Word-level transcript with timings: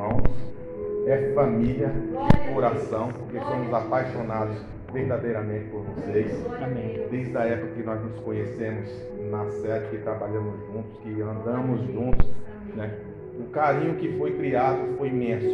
irmãos, 0.00 0.22
é 1.06 1.32
família 1.34 1.88
de 1.88 2.54
coração, 2.54 3.08
porque 3.12 3.38
somos 3.38 3.72
apaixonados 3.72 4.56
verdadeiramente 4.92 5.66
por 5.66 5.82
vocês. 5.82 6.32
Amém. 6.62 7.06
Desde 7.10 7.36
a 7.36 7.44
época 7.44 7.74
que 7.74 7.82
nós 7.82 8.02
nos 8.02 8.18
conhecemos 8.20 8.88
na 9.30 9.48
sede, 9.50 9.88
que 9.90 9.98
trabalhamos 9.98 10.54
juntos, 10.66 10.98
que 11.02 11.20
andamos 11.20 11.80
juntos, 11.92 12.26
né? 12.74 12.94
O 13.38 13.50
carinho 13.50 13.94
que 13.96 14.16
foi 14.18 14.32
criado 14.36 14.96
foi 14.96 15.08
imenso, 15.08 15.46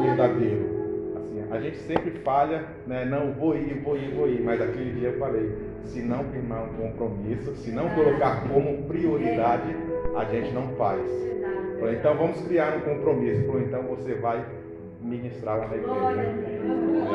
verdadeiro. 0.00 0.74
Assim, 1.16 1.42
a 1.50 1.60
gente 1.60 1.78
sempre 1.78 2.10
falha, 2.22 2.64
né? 2.86 3.04
Não 3.04 3.32
vou 3.32 3.56
ir, 3.56 3.80
vou 3.82 3.96
ir, 3.96 4.14
vou 4.14 4.28
ir, 4.28 4.42
mas 4.42 4.60
aquele 4.60 4.92
dia 4.92 5.08
eu 5.08 5.18
falei, 5.18 5.50
se 5.84 6.00
não 6.00 6.24
firmar 6.24 6.64
um 6.64 6.68
compromisso, 6.74 7.54
se 7.56 7.70
não 7.70 7.88
colocar 7.90 8.46
como 8.48 8.82
prioridade, 8.84 9.74
a 10.16 10.24
gente 10.24 10.52
não 10.52 10.68
faz. 10.76 11.24
Falei, 11.84 11.98
então 11.98 12.16
vamos 12.16 12.40
criar 12.40 12.74
um 12.78 12.80
compromisso. 12.80 13.46
Falei, 13.46 13.66
então 13.66 13.82
você 13.82 14.14
vai 14.14 14.42
ministrar 15.02 15.58
lá 15.58 15.68
na 15.68 15.76
igreja. 15.76 15.94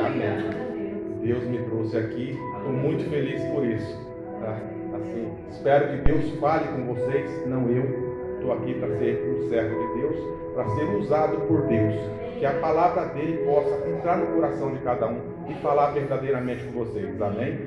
Amém. 0.06 1.24
Deus 1.24 1.42
me 1.42 1.58
trouxe 1.64 1.96
aqui, 1.96 2.38
estou 2.56 2.72
muito 2.72 3.10
feliz 3.10 3.42
por 3.46 3.66
isso. 3.66 3.98
tá? 4.40 4.60
Assim, 4.94 5.28
espero 5.50 5.88
que 5.88 5.96
Deus 6.04 6.38
fale 6.38 6.68
com 6.68 6.94
vocês, 6.94 7.48
não 7.48 7.68
eu. 7.68 8.36
Estou 8.36 8.52
aqui 8.52 8.74
para 8.74 8.96
ser 8.96 9.28
um 9.28 9.48
servo 9.48 9.76
de 9.76 10.00
Deus, 10.00 10.16
para 10.54 10.68
ser 10.68 10.84
usado 10.94 11.40
por 11.48 11.62
Deus. 11.62 11.94
Que 12.38 12.46
a 12.46 12.54
palavra 12.60 13.06
dele 13.06 13.44
possa 13.44 13.88
entrar 13.88 14.18
no 14.18 14.26
coração 14.36 14.72
de 14.72 14.78
cada 14.84 15.08
um 15.08 15.18
e 15.48 15.54
falar 15.54 15.90
verdadeiramente 15.90 16.62
com 16.66 16.84
vocês. 16.84 17.20
Amém? 17.20 17.66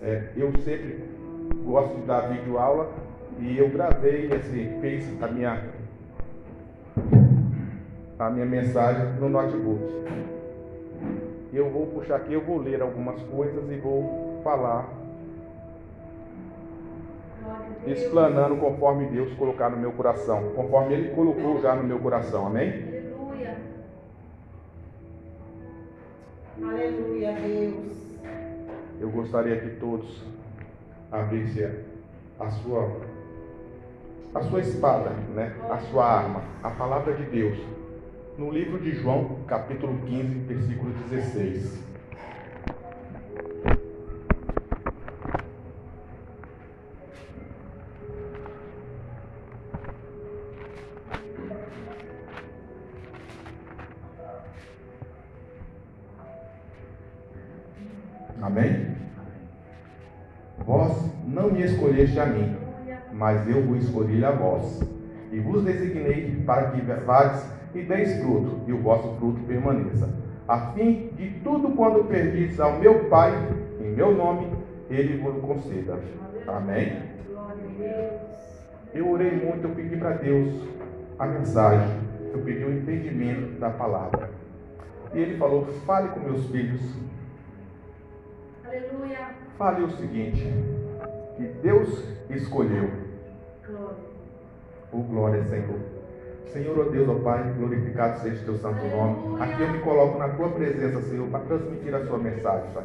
É, 0.00 0.28
eu 0.36 0.52
sempre 0.58 1.00
gosto 1.64 1.96
de 1.96 2.02
dar 2.02 2.20
vídeo 2.28 2.56
aula 2.56 2.88
e 3.40 3.58
eu 3.58 3.68
gravei 3.68 4.30
esse, 4.32 4.70
fez 4.80 5.22
a 5.22 5.26
minha 5.26 5.77
a 8.18 8.30
minha 8.30 8.46
mensagem 8.46 9.12
no 9.20 9.28
notebook. 9.28 9.82
Eu 11.52 11.70
vou 11.70 11.86
puxar 11.86 12.16
aqui, 12.16 12.32
eu 12.32 12.40
vou 12.40 12.58
ler 12.58 12.82
algumas 12.82 13.20
coisas 13.22 13.70
e 13.70 13.76
vou 13.76 14.40
falar 14.42 14.88
explanando 17.86 18.56
conforme 18.56 19.06
Deus 19.06 19.32
colocar 19.34 19.70
no 19.70 19.78
meu 19.78 19.92
coração, 19.92 20.52
conforme 20.54 20.94
Ele 20.94 21.14
colocou 21.14 21.60
já 21.60 21.74
no 21.74 21.84
meu 21.84 21.98
coração, 21.98 22.46
amém? 22.46 22.68
Aleluia. 22.68 23.56
Aleluia, 26.62 27.32
Deus. 27.32 27.98
Eu 29.00 29.10
gostaria 29.10 29.58
que 29.60 29.76
todos 29.76 30.22
abrissem 31.10 31.70
a 32.38 32.50
sua 32.50 32.90
a 34.34 34.42
sua 34.42 34.60
espada, 34.60 35.10
né? 35.34 35.54
A 35.70 35.78
sua 35.78 36.04
arma, 36.04 36.42
a 36.62 36.70
palavra 36.70 37.14
de 37.14 37.24
Deus. 37.24 37.77
No 38.38 38.52
livro 38.52 38.78
de 38.78 38.92
João, 38.92 39.40
capítulo 39.48 39.98
15, 40.06 40.22
versículo 40.46 40.92
16. 41.10 41.82
Amém? 58.40 58.94
Vós 60.64 61.12
não 61.26 61.50
me 61.50 61.64
escolheste 61.64 62.20
a 62.20 62.26
mim, 62.26 62.56
mas 63.12 63.48
eu 63.48 63.66
vos 63.66 63.82
escolhi 63.82 64.24
a 64.24 64.30
vós. 64.30 64.80
E 65.32 65.40
vos 65.40 65.64
designei 65.64 66.40
para 66.46 66.70
que 66.70 66.80
vades 66.80 67.57
e 67.74 67.82
deis 67.82 68.20
fruto, 68.20 68.60
e 68.66 68.72
o 68.72 68.82
vosso 68.82 69.14
fruto 69.16 69.40
permaneça. 69.46 70.08
A 70.46 70.72
fim 70.72 71.10
de 71.16 71.30
tudo 71.40 71.70
quando 71.76 72.04
perdis 72.04 72.58
ao 72.58 72.78
meu 72.78 73.04
Pai, 73.10 73.32
em 73.80 73.90
meu 73.90 74.14
nome, 74.14 74.50
ele 74.88 75.18
vos 75.18 75.40
conceda. 75.40 75.98
Amém? 76.46 77.02
Eu 78.94 79.10
orei 79.10 79.32
muito, 79.32 79.64
eu 79.64 79.74
pedi 79.74 79.96
para 79.96 80.12
Deus 80.12 80.54
a 81.18 81.26
mensagem, 81.26 81.96
eu 82.32 82.40
pedi 82.40 82.64
o 82.64 82.72
entendimento 82.72 83.60
da 83.60 83.70
palavra. 83.70 84.30
E 85.12 85.18
ele 85.18 85.36
falou: 85.36 85.66
fale 85.86 86.08
com 86.08 86.20
meus 86.20 86.46
filhos, 86.46 86.80
Aleluia. 88.64 89.34
Fale 89.56 89.82
o 89.82 89.90
seguinte: 89.90 90.44
que 91.36 91.44
Deus 91.62 92.04
escolheu. 92.30 92.90
Glória. 93.66 93.96
O 94.92 95.02
glória, 95.02 95.44
Senhor. 95.44 95.97
Senhor, 96.52 96.78
ó 96.78 96.90
Deus, 96.90 97.08
ó 97.08 97.14
Pai, 97.14 97.52
glorificado 97.56 98.20
seja 98.20 98.40
o 98.42 98.44
teu 98.44 98.58
santo 98.58 98.84
nome. 98.86 99.42
Aqui 99.42 99.62
eu 99.62 99.68
me 99.68 99.78
coloco 99.80 100.18
na 100.18 100.28
tua 100.28 100.48
presença, 100.48 101.00
Senhor, 101.02 101.28
para 101.28 101.40
transmitir 101.40 101.94
a 101.94 102.04
sua 102.06 102.18
mensagem, 102.18 102.70
Pai. 102.72 102.84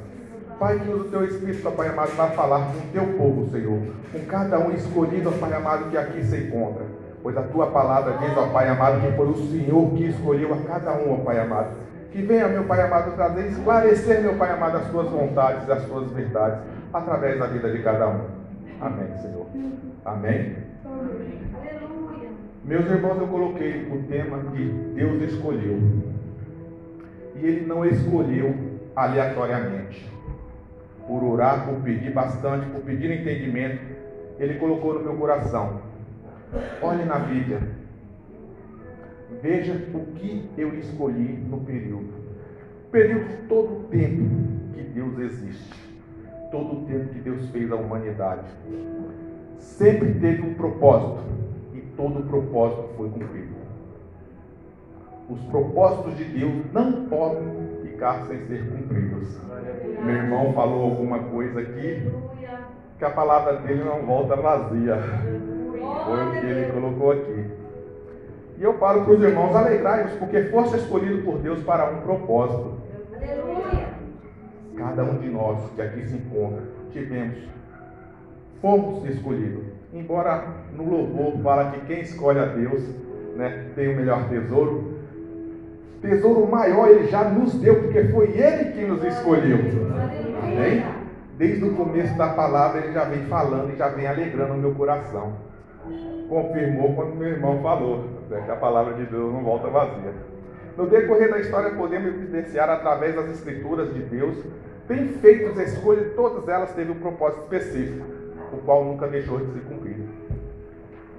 Pai, 0.59 0.79
que 0.79 0.91
usa 0.91 1.07
o 1.07 1.09
teu 1.09 1.25
Espírito, 1.25 1.67
ó 1.67 1.71
Pai 1.71 1.87
amado, 1.87 2.15
para 2.15 2.27
falar 2.31 2.67
com 2.67 2.77
o 2.77 2.91
teu 2.91 3.17
povo, 3.17 3.49
Senhor. 3.49 3.79
Com 4.11 4.19
cada 4.27 4.59
um 4.59 4.71
escolhido, 4.71 5.29
ó 5.29 5.31
Pai 5.31 5.53
amado, 5.53 5.89
que 5.89 5.97
aqui 5.97 6.23
se 6.23 6.37
encontra. 6.37 6.85
Pois 7.21 7.37
a 7.37 7.41
tua 7.43 7.67
palavra 7.67 8.17
diz, 8.17 8.37
ó 8.37 8.47
Pai 8.47 8.67
amado, 8.67 9.01
que 9.01 9.15
foi 9.15 9.27
o 9.27 9.35
Senhor 9.35 9.89
que 9.91 10.07
escolheu 10.07 10.53
a 10.53 10.57
cada 10.57 10.93
um, 10.93 11.13
ó 11.13 11.17
Pai 11.17 11.39
amado. 11.39 11.69
Que 12.11 12.21
venha, 12.21 12.47
meu 12.47 12.65
Pai 12.65 12.81
amado, 12.81 13.15
trazer, 13.15 13.47
esclarecer, 13.47 14.21
meu 14.21 14.35
Pai 14.35 14.51
amado, 14.51 14.77
as 14.77 14.87
tuas 14.89 15.09
vontades, 15.09 15.69
as 15.69 15.83
tuas 15.85 16.11
verdades, 16.11 16.59
através 16.93 17.39
da 17.39 17.47
vida 17.47 17.71
de 17.71 17.81
cada 17.81 18.09
um. 18.09 18.21
Amém, 18.79 19.17
Senhor. 19.21 19.47
Amém. 20.05 20.57
Meus 22.65 22.85
irmãos, 22.85 23.19
eu 23.19 23.27
coloquei 23.27 23.89
o 23.91 24.03
tema 24.03 24.39
de 24.51 24.69
Deus 24.95 25.21
escolheu. 25.21 25.79
E 27.35 27.45
Ele 27.45 27.65
não 27.65 27.85
escolheu 27.85 28.55
aleatoriamente. 28.95 30.09
Por 31.05 31.21
orar, 31.25 31.67
por 31.67 31.81
pedir 31.81 32.13
bastante, 32.13 32.65
por 32.67 32.79
pedir 32.81 33.11
entendimento, 33.11 33.81
Ele 34.39 34.53
colocou 34.55 34.93
no 34.93 35.01
meu 35.01 35.13
coração. 35.15 35.81
Olhe 36.81 37.03
na 37.03 37.19
Bíblia. 37.19 37.59
Veja 39.41 39.73
o 39.93 40.05
que 40.15 40.49
eu 40.57 40.73
escolhi 40.75 41.43
no 41.49 41.59
período. 41.61 42.13
Período 42.89 43.45
todo 43.49 43.79
o 43.79 43.83
tempo 43.89 44.23
que 44.73 44.83
Deus 44.83 45.19
existe. 45.19 45.73
Todo 46.49 46.77
o 46.77 46.85
tempo 46.85 47.09
que 47.09 47.19
Deus 47.19 47.49
fez 47.49 47.69
a 47.73 47.75
humanidade. 47.75 48.47
Sempre 49.57 50.13
teve 50.13 50.43
um 50.43 50.53
propósito 50.53 51.23
todo 51.95 52.19
o 52.19 52.23
propósito 52.23 52.89
foi 52.97 53.09
cumprido. 53.09 53.55
Os 55.29 55.39
propósitos 55.43 56.17
de 56.17 56.25
Deus 56.25 56.53
não 56.73 57.05
podem 57.05 57.43
ficar 57.83 58.25
sem 58.27 58.45
ser 58.47 58.69
cumpridos. 58.69 59.37
Meu 60.03 60.15
irmão 60.15 60.53
falou 60.53 60.83
alguma 60.83 61.19
coisa 61.19 61.61
aqui 61.61 62.11
que 62.97 63.05
a 63.05 63.09
palavra 63.09 63.57
dele 63.57 63.83
não 63.83 64.05
volta 64.05 64.35
vazia. 64.35 64.97
Foi 66.05 66.25
o 66.25 66.31
que 66.31 66.45
ele 66.45 66.71
colocou 66.71 67.11
aqui. 67.11 67.45
E 68.57 68.63
eu 68.63 68.77
falo 68.77 69.03
para 69.03 69.13
os 69.13 69.21
irmãos, 69.21 69.55
alegrai-vos, 69.55 70.13
porque 70.13 70.43
foste 70.43 70.77
escolhido 70.77 71.23
por 71.23 71.39
Deus 71.39 71.63
para 71.63 71.89
um 71.89 72.01
propósito. 72.01 72.73
Cada 74.77 75.03
um 75.03 75.17
de 75.17 75.29
nós 75.29 75.71
que 75.75 75.81
aqui 75.81 76.05
se 76.05 76.15
encontra, 76.15 76.63
tivemos, 76.91 77.37
fomos 78.61 79.05
escolhidos. 79.09 79.72
Embora 79.93 80.43
no 80.75 80.89
louvor 80.89 81.39
fala 81.43 81.71
que 81.71 81.85
quem 81.85 82.01
escolhe 82.01 82.39
a 82.39 82.45
Deus 82.45 82.83
né, 83.35 83.67
tem 83.75 83.93
o 83.93 83.95
melhor 83.95 84.27
tesouro, 84.27 84.93
tesouro 86.01 86.47
maior 86.47 86.89
ele 86.89 87.07
já 87.07 87.23
nos 87.25 87.53
deu, 87.55 87.83
porque 87.83 88.03
foi 88.05 88.27
ele 88.37 88.71
quem 88.71 88.87
nos 88.87 89.03
escolheu. 89.03 89.59
Amém? 90.41 90.83
Desde 91.37 91.63
o 91.63 91.75
começo 91.75 92.17
da 92.17 92.29
palavra 92.29 92.81
ele 92.81 92.93
já 92.93 93.05
vem 93.05 93.25
falando 93.25 93.71
e 93.71 93.75
já 93.75 93.89
vem 93.89 94.07
alegrando 94.07 94.53
o 94.53 94.57
meu 94.57 94.73
coração. 94.73 95.33
Confirmou 96.27 96.95
quando 96.95 97.15
meu 97.15 97.29
irmão 97.29 97.61
falou 97.61 98.03
né, 98.29 98.41
que 98.45 98.51
a 98.51 98.55
palavra 98.55 98.93
de 98.95 99.05
Deus 99.05 99.31
não 99.31 99.43
volta 99.43 99.67
vazia. 99.67 100.13
No 100.75 100.87
decorrer 100.87 101.29
da 101.29 101.39
história 101.39 101.71
podemos 101.71 102.07
evidenciar 102.07 102.67
através 102.69 103.15
das 103.15 103.29
escrituras 103.29 103.93
de 103.93 104.01
Deus, 104.01 104.43
bem 104.87 105.07
feitas 105.07 105.55
escolhas, 105.57 106.13
todas 106.15 106.47
elas 106.47 106.73
teve 106.73 106.91
um 106.91 106.99
propósito 106.99 107.43
específico, 107.43 108.05
o 108.51 108.57
qual 108.57 108.83
nunca 108.83 109.07
deixou 109.07 109.37
de 109.39 109.53
ser 109.53 109.59
cumprido. 109.61 109.82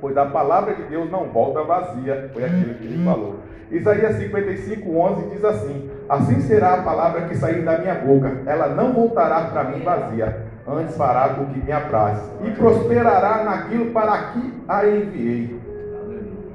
Pois 0.04 0.18
a 0.18 0.26
palavra 0.26 0.74
de 0.74 0.82
Deus 0.82 1.10
não 1.10 1.30
volta 1.30 1.62
vazia, 1.62 2.28
foi 2.34 2.44
aquilo 2.44 2.74
que 2.74 2.84
ele 2.84 3.02
falou. 3.06 3.36
Isaías 3.70 4.16
55, 4.16 4.94
11 4.94 5.30
diz 5.30 5.42
assim: 5.42 5.90
Assim 6.06 6.42
será 6.42 6.74
a 6.74 6.82
palavra 6.82 7.22
que 7.22 7.34
sair 7.34 7.64
da 7.64 7.78
minha 7.78 7.94
boca, 7.94 8.42
ela 8.44 8.68
não 8.68 8.92
voltará 8.92 9.46
para 9.46 9.64
mim 9.64 9.82
vazia, 9.82 10.44
antes 10.68 10.94
fará 10.94 11.40
o 11.40 11.46
que 11.46 11.58
me 11.58 11.72
apraz, 11.72 12.20
e 12.44 12.50
prosperará 12.50 13.44
naquilo 13.44 13.92
para 13.92 14.32
que 14.32 14.52
a 14.68 14.86
enviei. 14.86 15.58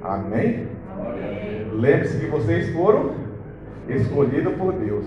Amém? 0.03 0.67
Lembre-se 1.73 2.19
que 2.19 2.27
vocês 2.27 2.71
foram 2.71 3.15
escolhidos 3.87 4.53
por 4.57 4.73
Deus, 4.73 5.05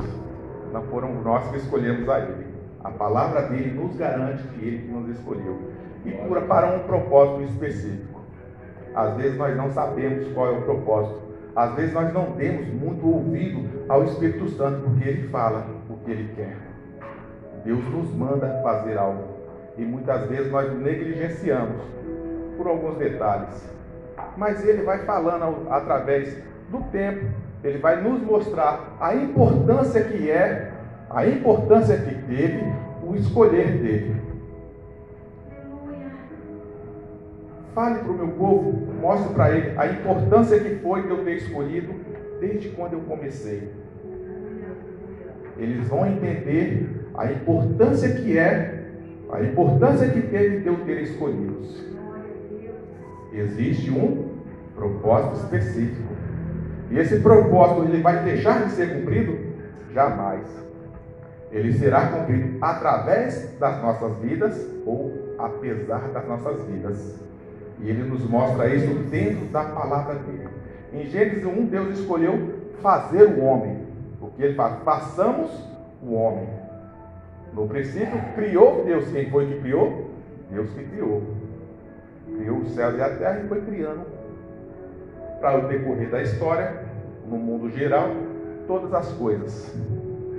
não 0.73 0.83
foram 0.87 1.15
nós 1.23 1.49
que 1.53 1.59
escolhemos 1.59 2.09
a 2.09 2.19
Ele. 2.19 2.49
A 2.83 2.91
palavra 2.91 3.43
dele 3.43 3.81
nos 3.81 3.97
garante 3.97 4.43
que 4.49 4.67
Ele 4.67 4.91
nos 4.91 5.09
escolheu, 5.11 5.61
e 6.05 6.11
para 6.49 6.75
um 6.75 6.81
propósito 6.81 7.43
específico. 7.44 8.12
Às 8.94 9.17
vezes 9.17 9.39
nós 9.39 9.56
não 9.56 9.71
sabemos 9.71 10.29
qual 10.33 10.49
é 10.49 10.50
o 10.50 10.62
propósito, 10.62 11.21
Às 11.55 11.75
vezes 11.75 11.93
nós 11.93 12.12
não 12.15 12.33
temos 12.33 12.67
muito 12.69 13.06
ouvido 13.06 13.85
ao 13.89 14.05
Espírito 14.05 14.49
Santo, 14.50 14.81
porque 14.85 15.06
ele 15.06 15.29
fala 15.29 15.67
o 15.91 15.97
que 15.99 16.11
ele 16.11 16.33
quer. 16.35 16.56
Deus 17.65 17.85
nos 17.91 18.15
manda 18.15 18.61
fazer 18.62 18.97
algo. 18.97 19.25
E 19.77 19.83
muitas 19.83 20.29
vezes 20.29 20.50
nós 20.50 20.73
negligenciamos 20.79 21.77
por 22.56 22.67
alguns 22.67 22.97
detalhes. 22.97 23.71
Mas 24.37 24.67
ele 24.67 24.83
vai 24.83 25.00
falando 25.05 25.71
através 25.71 26.43
do 26.71 26.81
tempo, 26.91 27.27
ele 27.62 27.79
vai 27.79 28.00
nos 28.00 28.23
mostrar 28.23 28.97
a 28.99 29.15
importância 29.15 30.03
que 30.05 30.31
é, 30.31 30.73
a 31.11 31.27
importância 31.27 31.99
que 31.99 32.15
teve 32.15 32.65
o 33.06 33.15
escolher 33.15 33.79
dele. 33.79 34.31
Fale 37.74 38.00
para 38.00 38.12
o 38.12 38.14
meu 38.14 38.28
povo, 38.28 38.92
mostre 39.00 39.32
para 39.32 39.50
ele 39.56 39.78
a 39.78 39.86
importância 39.86 40.60
que 40.60 40.76
foi 40.76 41.02
de 41.02 41.10
eu 41.10 41.24
ter 41.24 41.36
escolhido 41.36 41.94
desde 42.38 42.69
quando 42.70 42.94
eu 42.94 43.00
comecei. 43.00 43.72
Eles 45.56 45.88
vão 45.88 46.06
entender 46.06 47.06
a 47.14 47.32
importância 47.32 48.10
que 48.14 48.36
é, 48.36 48.84
a 49.30 49.42
importância 49.42 50.08
que 50.08 50.20
teve 50.20 50.60
de 50.60 50.66
eu 50.66 50.76
ter 50.84 51.02
Deus. 51.02 51.82
Existe 53.32 53.90
um 53.90 54.28
propósito 54.74 55.36
específico. 55.36 56.12
E 56.90 56.98
esse 56.98 57.20
propósito 57.20 57.84
ele 57.84 58.02
vai 58.02 58.22
deixar 58.22 58.66
de 58.66 58.72
ser 58.72 58.92
cumprido? 58.92 59.38
Jamais. 59.94 60.44
Ele 61.50 61.72
será 61.72 62.08
cumprido 62.08 62.58
através 62.60 63.56
das 63.58 63.80
nossas 63.80 64.19
vidas 64.19 64.66
ou 64.84 65.34
apesar 65.38 66.08
das 66.08 66.28
nossas 66.28 66.62
vidas. 66.66 67.31
E 67.82 67.90
ele 67.90 68.05
nos 68.05 68.25
mostra 68.29 68.73
isso 68.73 68.94
dentro 69.11 69.46
da 69.46 69.64
palavra 69.64 70.14
dele. 70.14 70.49
Em 70.93 71.06
Gênesis 71.06 71.44
1, 71.44 71.67
Deus 71.67 71.99
escolheu 71.99 72.61
fazer 72.81 73.25
o 73.25 73.43
homem. 73.43 73.79
O 74.20 74.29
que 74.29 74.43
ele 74.43 74.55
faz? 74.55 74.82
Façamos 74.84 75.50
o 76.02 76.14
homem. 76.14 76.49
No 77.52 77.67
princípio, 77.67 78.20
criou 78.34 78.84
Deus. 78.84 79.11
Quem 79.11 79.29
foi 79.31 79.46
que 79.46 79.61
criou? 79.61 80.11
Deus 80.50 80.70
que 80.70 80.84
criou. 80.84 81.23
Criou 82.37 82.58
os 82.58 82.70
céus 82.73 82.96
e 82.96 83.00
a 83.00 83.17
terra 83.17 83.40
e 83.44 83.49
foi 83.49 83.61
criando. 83.62 84.06
Para 85.40 85.64
o 85.64 85.69
decorrer 85.69 86.08
da 86.08 86.23
história, 86.23 86.84
no 87.26 87.37
mundo 87.37 87.69
geral, 87.70 88.11
todas 88.67 88.94
as 88.94 89.12
coisas. 89.14 89.75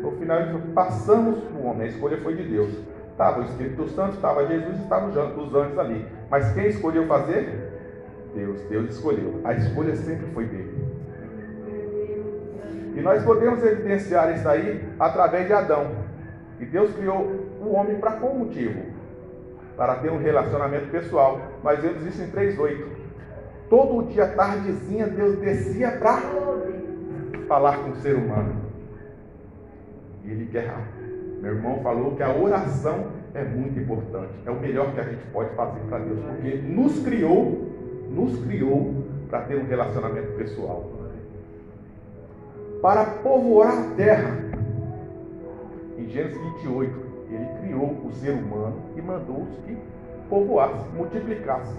No 0.02 0.12
final, 0.12 0.40
ele 0.40 0.52
falou, 0.54 0.68
passamos 0.74 1.40
o 1.60 1.66
homem. 1.66 1.84
A 1.84 1.90
escolha 1.90 2.18
foi 2.18 2.36
de 2.36 2.44
Deus. 2.44 2.74
Estava 3.14 3.42
o 3.42 3.44
Espírito 3.44 3.88
Santo, 3.90 4.16
estava 4.16 4.48
Jesus, 4.48 4.76
estavam 4.80 5.10
os 5.10 5.56
anjos 5.56 5.78
ali. 5.78 6.06
Mas 6.32 6.52
quem 6.54 6.68
escolheu 6.68 7.06
fazer? 7.06 7.72
Deus. 8.34 8.60
Deus 8.64 8.90
escolheu. 8.90 9.40
A 9.44 9.54
escolha 9.54 9.96
sempre 9.96 10.26
foi 10.34 10.48
dele. 10.48 10.84
E 12.96 13.02
nós 13.02 13.24
podemos 13.24 13.64
evidenciar 13.64 14.36
isso 14.36 14.50
aí 14.50 14.84
através 15.00 15.46
de 15.46 15.54
Adão. 15.54 15.92
E 16.60 16.66
Deus 16.66 16.92
criou 16.96 17.20
o 17.62 17.74
homem 17.74 17.98
para 18.00 18.14
qual 18.14 18.34
motivo? 18.34 18.82
Para 19.78 19.96
ter 19.98 20.12
um 20.12 20.18
relacionamento 20.18 20.88
pessoal. 20.90 21.40
Mas 21.64 21.80
vemos 21.80 22.04
isso 22.08 22.24
em 22.24 22.32
3,8. 22.32 22.84
Todo 23.70 24.08
dia, 24.10 24.28
tardezinha, 24.30 25.06
Deus 25.06 25.38
descia 25.38 25.92
para 25.92 26.20
falar 27.48 27.78
com 27.78 27.92
o 27.92 27.96
ser 27.98 28.16
humano. 28.16 28.56
E 30.24 30.32
ele 30.32 30.48
quer. 30.48 30.74
Meu 31.44 31.56
irmão 31.56 31.82
falou 31.84 32.16
que 32.16 32.24
a 32.24 32.34
oração 32.34 33.08
é 33.34 33.44
muito 33.44 33.78
importante. 33.78 34.32
É 34.46 34.50
o 34.50 34.58
melhor 34.62 34.94
que 34.94 35.02
a 35.02 35.04
gente 35.04 35.26
pode 35.34 35.54
fazer 35.56 35.82
para 35.90 36.00
Deus, 36.00 36.18
porque 36.24 36.56
nos 36.56 37.04
criou, 37.04 37.68
nos 38.10 38.42
criou 38.46 39.04
para 39.30 39.42
ter 39.42 39.58
um 39.58 39.66
relacionamento 39.66 40.32
pessoal. 40.38 40.90
Para 42.82 43.04
povoar 43.06 43.78
a 43.78 43.96
terra. 43.98 44.38
Em 45.98 46.08
Gênesis 46.08 46.42
28, 46.62 46.94
ele 47.30 47.48
criou 47.60 47.90
o 48.06 48.12
ser 48.14 48.32
humano 48.32 48.78
e 48.96 49.02
mandou-os 49.02 49.54
que 49.66 49.78
povoassem, 50.30 50.94
multiplicassem. 50.96 51.76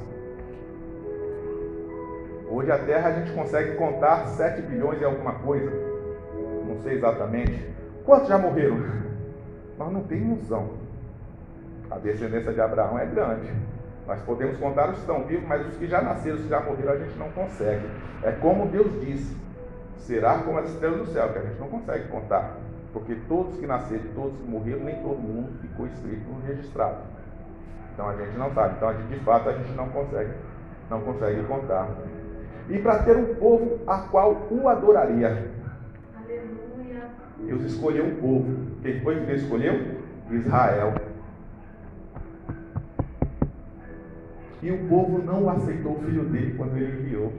Hoje 2.50 2.70
a 2.70 2.78
Terra 2.78 3.08
a 3.08 3.12
gente 3.12 3.32
consegue 3.32 3.76
contar 3.76 4.26
7 4.26 4.60
bilhões 4.60 5.00
e 5.00 5.04
alguma 5.04 5.32
coisa. 5.36 5.72
Não 6.68 6.76
sei 6.82 6.96
exatamente. 6.96 7.64
Quantos 8.04 8.28
já 8.28 8.36
morreram? 8.36 9.04
Nós 9.78 9.92
não 9.92 10.02
temos 10.04 10.40
noção. 10.40 10.70
A 11.90 11.98
descendência 11.98 12.52
de 12.52 12.60
Abraão 12.60 12.98
é 12.98 13.06
grande. 13.06 13.52
Nós 14.06 14.20
podemos 14.22 14.58
contar 14.58 14.90
os 14.90 14.94
que 14.96 15.00
estão 15.00 15.24
vivos, 15.24 15.46
mas 15.46 15.66
os 15.66 15.76
que 15.76 15.86
já 15.86 16.02
nasceram, 16.02 16.36
os 16.36 16.42
que 16.42 16.48
já 16.48 16.60
morreram, 16.60 16.92
a 16.92 16.98
gente 16.98 17.18
não 17.18 17.30
consegue. 17.30 17.86
É 18.22 18.32
como 18.32 18.66
Deus 18.66 18.90
disse: 19.00 19.36
será 19.98 20.38
como 20.38 20.58
as 20.58 20.70
estrelas 20.70 20.98
do 21.00 21.06
céu, 21.06 21.32
que 21.32 21.38
a 21.38 21.42
gente 21.42 21.58
não 21.58 21.68
consegue 21.68 22.08
contar. 22.08 22.56
Porque 22.92 23.16
todos 23.28 23.58
que 23.58 23.66
nasceram, 23.66 24.04
todos 24.14 24.38
que 24.38 24.48
morreram, 24.48 24.80
nem 24.80 24.96
todo 25.02 25.18
mundo 25.18 25.58
ficou 25.60 25.86
escrito 25.86 26.28
no 26.30 26.40
registrado. 26.46 26.98
Então 27.92 28.08
a 28.08 28.16
gente 28.16 28.36
não 28.36 28.52
sabe. 28.52 28.74
Então, 28.76 28.94
de 29.08 29.18
fato, 29.20 29.48
a 29.48 29.52
gente 29.52 29.72
não 29.72 29.88
consegue, 29.88 30.32
não 30.90 31.00
consegue 31.00 31.42
contar 31.44 31.88
e 32.68 32.78
para 32.78 33.02
ter 33.02 33.16
um 33.16 33.34
povo 33.34 33.80
a 33.86 33.98
qual 33.98 34.46
o 34.50 34.68
adoraria. 34.68 35.50
Deus 37.46 37.62
escolheu 37.64 38.06
um 38.06 38.16
povo. 38.16 38.56
Quem 38.82 39.00
foi 39.00 39.20
que 39.20 39.26
Deus 39.26 39.42
escolheu? 39.42 39.98
Israel. 40.30 40.94
E 44.62 44.70
o 44.70 44.88
povo 44.88 45.22
não 45.22 45.48
aceitou 45.50 45.92
o 45.92 46.02
filho 46.02 46.24
dele 46.24 46.54
quando 46.56 46.76
ele 46.76 47.00
enviou. 47.00 47.32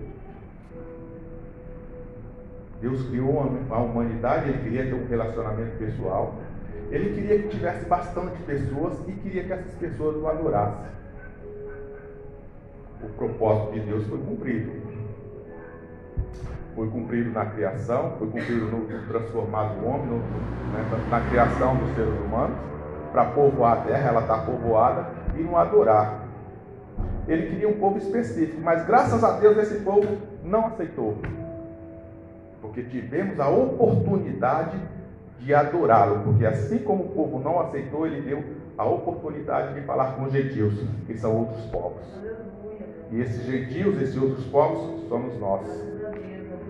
Deus 2.81 3.07
criou 3.07 3.39
a 3.71 3.79
humanidade, 3.79 4.49
ele 4.49 4.61
queria 4.61 4.85
ter 4.85 4.93
um 4.93 5.07
relacionamento 5.07 5.77
pessoal. 5.77 6.35
Ele 6.91 7.15
queria 7.15 7.39
que 7.39 7.47
tivesse 7.47 7.85
bastante 7.85 8.39
pessoas 8.43 8.99
e 9.07 9.11
queria 9.13 9.43
que 9.43 9.53
essas 9.53 9.73
pessoas 9.73 10.17
o 10.17 10.27
adorassem. 10.27 10.85
O 13.01 13.09
propósito 13.17 13.73
de 13.73 13.79
Deus 13.79 14.05
foi 14.05 14.19
cumprido 14.19 14.85
foi 16.75 16.89
cumprido 16.89 17.31
na 17.31 17.45
criação, 17.45 18.13
foi 18.19 18.27
cumprido 18.27 18.65
no, 18.65 18.79
no 18.79 19.07
transformar 19.07 19.69
do 19.69 19.87
homem, 19.87 20.07
no, 20.07 20.17
né, 20.17 21.07
na 21.09 21.21
criação 21.21 21.77
dos 21.77 21.95
seres 21.95 22.13
humanos, 22.19 22.57
para 23.13 23.25
povoar 23.25 23.77
a 23.77 23.81
terra, 23.81 24.09
ela 24.09 24.21
está 24.21 24.37
povoada, 24.39 25.07
e 25.37 25.41
no 25.41 25.55
adorar. 25.55 26.25
Ele 27.27 27.47
queria 27.47 27.69
um 27.69 27.79
povo 27.79 27.97
específico, 27.97 28.61
mas 28.61 28.85
graças 28.85 29.23
a 29.23 29.39
Deus 29.39 29.57
esse 29.57 29.79
povo 29.79 30.17
não 30.43 30.67
aceitou. 30.67 31.17
Porque 32.61 32.83
tivemos 32.83 33.39
a 33.39 33.47
oportunidade 33.47 34.77
de 35.39 35.53
adorá-lo, 35.53 36.23
porque 36.25 36.45
assim 36.45 36.79
como 36.79 37.05
o 37.05 37.09
povo 37.09 37.39
não 37.39 37.61
aceitou, 37.61 38.05
ele 38.05 38.21
deu 38.21 38.43
a 38.77 38.85
oportunidade 38.85 39.73
de 39.75 39.81
falar 39.85 40.15
com 40.15 40.25
os 40.25 40.33
gentios, 40.33 40.73
que 41.07 41.17
são 41.17 41.35
outros 41.37 41.65
povos. 41.67 42.03
E 43.11 43.21
esses 43.21 43.45
gentios, 43.45 44.01
esses 44.01 44.17
outros 44.17 44.45
povos, 44.47 45.07
somos 45.07 45.39
nós 45.39 45.94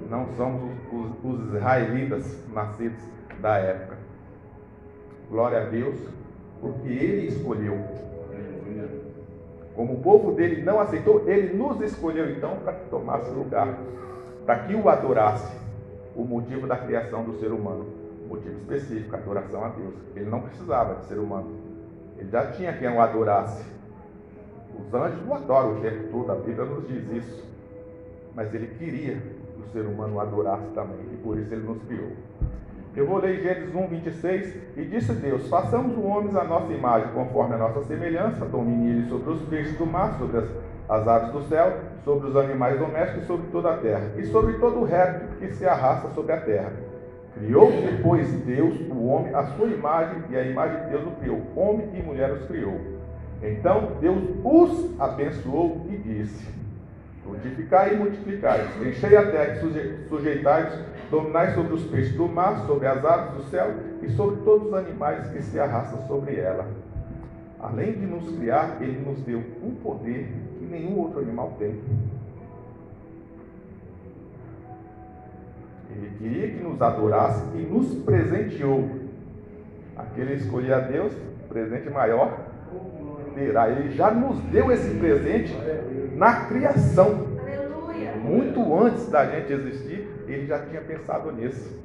não 0.09 0.27
somos 0.35 0.71
os, 0.91 1.11
os, 1.23 1.47
israelitas 1.47 2.37
nascidos 2.53 2.99
da 3.39 3.57
época. 3.57 3.97
Glória 5.29 5.63
a 5.63 5.65
Deus, 5.65 5.95
porque 6.61 6.89
Ele 6.89 7.27
escolheu. 7.27 7.77
Como 9.75 9.95
o 9.95 10.01
povo 10.01 10.31
dele 10.31 10.61
não 10.63 10.79
aceitou, 10.79 11.27
Ele 11.27 11.53
nos 11.53 11.81
escolheu 11.81 12.29
então 12.31 12.57
para 12.57 12.73
que 12.73 12.89
tomasse 12.89 13.29
lugar, 13.31 13.77
para 14.45 14.59
que 14.59 14.75
o 14.75 14.87
adorasse. 14.87 15.65
O 16.15 16.23
motivo 16.23 16.65
da 16.65 16.77
criação 16.77 17.25
do 17.25 17.37
ser 17.39 17.51
humano, 17.51 17.85
motivo 18.29 18.55
específico, 18.59 19.13
adoração 19.13 19.65
a 19.65 19.69
Deus. 19.69 19.93
Ele 20.15 20.29
não 20.29 20.39
precisava 20.39 20.95
de 20.95 21.05
ser 21.07 21.19
humano, 21.19 21.51
ele 22.17 22.29
já 22.29 22.51
tinha 22.51 22.71
quem 22.71 22.87
o 22.87 23.01
adorasse. 23.01 23.65
Os 24.79 24.93
anjos 24.93 25.27
o 25.27 25.33
adoram 25.33 25.77
o 25.77 25.81
tempo 25.81 26.07
todo, 26.09 26.31
a 26.31 26.35
Bíblia 26.35 26.65
nos 26.65 26.87
diz 26.87 27.03
isso. 27.11 27.45
Mas 28.33 28.53
ele 28.53 28.67
queria 28.67 29.21
o 29.65 29.71
ser 29.71 29.81
humano 29.81 30.19
adorasse 30.19 30.67
também, 30.73 31.05
e 31.13 31.17
por 31.17 31.37
isso 31.37 31.53
ele 31.53 31.65
nos 31.65 31.81
criou. 31.83 32.11
Eu 32.95 33.05
vou 33.05 33.17
ler 33.17 33.41
Gênesis 33.41 33.75
1, 33.75 33.87
26, 33.87 34.55
e 34.77 34.85
disse 34.85 35.11
Deus: 35.13 35.49
Façamos 35.49 35.97
o 35.97 36.03
homem 36.03 36.29
à 36.37 36.45
nossa 36.45 36.71
imagem, 36.71 37.09
conforme 37.13 37.55
a 37.55 37.57
nossa 37.57 37.83
semelhança, 37.83 38.45
domine 38.45 38.89
ele 38.89 39.09
sobre 39.09 39.31
os 39.31 39.41
peixes 39.49 39.77
do 39.77 39.85
mar, 39.85 40.17
sobre 40.17 40.37
as, 40.37 40.49
as 40.87 41.05
aves 41.05 41.31
do 41.33 41.41
céu, 41.43 41.77
sobre 42.05 42.29
os 42.29 42.35
animais 42.37 42.79
domésticos 42.79 43.23
e 43.23 43.27
sobre 43.27 43.47
toda 43.47 43.73
a 43.73 43.77
terra, 43.77 44.11
e 44.17 44.25
sobre 44.27 44.53
todo 44.59 44.79
o 44.79 44.85
réptil 44.85 45.27
que 45.39 45.53
se 45.53 45.65
arrasta 45.65 46.09
sobre 46.11 46.31
a 46.31 46.39
terra. 46.39 46.71
Criou 47.33 47.69
depois 47.69 48.31
Deus 48.45 48.79
o 48.89 49.07
homem 49.07 49.35
à 49.35 49.43
sua 49.43 49.67
imagem, 49.67 50.23
e 50.29 50.37
a 50.37 50.43
imagem 50.43 50.85
de 50.85 50.89
Deus 50.91 51.05
o 51.05 51.11
criou. 51.19 51.41
Homem 51.53 51.89
e 51.93 52.01
mulher 52.01 52.31
os 52.31 52.45
criou. 52.45 52.79
Então 53.43 53.91
Deus 53.99 54.23
os 54.41 55.01
abençoou 55.01 55.85
e 55.89 55.97
disse: 55.97 56.47
Frutificai 57.25 57.95
e 57.95 57.97
multiplicai, 57.97 58.67
enchei 58.85 59.17
a 59.17 59.31
terra 59.31 59.55
e 59.55 60.07
sujeitai 60.07 60.85
dominai 61.09 61.55
sobre 61.55 61.73
os 61.73 61.83
peixes 61.85 62.15
do 62.15 62.27
mar, 62.27 62.65
sobre 62.67 62.85
as 62.85 63.03
aves 63.03 63.33
do 63.33 63.43
céu 63.49 63.73
e 64.03 64.09
sobre 64.09 64.41
todos 64.43 64.67
os 64.67 64.73
animais 64.75 65.27
que 65.29 65.41
se 65.41 65.59
arrastam 65.59 66.05
sobre 66.07 66.35
ela. 66.35 66.67
Além 67.59 67.93
de 67.93 68.05
nos 68.05 68.29
criar, 68.37 68.77
ele 68.79 69.03
nos 69.03 69.19
deu 69.23 69.41
um 69.63 69.71
poder 69.75 70.27
que 70.59 70.65
nenhum 70.65 70.99
outro 70.99 71.19
animal 71.19 71.55
tem. 71.57 71.79
Ele 75.89 76.11
queria 76.19 76.47
que 76.51 76.63
nos 76.63 76.79
adorasse 76.79 77.43
e 77.55 77.61
nos 77.61 77.91
presenteou. 78.03 78.87
Aquele 79.97 80.35
escolher 80.35 80.73
a 80.73 80.79
Deus, 80.79 81.11
presente 81.49 81.89
maior 81.89 82.37
terá. 83.35 83.69
Ele 83.69 83.91
já 83.91 84.11
nos 84.11 84.39
deu 84.45 84.71
esse 84.71 84.89
presente 84.95 85.53
na 86.15 86.45
criação. 86.45 87.27
Aleluia. 87.39 88.13
Muito 88.13 88.73
antes 88.79 89.09
da 89.09 89.25
gente 89.25 89.51
existir, 89.51 90.07
ele 90.27 90.47
já 90.47 90.59
tinha 90.65 90.81
pensado 90.81 91.31
nisso. 91.31 91.83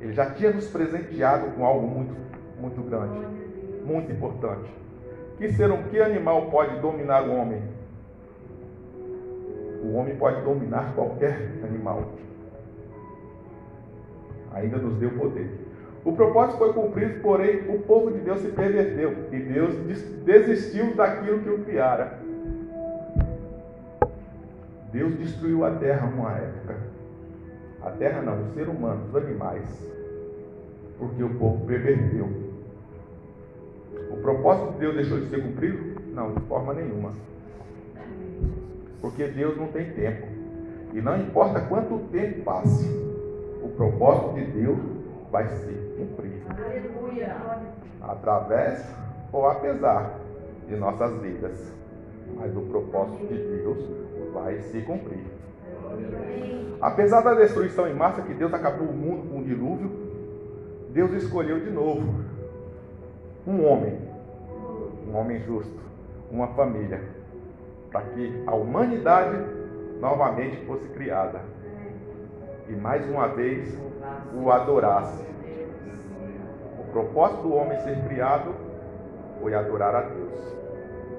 Ele 0.00 0.12
já 0.12 0.30
tinha 0.30 0.52
nos 0.52 0.68
presenteado 0.68 1.50
com 1.52 1.64
algo 1.64 1.86
muito, 1.86 2.14
muito 2.60 2.80
grande, 2.82 3.26
muito 3.84 4.12
importante. 4.12 4.70
Que 5.36 5.52
ser 5.52 5.70
um 5.70 5.82
que 5.84 6.00
animal 6.00 6.50
pode 6.50 6.78
dominar 6.80 7.26
o 7.26 7.34
homem? 7.34 7.62
O 9.82 9.94
homem 9.94 10.14
pode 10.16 10.40
dominar 10.42 10.94
qualquer 10.94 11.52
animal. 11.64 12.12
Ainda 14.52 14.76
nos 14.78 14.94
deu 14.96 15.10
poder. 15.10 15.50
O 16.04 16.12
propósito 16.12 16.58
foi 16.58 16.72
cumprido, 16.72 17.20
porém 17.20 17.68
o 17.68 17.80
povo 17.80 18.12
de 18.12 18.20
Deus 18.20 18.40
se 18.40 18.48
perverteu 18.48 19.26
e 19.32 19.38
Deus 19.38 19.74
desistiu 20.24 20.94
daquilo 20.94 21.40
que 21.40 21.48
o 21.48 21.64
criara. 21.64 22.23
Deus 24.94 25.18
destruiu 25.18 25.64
a 25.64 25.72
terra 25.72 26.06
numa 26.06 26.30
época. 26.30 26.76
A 27.82 27.90
terra 27.90 28.22
não, 28.22 28.42
o 28.42 28.54
ser 28.54 28.68
humano, 28.68 29.06
os 29.08 29.16
animais. 29.16 29.92
Porque 30.96 31.20
o 31.20 31.34
povo 31.34 31.66
perverteu. 31.66 32.28
O 34.12 34.16
propósito 34.18 34.74
de 34.74 34.78
Deus 34.78 34.94
deixou 34.94 35.18
de 35.18 35.30
ser 35.30 35.42
cumprido? 35.42 36.00
Não, 36.14 36.32
de 36.32 36.40
forma 36.42 36.74
nenhuma. 36.74 37.12
Porque 39.00 39.26
Deus 39.26 39.56
não 39.56 39.66
tem 39.66 39.90
tempo. 39.94 40.28
E 40.92 41.00
não 41.00 41.20
importa 41.20 41.60
quanto 41.62 41.98
tempo 42.12 42.44
passe, 42.44 42.88
o 43.64 43.70
propósito 43.76 44.34
de 44.34 44.44
Deus 44.44 44.78
vai 45.32 45.48
se 45.48 45.72
cumprir. 45.98 46.40
Aleluia. 46.48 47.36
Através 48.00 48.94
ou 49.32 49.44
apesar 49.44 50.20
de 50.68 50.76
nossas 50.76 51.20
vidas. 51.20 51.74
Mas 52.36 52.56
o 52.56 52.60
propósito 52.60 53.26
de 53.26 53.36
Deus 53.36 54.04
vai 54.34 54.60
se 54.60 54.82
cumprir. 54.82 55.24
Apesar 56.80 57.22
da 57.22 57.34
destruição 57.34 57.86
em 57.88 57.94
massa 57.94 58.20
que 58.20 58.34
Deus 58.34 58.52
acabou 58.52 58.88
o 58.88 58.92
mundo 58.92 59.30
com 59.30 59.38
o 59.38 59.44
dilúvio, 59.44 59.90
Deus 60.90 61.12
escolheu 61.12 61.60
de 61.60 61.70
novo 61.70 62.24
um 63.46 63.64
homem, 63.64 63.98
um 65.08 65.16
homem 65.16 65.40
justo, 65.40 65.80
uma 66.30 66.48
família, 66.48 67.00
para 67.90 68.02
que 68.02 68.42
a 68.46 68.54
humanidade 68.54 69.36
novamente 70.00 70.56
fosse 70.66 70.88
criada 70.88 71.40
e 72.68 72.72
mais 72.72 73.08
uma 73.08 73.28
vez 73.28 73.78
o 74.34 74.50
adorasse. 74.50 75.24
O 76.78 76.92
propósito 76.92 77.42
do 77.42 77.54
homem 77.54 77.78
ser 77.80 78.02
criado 78.04 78.54
foi 79.40 79.54
adorar 79.54 79.94
a 79.94 80.00
Deus. 80.02 80.56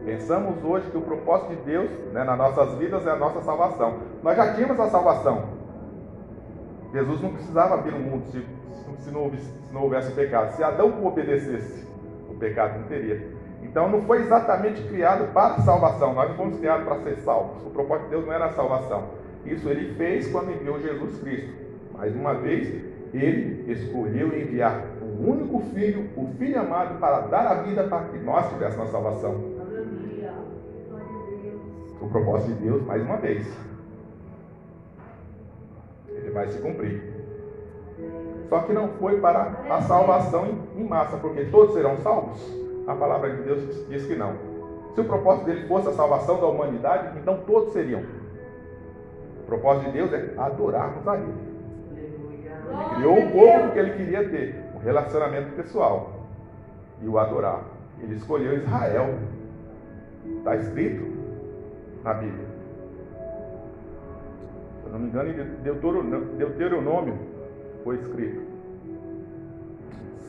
Pensamos 0.05 0.63
hoje 0.63 0.91
que 0.91 0.97
o 0.97 1.01
propósito 1.01 1.49
de 1.49 1.61
Deus 1.63 1.89
né, 2.13 2.23
nas 2.23 2.37
nossas 2.37 2.75
vidas 2.75 3.07
é 3.07 3.09
a 3.09 3.15
nossa 3.15 3.41
salvação. 3.41 3.97
Nós 4.21 4.37
já 4.37 4.53
tínhamos 4.53 4.79
a 4.79 4.87
salvação. 4.87 5.45
Jesus 6.93 7.21
não 7.21 7.33
precisava 7.33 7.81
vir 7.81 7.91
no 7.91 7.99
mundo 7.99 8.25
se, 8.27 8.45
se, 8.99 9.09
não, 9.09 9.23
houvesse, 9.23 9.45
se 9.45 9.73
não 9.73 9.81
houvesse 9.81 10.11
pecado. 10.11 10.55
Se 10.55 10.63
Adão 10.63 11.03
obedecesse, 11.03 11.87
o 12.29 12.35
pecado 12.35 12.79
não 12.79 12.87
teria. 12.87 13.27
Então 13.63 13.89
não 13.89 14.03
foi 14.03 14.21
exatamente 14.21 14.79
criado 14.83 15.33
para 15.33 15.57
salvação. 15.61 16.13
Nós 16.13 16.29
não 16.29 16.37
fomos 16.37 16.59
criados 16.59 16.85
para 16.85 16.99
ser 16.99 17.17
salvos. 17.21 17.65
O 17.65 17.71
propósito 17.71 18.03
de 18.05 18.11
Deus 18.11 18.25
não 18.27 18.33
era 18.33 18.45
a 18.45 18.53
salvação. 18.53 19.05
Isso 19.43 19.67
ele 19.67 19.95
fez 19.95 20.31
quando 20.31 20.51
enviou 20.51 20.79
Jesus 20.79 21.17
Cristo. 21.19 21.51
Mais 21.93 22.15
uma 22.15 22.35
vez, 22.35 22.67
ele 23.11 23.71
escolheu 23.71 24.39
enviar 24.39 24.85
o 25.01 25.31
único 25.31 25.61
filho, 25.73 26.09
o 26.15 26.27
filho 26.37 26.59
amado, 26.59 26.99
para 26.99 27.21
dar 27.21 27.47
a 27.47 27.55
vida 27.63 27.85
para 27.85 28.03
que 28.05 28.19
nós 28.19 28.47
tivéssemos 28.49 28.89
a 28.89 28.91
salvação. 28.91 29.54
O 32.01 32.07
propósito 32.07 32.53
de 32.53 32.63
Deus, 32.63 32.85
mais 32.85 33.01
uma 33.01 33.17
vez, 33.17 33.47
ele 36.09 36.31
vai 36.31 36.47
se 36.47 36.59
cumprir. 36.59 37.13
Só 38.49 38.59
que 38.59 38.73
não 38.73 38.89
foi 38.89 39.19
para 39.19 39.53
a 39.69 39.81
salvação 39.81 40.45
em- 40.77 40.83
massa, 40.83 41.17
porque 41.17 41.45
todos 41.45 41.73
serão 41.73 41.97
salvos. 41.97 42.39
A 42.87 42.93
palavra 42.93 43.31
de 43.31 43.41
Deus 43.41 43.87
diz 43.89 44.05
que 44.05 44.15
não. 44.15 44.33
Se 44.93 45.01
o 45.01 45.05
propósito 45.05 45.45
dele 45.45 45.67
fosse 45.67 45.89
a 45.89 45.93
salvação 45.93 46.39
da 46.39 46.45
humanidade, 46.45 47.17
então 47.17 47.39
todos 47.47 47.73
seriam. 47.73 48.01
O 49.41 49.45
propósito 49.45 49.85
de 49.87 49.91
Deus 49.93 50.13
é 50.13 50.33
adorarmos 50.37 51.07
a 51.07 51.17
Ele. 51.17 51.33
Ele 51.91 52.95
criou 52.95 53.17
um 53.17 53.31
povo 53.31 53.63
porque 53.63 53.79
ele 53.79 53.91
queria 53.93 54.27
ter 54.29 54.55
um 54.75 54.79
relacionamento 54.79 55.51
pessoal 55.55 56.13
e 57.01 57.07
o 57.07 57.17
adorar. 57.17 57.63
Ele 58.01 58.15
escolheu 58.15 58.57
Israel. 58.57 59.15
Está 60.37 60.55
escrito 60.55 61.14
na 62.05 62.13
Bíblia. 62.13 62.45
Se 64.79 64.85
eu 64.85 64.91
não 64.91 64.99
me 64.99 65.07
engano, 65.07 65.29
em 65.31 66.37
Deuteronômio, 66.37 67.17
foi 67.83 67.95
escrito 67.95 68.41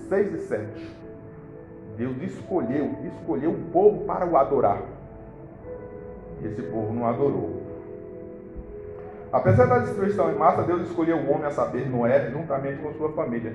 6 0.09 0.35
e 0.35 0.39
7. 0.39 0.97
Deus 1.99 2.17
escolheu, 2.23 2.95
escolheu 3.05 3.51
um 3.51 3.71
povo 3.71 4.05
para 4.07 4.27
o 4.27 4.37
adorar. 4.37 4.83
Esse 6.43 6.63
povo 6.63 6.93
não 6.93 7.07
adorou. 7.07 7.63
Apesar 9.33 9.67
da 9.67 9.79
destruição 9.79 10.31
em 10.31 10.35
massa, 10.35 10.63
Deus 10.63 10.83
escolheu 10.89 11.19
o 11.19 11.31
homem 11.31 11.47
a 11.47 11.51
saber, 11.51 11.89
Noé, 11.91 12.31
juntamente 12.31 12.81
com 12.81 12.93
sua 12.95 13.13
família, 13.13 13.55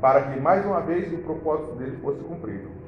para 0.00 0.22
que 0.22 0.40
mais 0.40 0.64
uma 0.64 0.80
vez 0.80 1.12
o 1.12 1.18
propósito 1.18 1.74
dele 1.74 1.98
fosse 2.00 2.20
cumprido. 2.22 2.79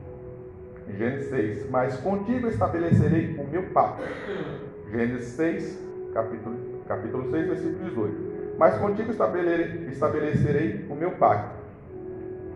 Gênesis 0.88 1.30
6, 1.30 1.70
mas 1.70 1.96
contigo 1.98 2.48
estabelecerei 2.48 3.36
o 3.38 3.46
meu 3.46 3.62
pacto. 3.70 4.02
Gênesis 4.90 5.28
6, 5.28 5.78
capítulo, 6.12 6.56
capítulo 6.86 7.30
6, 7.30 7.46
versículo 7.46 7.84
18. 7.84 8.32
Mas 8.58 8.78
contigo 8.78 9.10
estabelecerei, 9.10 9.88
estabelecerei 9.88 10.86
o 10.90 10.94
meu 10.94 11.12
pacto. 11.12 11.62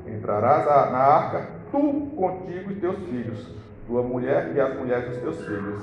Entrarás 0.06 0.66
na 0.66 0.98
arca, 0.98 1.48
tu 1.70 2.10
contigo 2.16 2.70
e 2.70 2.74
teus 2.76 2.98
filhos, 3.04 3.54
tua 3.86 4.02
mulher 4.02 4.52
e 4.54 4.60
as 4.60 4.76
mulheres 4.76 5.08
dos 5.08 5.18
teus 5.18 5.44
filhos. 5.44 5.82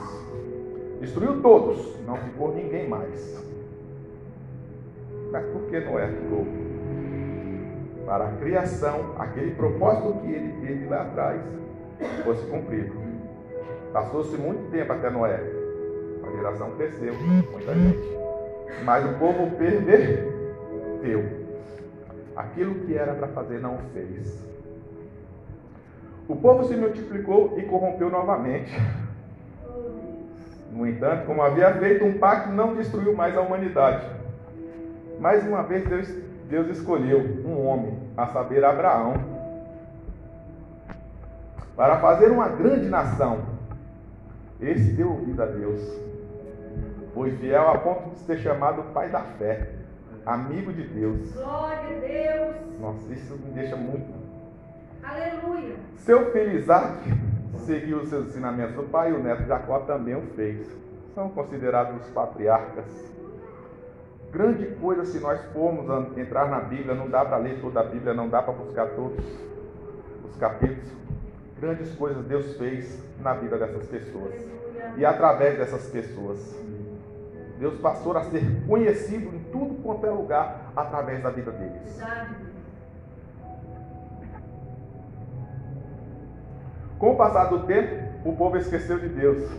Destruiu 1.00 1.42
todos, 1.42 2.00
não 2.06 2.18
ficou 2.18 2.54
ninguém 2.54 2.88
mais. 2.88 3.44
Mas 5.32 5.46
por 5.48 5.64
que 5.64 5.80
Noé 5.80 6.08
ficou? 6.08 6.46
Para 8.06 8.28
a 8.28 8.32
criação, 8.34 9.16
aquele 9.18 9.52
propósito 9.52 10.20
que 10.22 10.32
ele 10.32 10.54
teve 10.66 10.86
lá 10.86 11.02
atrás 11.02 11.42
fosse 12.24 12.46
cumprido. 12.48 12.94
Passou-se 13.92 14.36
muito 14.38 14.72
tempo 14.72 14.92
até 14.92 15.10
Noé. 15.10 15.40
A 16.26 16.32
geração 16.36 16.72
cresceu, 16.72 17.14
muita 17.14 17.74
gente. 17.74 18.18
Mas 18.84 19.06
o 19.06 19.14
povo 19.20 19.52
perverteu. 19.58 21.44
Aquilo 22.36 22.76
que 22.86 22.98
era 22.98 23.14
para 23.14 23.28
fazer 23.28 23.60
não 23.60 23.78
fez. 23.94 24.44
O 26.28 26.36
povo 26.36 26.64
se 26.64 26.76
multiplicou 26.76 27.60
e 27.60 27.64
corrompeu 27.64 28.10
novamente. 28.10 28.72
No 30.72 30.88
entanto, 30.88 31.26
como 31.28 31.44
havia 31.44 31.72
feito 31.76 32.04
um 32.04 32.18
pacto, 32.18 32.50
não 32.50 32.76
destruiu 32.76 33.14
mais 33.14 33.38
a 33.38 33.42
humanidade. 33.42 34.08
Mais 35.20 35.46
uma 35.46 35.62
vez, 35.62 35.86
Deus, 35.88 36.08
Deus 36.50 36.68
escolheu 36.70 37.20
um 37.46 37.68
homem, 37.68 37.98
a 38.18 38.26
saber, 38.28 38.64
Abraão, 38.66 39.14
para 41.76 42.00
fazer 42.00 42.32
uma 42.32 42.50
grande 42.50 42.88
nação. 42.88 43.42
Esse 44.62 44.92
deu 44.94 45.12
ouvido 45.12 45.42
a 45.42 45.46
Deus. 45.46 45.82
Foi 47.14 47.32
fiel 47.38 47.70
a 47.70 47.78
ponto 47.78 48.12
de 48.12 48.20
ser 48.20 48.38
chamado 48.40 48.94
pai 48.94 49.10
da 49.10 49.22
fé, 49.22 49.70
amigo 50.26 50.72
de 50.72 50.84
Deus. 50.84 51.32
Glória 51.34 51.98
a 51.98 52.00
Deus. 52.00 52.80
Nossa, 52.80 53.14
isso 53.14 53.34
me 53.36 53.52
deixa 53.52 53.76
muito. 53.76 54.14
Aleluia. 55.04 55.76
Seu 55.98 56.32
filho 56.32 56.58
Isaac 56.58 56.98
seguiu 57.66 58.00
os 58.00 58.10
seus 58.10 58.28
ensinamentos 58.28 58.76
do 58.76 58.84
pai 58.84 59.12
e 59.12 59.14
o 59.14 59.22
neto 59.22 59.46
Jacó 59.46 59.80
também 59.80 60.16
o 60.16 60.22
fez. 60.36 60.68
São 61.14 61.30
considerados 61.30 62.02
os 62.02 62.10
patriarcas. 62.12 62.86
Grande 64.32 64.66
coisa 64.82 65.06
se 65.06 65.20
nós 65.20 65.40
formos 65.54 66.18
entrar 66.18 66.50
na 66.50 66.62
Bíblia, 66.62 66.96
não 66.96 67.08
dá 67.08 67.24
para 67.24 67.38
ler 67.38 67.62
toda 67.62 67.82
a 67.82 67.84
Bíblia, 67.84 68.16
não 68.16 68.28
dá 68.28 68.42
para 68.42 68.54
buscar 68.54 68.88
todos 68.96 69.24
os 70.28 70.36
capítulos. 70.38 71.03
Grandes 71.64 71.96
coisas 71.96 72.26
Deus 72.26 72.58
fez 72.58 73.02
na 73.22 73.36
vida 73.36 73.58
dessas 73.58 73.88
pessoas 73.88 74.36
e 74.98 75.06
através 75.06 75.58
dessas 75.58 75.88
pessoas. 75.88 76.38
Deus 77.58 77.80
passou 77.80 78.18
a 78.18 78.24
ser 78.26 78.44
conhecido 78.68 79.34
em 79.34 79.40
tudo 79.50 79.82
quanto 79.82 80.06
é 80.06 80.10
lugar 80.10 80.74
através 80.76 81.24
da 81.24 81.30
vida 81.30 81.52
deles. 81.52 82.02
Com 87.00 87.14
o 87.14 87.16
passar 87.16 87.46
do 87.46 87.60
tempo, 87.60 87.96
o 88.26 88.36
povo 88.36 88.58
esqueceu 88.58 89.00
de 89.00 89.08
Deus. 89.08 89.50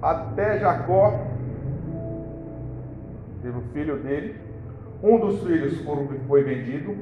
Até 0.00 0.58
Jacó 0.60 1.26
teve 3.42 3.58
o 3.58 3.62
filho 3.74 3.98
dele. 3.98 4.40
Um 5.02 5.20
dos 5.20 5.42
filhos 5.42 5.78
foi 6.26 6.42
vendido, 6.42 6.96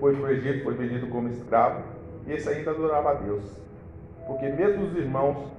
foi 0.00 0.16
para 0.16 0.24
o 0.24 0.28
Egito, 0.28 0.64
foi 0.64 0.74
vendido 0.74 1.06
como 1.06 1.28
escravo. 1.28 1.93
Esse 2.26 2.48
ainda 2.48 2.70
adorava 2.70 3.10
a 3.10 3.14
Deus. 3.14 3.44
Porque 4.26 4.48
mesmo 4.48 4.84
os 4.84 4.96
irmãos 4.96 5.54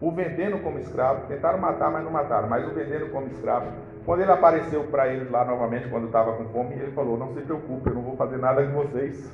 o 0.00 0.10
vendendo 0.10 0.62
como 0.62 0.78
escravo, 0.78 1.26
tentaram 1.26 1.58
matar, 1.58 1.90
mas 1.90 2.02
não 2.02 2.10
mataram, 2.10 2.48
mas 2.48 2.66
o 2.66 2.70
vendendo 2.70 3.10
como 3.10 3.26
escravo. 3.26 3.70
Quando 4.06 4.22
ele 4.22 4.30
apareceu 4.30 4.84
para 4.84 5.08
eles 5.08 5.30
lá 5.30 5.44
novamente, 5.44 5.88
quando 5.88 6.06
estava 6.06 6.32
com 6.32 6.44
fome, 6.46 6.74
ele 6.74 6.92
falou: 6.92 7.18
Não 7.18 7.34
se 7.34 7.40
preocupe, 7.42 7.90
eu 7.90 7.94
não 7.94 8.02
vou 8.02 8.16
fazer 8.16 8.38
nada 8.38 8.66
com 8.66 8.72
vocês. 8.72 9.30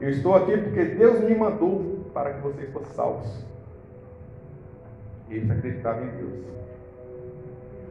Eu 0.00 0.08
estou 0.08 0.34
aqui 0.34 0.56
porque 0.56 0.84
Deus 0.84 1.20
me 1.20 1.34
mandou 1.34 2.06
para 2.14 2.32
que 2.32 2.40
vocês 2.40 2.72
fossem 2.72 2.92
salvos. 2.94 3.46
Eles 5.28 5.50
acreditavam 5.50 6.04
em 6.04 6.10
Deus. 6.16 6.44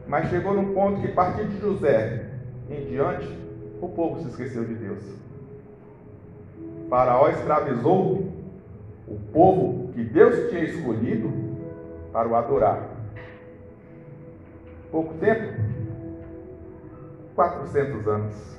Mas 0.08 0.28
chegou 0.30 0.54
num 0.54 0.74
ponto 0.74 1.00
que, 1.00 1.08
a 1.08 1.14
partir 1.14 1.44
de 1.44 1.60
José 1.60 2.26
em 2.68 2.86
diante, 2.86 3.38
o 3.80 3.88
povo 3.88 4.20
se 4.20 4.28
esqueceu 4.28 4.64
de 4.64 4.74
Deus. 4.74 5.04
Faraó 6.88 7.28
escravizou 7.28 8.32
o 9.06 9.18
povo 9.32 9.92
que 9.92 10.02
Deus 10.02 10.50
tinha 10.50 10.64
escolhido 10.64 11.30
para 12.12 12.28
o 12.28 12.34
adorar. 12.34 12.82
Pouco 14.90 15.14
tempo, 15.14 15.60
400 17.34 18.08
anos. 18.08 18.58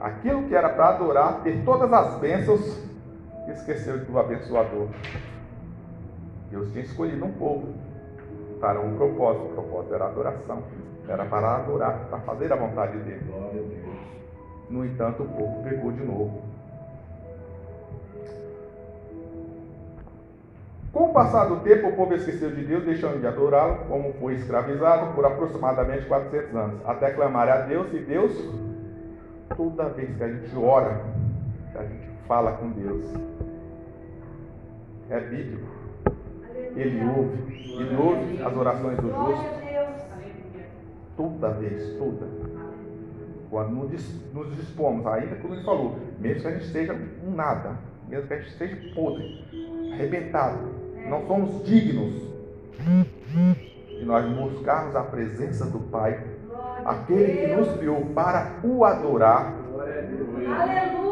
Aquilo 0.00 0.44
que 0.44 0.54
era 0.54 0.68
para 0.68 0.88
adorar, 0.90 1.42
ter 1.42 1.64
todas 1.64 1.92
as 1.92 2.18
bênçãos, 2.20 2.84
esqueceu 3.48 4.04
do 4.04 4.18
abençoador. 4.18 4.88
Deus 6.50 6.70
tinha 6.70 6.84
escolhido 6.84 7.24
um 7.24 7.32
povo 7.32 7.74
para 8.60 8.80
um 8.80 8.96
propósito. 8.96 9.46
O 9.46 9.54
propósito 9.54 9.94
era 9.94 10.04
a 10.04 10.08
adoração. 10.08 10.62
Era 11.08 11.24
para 11.24 11.56
adorar, 11.56 12.06
para 12.08 12.18
fazer 12.20 12.52
a 12.52 12.56
vontade 12.56 12.98
dele. 12.98 13.24
No 14.70 14.84
entanto, 14.84 15.22
o 15.22 15.28
povo 15.28 15.62
pegou 15.62 15.92
de 15.92 16.04
novo. 16.04 16.42
Com 20.94 21.06
o 21.06 21.12
passar 21.12 21.46
do 21.46 21.56
tempo, 21.56 21.88
o 21.88 21.96
povo 21.96 22.14
esqueceu 22.14 22.52
de 22.52 22.64
Deus, 22.64 22.84
deixando 22.84 23.20
de 23.20 23.26
adorá-lo, 23.26 23.84
como 23.88 24.12
foi 24.14 24.34
escravizado 24.34 25.12
por 25.12 25.26
aproximadamente 25.26 26.06
400 26.06 26.54
anos, 26.54 26.80
até 26.86 27.10
clamar 27.10 27.48
a 27.48 27.62
Deus 27.62 27.92
e 27.92 27.98
Deus, 27.98 28.32
toda 29.56 29.88
vez 29.88 30.16
que 30.16 30.22
a 30.22 30.28
gente 30.28 30.56
ora, 30.56 31.00
que 31.72 31.78
a 31.78 31.82
gente 31.82 32.08
fala 32.28 32.52
com 32.52 32.70
Deus, 32.70 33.12
é 35.10 35.18
bíblico. 35.18 35.66
Ele 36.76 37.04
ouve, 37.04 37.54
ele 37.80 37.96
ouve 37.96 38.42
as 38.42 38.56
orações 38.56 38.96
do 38.98 39.08
justo. 39.08 39.64
Toda 41.16 41.50
vez, 41.50 41.96
toda. 41.98 42.43
Quando 43.54 43.88
nos 44.32 44.56
dispomos, 44.56 45.06
ainda 45.06 45.36
como 45.36 45.54
ele 45.54 45.62
falou, 45.62 45.96
mesmo 46.18 46.42
que 46.42 46.48
a 46.48 46.50
gente 46.50 46.64
esteja 46.64 46.92
um 47.24 47.30
nada, 47.30 47.78
mesmo 48.08 48.26
que 48.26 48.34
a 48.34 48.36
gente 48.38 48.48
esteja 48.48 48.76
podre, 48.96 49.44
arrebentado, 49.92 50.58
não 51.08 51.24
somos 51.28 51.64
dignos 51.64 52.14
de 53.86 54.04
nós 54.04 54.24
buscarmos 54.24 54.96
a 54.96 55.02
presença 55.02 55.66
do 55.66 55.78
Pai, 55.78 56.20
aquele 56.84 57.46
que 57.46 57.54
nos 57.54 57.76
criou 57.76 58.04
para 58.06 58.54
o 58.64 58.84
adorar. 58.84 59.54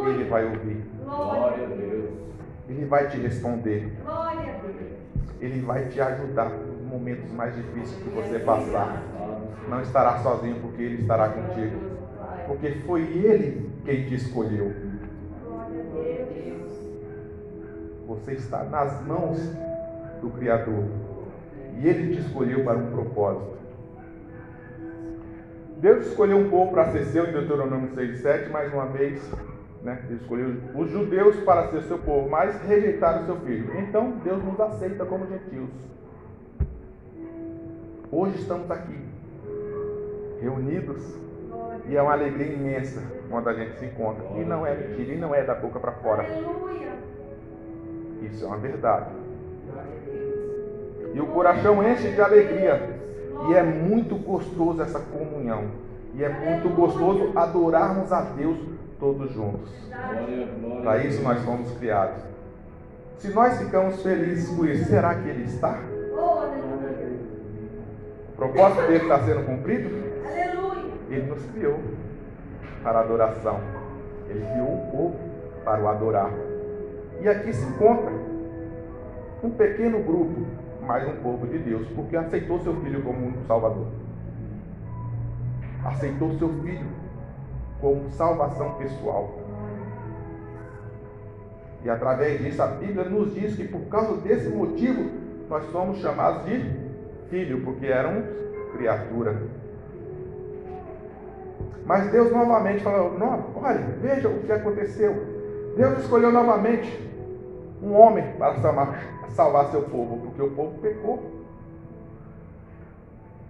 Ele 0.09 0.25
vai 0.25 0.45
ouvir. 0.45 0.85
Ele 2.69 2.85
vai 2.87 3.09
te 3.09 3.19
responder. 3.19 3.97
Ele 5.41 5.61
vai 5.61 5.85
te 5.85 6.01
ajudar 6.01 6.51
nos 6.51 6.83
momentos 6.91 7.31
mais 7.31 7.55
difíceis 7.55 8.03
que 8.03 8.11
você 8.11 8.41
passar. 8.41 9.01
Não 9.69 9.81
estará 9.81 10.19
sozinho, 10.19 10.57
porque 10.61 10.83
Ele 10.83 11.03
estará 11.03 11.29
contigo. 11.29 11.92
Porque 12.47 12.71
foi 12.87 13.03
Ele 13.03 13.71
quem 13.85 14.07
te 14.07 14.15
escolheu. 14.15 14.73
Você 18.07 18.33
está 18.33 18.65
nas 18.65 19.05
mãos 19.07 19.39
do 20.21 20.31
Criador. 20.31 20.85
E 21.79 21.89
Ele 21.89 22.15
te 22.15 22.21
escolheu 22.21 22.65
para 22.65 22.79
um 22.79 22.91
propósito. 22.91 23.53
Deus 25.79 26.07
escolheu 26.07 26.39
um 26.39 26.49
povo 26.49 26.71
para 26.71 26.93
ser 26.93 27.07
seu 27.07 27.29
em 27.29 27.33
Deuteronômio 27.33 27.91
6, 27.95 28.21
7, 28.21 28.51
mais 28.51 28.73
uma 28.73 28.87
vez. 28.87 29.21
Né? 29.83 30.01
Ele 30.09 30.21
escolheu 30.21 30.55
os 30.77 30.91
judeus 30.91 31.37
para 31.41 31.69
ser 31.71 31.83
seu 31.83 31.99
povo, 31.99 32.29
mas 32.31 32.61
rejeitaram 32.63 33.27
seu 33.27 33.37
filho. 33.41 33.77
Então 33.81 34.13
Deus 34.23 34.45
nos 34.45 34.61
aceita 34.61 35.05
como 35.05 35.27
gentios. 35.27 35.71
Hoje 38.13 38.39
estamos 38.39 38.71
aqui, 38.71 38.97
reunidos, 40.41 41.03
e 41.87 41.97
é 41.97 42.03
uma 42.03 42.13
alegria 42.13 42.53
imensa 42.53 43.03
quando 43.29 43.49
a 43.49 43.55
gente 43.55 43.79
se 43.79 43.87
encontra. 43.87 44.25
E 44.37 44.45
não 44.45 44.67
é 44.67 44.75
mentira, 44.75 45.15
e 45.15 45.17
não 45.17 45.35
é 45.35 45.43
da 45.43 45.55
boca 45.55 45.81
para 45.81 45.93
fora. 45.93 46.25
Isso 48.23 48.45
é 48.45 48.47
uma 48.47 48.59
verdade. 48.59 49.11
E 51.15 51.21
o 51.21 51.27
coração 51.27 51.87
enche 51.87 52.11
de 52.11 52.21
alegria. 52.21 53.01
E 53.49 53.55
é 53.55 53.63
muito 53.63 54.15
gostoso 54.17 54.81
essa 54.83 55.01
comunhão. 55.01 55.65
E 56.15 56.23
é 56.23 56.29
muito 56.29 56.69
gostoso 56.69 57.33
adorarmos 57.35 58.13
a 58.13 58.21
Deus 58.21 58.59
todos 59.01 59.33
juntos. 59.33 59.71
Para 60.83 61.05
isso 61.05 61.23
nós 61.23 61.43
fomos 61.43 61.71
criados. 61.79 62.23
Se 63.19 63.29
nós 63.31 63.59
ficamos 63.59 64.03
felizes 64.03 64.49
com 64.57 64.65
isso, 64.65 64.85
será 64.85 65.15
que 65.15 65.29
Ele 65.29 65.45
está? 65.45 65.81
O 68.29 68.37
propósito 68.37 68.83
dele 68.83 69.03
está 69.03 69.21
sendo 69.21 69.47
cumprido? 69.47 70.12
Ele 71.13 71.27
nos 71.27 71.45
criou 71.51 71.79
para 72.83 73.01
a 73.01 73.03
adoração. 73.03 73.61
Ele 74.29 74.45
criou 74.47 74.69
o 74.69 74.91
povo 74.91 75.17
para 75.63 75.83
o 75.83 75.89
adorar. 75.89 76.31
E 77.21 77.29
aqui 77.29 77.53
se 77.53 77.65
encontra 77.67 78.11
um 79.45 79.51
pequeno 79.51 80.03
grupo 80.03 80.47
mais 80.87 81.07
um 81.07 81.17
povo 81.23 81.47
de 81.47 81.59
Deus, 81.59 81.87
porque 81.89 82.17
aceitou 82.17 82.59
seu 82.61 82.75
filho 82.81 83.03
como 83.03 83.27
um 83.27 83.45
salvador. 83.47 83.87
Aceitou 85.85 86.33
seu 86.39 86.49
filho 86.63 86.87
como 87.81 88.11
salvação 88.11 88.75
pessoal. 88.75 89.39
E 91.85 91.91
através 91.91 92.41
disso 92.41 92.63
a 92.63 92.69
Bíblia 92.69 93.05
nos 93.05 93.35
diz 93.35 93.55
que 93.55 93.69
por 93.69 93.83
causa 93.89 94.21
desse 94.23 94.49
motivo 94.49 95.11
nós 95.49 95.65
somos 95.73 95.99
chamados 95.99 96.47
de 96.47 96.65
filho, 97.29 97.63
porque 97.65 97.87
éramos 97.87 98.25
criatura. 98.73 99.62
Mas 101.85 102.11
Deus 102.11 102.31
novamente 102.31 102.83
falou: 102.83 103.19
não, 103.19 103.47
olha, 103.57 103.81
veja 104.01 104.29
o 104.29 104.41
que 104.41 104.53
aconteceu. 104.53 105.15
Deus 105.77 105.99
escolheu 106.01 106.31
novamente 106.31 107.11
um 107.83 107.95
homem 107.95 108.33
para 108.39 108.55
salvar, 108.61 109.05
salvar 109.31 109.71
seu 109.71 109.83
povo, 109.83 110.19
porque 110.19 110.43
o 110.43 110.51
povo 110.51 110.79
pecou. 110.81 111.43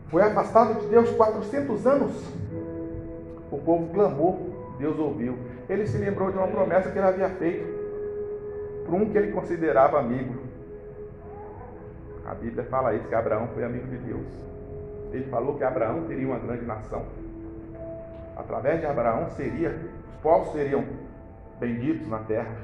Foi 0.08 0.22
afastado 0.22 0.80
de 0.80 0.86
Deus 0.86 1.10
400 1.10 1.86
anos. 1.86 2.12
O 3.50 3.58
povo 3.58 3.92
clamou, 3.92 4.74
Deus 4.78 4.98
ouviu. 4.98 5.36
Ele 5.68 5.86
se 5.86 5.98
lembrou 5.98 6.30
de 6.30 6.38
uma 6.38 6.48
promessa 6.48 6.90
que 6.90 6.98
ele 6.98 7.06
havia 7.06 7.28
feito 7.30 7.72
para 8.84 8.94
um 8.94 9.10
que 9.10 9.16
ele 9.16 9.32
considerava 9.32 9.98
amigo. 9.98 10.34
A 12.26 12.34
Bíblia 12.34 12.64
fala 12.64 12.94
isso, 12.94 13.08
que 13.08 13.14
Abraão 13.14 13.48
foi 13.54 13.64
amigo 13.64 13.86
de 13.86 13.96
Deus. 13.98 14.26
Ele 15.12 15.24
falou 15.24 15.56
que 15.56 15.64
Abraão 15.64 16.04
teria 16.04 16.26
uma 16.26 16.38
grande 16.38 16.64
nação. 16.64 17.04
Através 18.42 18.80
de 18.80 18.86
Abraão 18.86 19.30
seria, 19.30 19.70
os 20.08 20.16
povos 20.16 20.52
seriam 20.52 20.84
benditos 21.60 22.08
na 22.08 22.18
terra. 22.18 22.56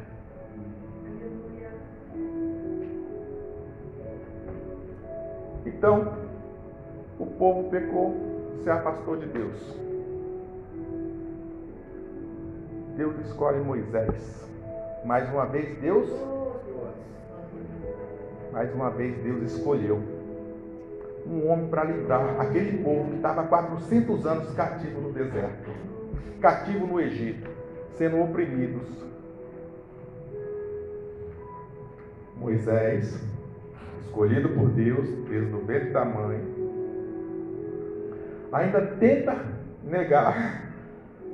Então, 5.64 6.14
o 7.20 7.26
povo 7.26 7.70
pecou, 7.70 8.16
se 8.64 8.68
afastou 8.68 9.16
de 9.18 9.26
Deus. 9.26 9.76
Deus 12.96 13.16
escolhe 13.26 13.60
Moisés. 13.60 14.50
Mais 15.04 15.32
uma 15.32 15.46
vez, 15.46 15.78
Deus. 15.78 16.10
Mais 18.50 18.74
uma 18.74 18.90
vez, 18.90 19.16
Deus 19.22 19.52
escolheu 19.52 20.17
um 21.28 21.50
homem 21.50 21.68
para 21.68 21.84
livrar 21.84 22.40
aquele 22.40 22.82
povo 22.82 23.10
que 23.10 23.16
estava 23.16 23.44
400 23.44 24.26
anos 24.26 24.54
cativo 24.54 25.00
no 25.00 25.12
deserto, 25.12 25.70
cativo 26.40 26.86
no 26.86 27.00
Egito, 27.00 27.50
sendo 27.92 28.20
oprimidos. 28.20 28.88
Moisés 32.36 33.20
escolhido 34.00 34.48
por 34.50 34.68
Deus 34.70 35.08
desde 35.28 35.54
o 35.54 35.64
ventre 35.64 35.90
da 35.90 36.04
mãe, 36.04 36.40
ainda 38.52 38.80
tenta 38.98 39.36
negar. 39.82 40.68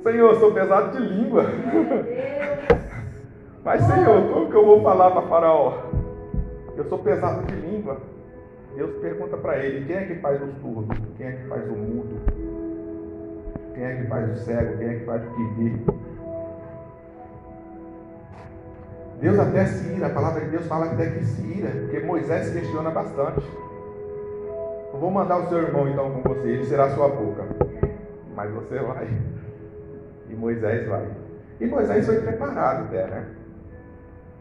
Senhor, 0.03 0.35
sou 0.35 0.51
pesado 0.51 0.97
de 0.97 1.07
língua. 1.07 1.45
Mas, 3.63 3.81
Senhor, 3.81 4.31
como 4.31 4.49
que 4.49 4.55
eu 4.55 4.65
vou 4.65 4.83
falar 4.83 5.09
para 5.09 5.23
Faraó? 5.23 5.85
Eu 6.77 6.83
sou 6.85 6.99
pesado 6.99 7.43
de 7.45 7.55
língua. 7.55 7.99
Deus 8.75 8.95
pergunta 9.01 9.37
para 9.37 9.57
ele: 9.57 9.85
quem 9.85 9.95
é 9.95 10.05
que 10.05 10.15
faz 10.15 10.41
os 10.41 10.53
surdos? 10.61 10.97
Quem 11.17 11.27
é 11.27 11.31
que 11.31 11.47
faz 11.47 11.67
o 11.69 11.75
mudo? 11.75 12.19
Quem 13.73 13.83
é 13.83 13.95
que 13.95 14.07
faz 14.07 14.31
o 14.31 14.43
cego? 14.43 14.77
Quem 14.77 14.87
é 14.87 14.99
que 14.99 15.05
faz 15.05 15.23
o 15.25 15.31
que 15.31 15.43
vê? 15.55 16.05
Deus 19.21 19.39
até 19.39 19.65
se 19.65 19.93
ira, 19.93 20.07
a 20.07 20.13
palavra 20.13 20.41
de 20.41 20.51
Deus 20.51 20.67
fala 20.67 20.91
até 20.91 21.09
que 21.09 21.23
se 21.23 21.41
ira, 21.41 21.69
porque 21.69 21.99
Moisés 22.01 22.51
questiona 22.51 22.91
bastante. 22.91 23.45
Eu 24.93 24.99
vou 24.99 25.09
mandar 25.09 25.37
o 25.37 25.49
seu 25.49 25.59
irmão 25.59 25.87
então 25.89 26.11
com 26.11 26.21
você, 26.29 26.47
ele 26.47 26.65
será 26.65 26.89
sua 26.91 27.07
boca. 27.09 27.43
Mas 28.35 28.51
você 28.53 28.79
vai. 28.79 29.07
E 30.29 30.35
Moisés 30.35 30.87
vai. 30.87 31.09
E 31.59 31.65
Moisés 31.65 32.05
foi 32.05 32.21
preparado 32.21 32.85
até, 32.85 33.07
né? 33.07 33.25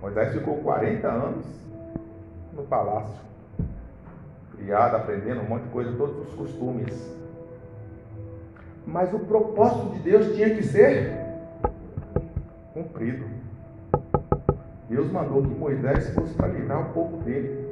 Moisés 0.01 0.33
ficou 0.33 0.57
40 0.59 1.09
anos 1.09 1.47
no 2.53 2.65
palácio, 2.65 3.21
criado, 4.57 4.97
aprendendo 4.97 5.41
um 5.41 5.49
monte 5.49 5.65
de 5.65 5.69
coisa, 5.71 5.97
todos 5.97 6.29
os 6.29 6.35
costumes. 6.35 7.15
Mas 8.87 9.13
o 9.15 9.19
propósito 9.21 9.95
de 9.95 9.99
Deus 10.01 10.35
tinha 10.35 10.55
que 10.55 10.63
ser 10.63 11.13
cumprido. 12.73 13.25
Deus 14.89 15.11
mandou 15.11 15.43
que 15.43 15.55
Moisés 15.55 16.15
fosse 16.15 16.35
para 16.35 16.49
livrar 16.49 16.91
o 16.91 16.93
povo 16.93 17.17
dele, 17.19 17.69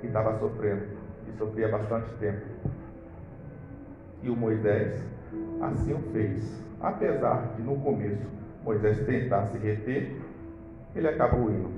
que 0.00 0.06
estava 0.06 0.38
sofrendo, 0.38 0.82
e 1.28 1.38
sofria 1.38 1.68
bastante 1.68 2.12
tempo. 2.14 2.44
E 4.22 4.28
o 4.28 4.36
Moisés 4.36 5.00
assim 5.60 5.92
o 5.92 5.98
fez. 6.12 6.60
Apesar 6.80 7.54
de 7.56 7.62
no 7.62 7.76
começo 7.80 8.26
Moisés 8.64 9.04
tentar 9.06 9.46
se 9.46 9.58
reter, 9.58 10.16
ele 10.94 11.08
acabou 11.08 11.50
indo. 11.50 11.70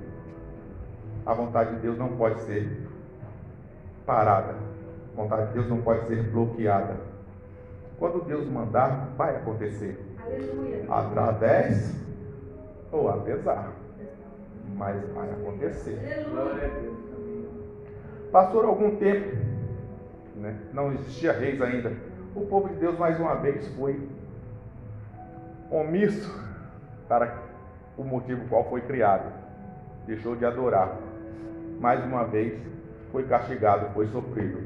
A 1.25 1.33
vontade 1.33 1.75
de 1.75 1.81
Deus 1.81 1.97
não 1.97 2.09
pode 2.17 2.41
ser 2.41 2.82
parada. 4.05 4.55
A 5.13 5.21
vontade 5.21 5.47
de 5.47 5.53
Deus 5.53 5.69
não 5.69 5.81
pode 5.81 6.07
ser 6.07 6.23
bloqueada. 6.23 6.97
Quando 7.99 8.25
Deus 8.25 8.47
mandar, 8.47 9.09
vai 9.15 9.35
acontecer. 9.35 9.99
Aleluia. 10.25 10.85
Através 10.89 11.95
ou 12.91 13.09
apesar. 13.09 13.71
Mas 14.75 15.01
vai 15.13 15.29
acontecer. 15.29 15.99
Aleluia. 15.99 16.71
Passou 18.31 18.63
algum 18.65 18.95
tempo, 18.95 19.37
né? 20.35 20.57
não 20.73 20.91
existia 20.93 21.31
reis 21.31 21.61
ainda. 21.61 21.93
O 22.35 22.41
povo 22.47 22.69
de 22.69 22.75
Deus 22.75 22.97
mais 22.97 23.19
uma 23.19 23.35
vez 23.35 23.67
foi 23.75 24.09
omisso 25.69 26.33
para 27.07 27.37
o 27.95 28.03
motivo 28.03 28.47
qual 28.49 28.67
foi 28.69 28.81
criado. 28.81 29.31
Deixou 30.07 30.35
de 30.35 30.45
adorar. 30.45 30.97
Mais 31.79 32.03
uma 32.03 32.23
vez 32.23 32.59
foi 33.13 33.23
castigado, 33.27 33.93
foi 33.93 34.07
sofrido. 34.07 34.59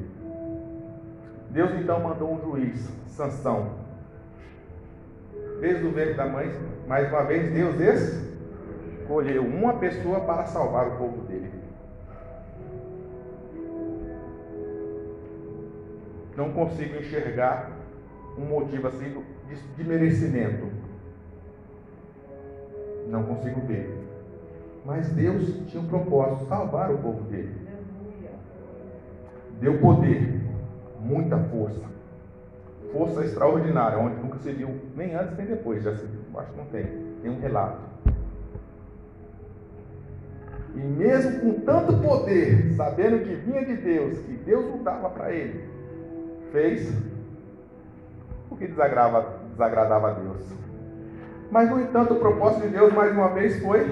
Deus 1.50 1.70
então 1.72 2.00
mandou 2.00 2.32
um 2.32 2.40
juiz, 2.40 2.90
Sansão. 3.08 3.74
Desde 5.60 5.86
o 5.86 5.92
ventre 5.92 6.14
da 6.14 6.24
mãe, 6.24 6.50
mais 6.86 7.08
uma 7.10 7.24
vez 7.24 7.52
Deus 7.52 7.76
escolheu 9.00 9.44
uma 9.44 9.74
pessoa 9.74 10.20
para 10.20 10.46
salvar 10.46 10.88
o 10.88 10.96
povo 10.96 11.26
dele. 11.26 11.52
Não 16.34 16.52
consigo 16.52 16.96
enxergar 16.96 17.70
um 18.38 18.46
motivo 18.46 18.88
assim 18.88 19.22
de, 19.76 19.84
merecimento. 19.84 20.68
Não 23.08 23.24
consigo 23.24 23.60
ver. 23.66 23.94
Mas 24.86 25.08
Deus 25.10 25.66
tinha 25.66 25.82
um 25.82 25.88
propósito, 25.88 26.46
salvar 26.46 26.90
o 26.90 26.98
povo 26.98 27.24
dele. 27.24 27.67
Deu 29.60 29.78
poder, 29.78 30.40
muita 31.00 31.38
força. 31.38 31.86
Força 32.92 33.24
extraordinária, 33.24 33.98
onde 33.98 34.16
nunca 34.16 34.38
se 34.38 34.52
viu, 34.52 34.74
nem 34.96 35.14
antes 35.14 35.36
nem 35.36 35.46
depois, 35.46 35.82
já 35.82 35.94
se 35.94 36.06
viu, 36.06 36.20
acho 36.38 36.52
que 36.52 36.58
não 36.58 36.64
tem, 36.66 36.86
tem 37.22 37.30
um 37.30 37.40
relato. 37.40 37.78
E 40.74 40.80
mesmo 40.80 41.40
com 41.40 41.60
tanto 41.60 41.98
poder, 41.98 42.72
sabendo 42.76 43.24
que 43.24 43.34
vinha 43.34 43.64
de 43.64 43.76
Deus, 43.76 44.18
que 44.20 44.32
Deus 44.44 44.64
não 44.66 44.82
dava 44.82 45.10
para 45.10 45.32
ele, 45.32 45.68
fez 46.52 46.92
o 48.50 48.56
que 48.56 48.66
desagradava, 48.66 49.38
desagradava 49.50 50.10
a 50.10 50.12
Deus. 50.12 50.58
Mas, 51.50 51.70
no 51.70 51.80
entanto, 51.80 52.14
o 52.14 52.18
propósito 52.18 52.62
de 52.62 52.68
Deus, 52.68 52.92
mais 52.92 53.12
uma 53.12 53.28
vez, 53.28 53.60
foi 53.60 53.86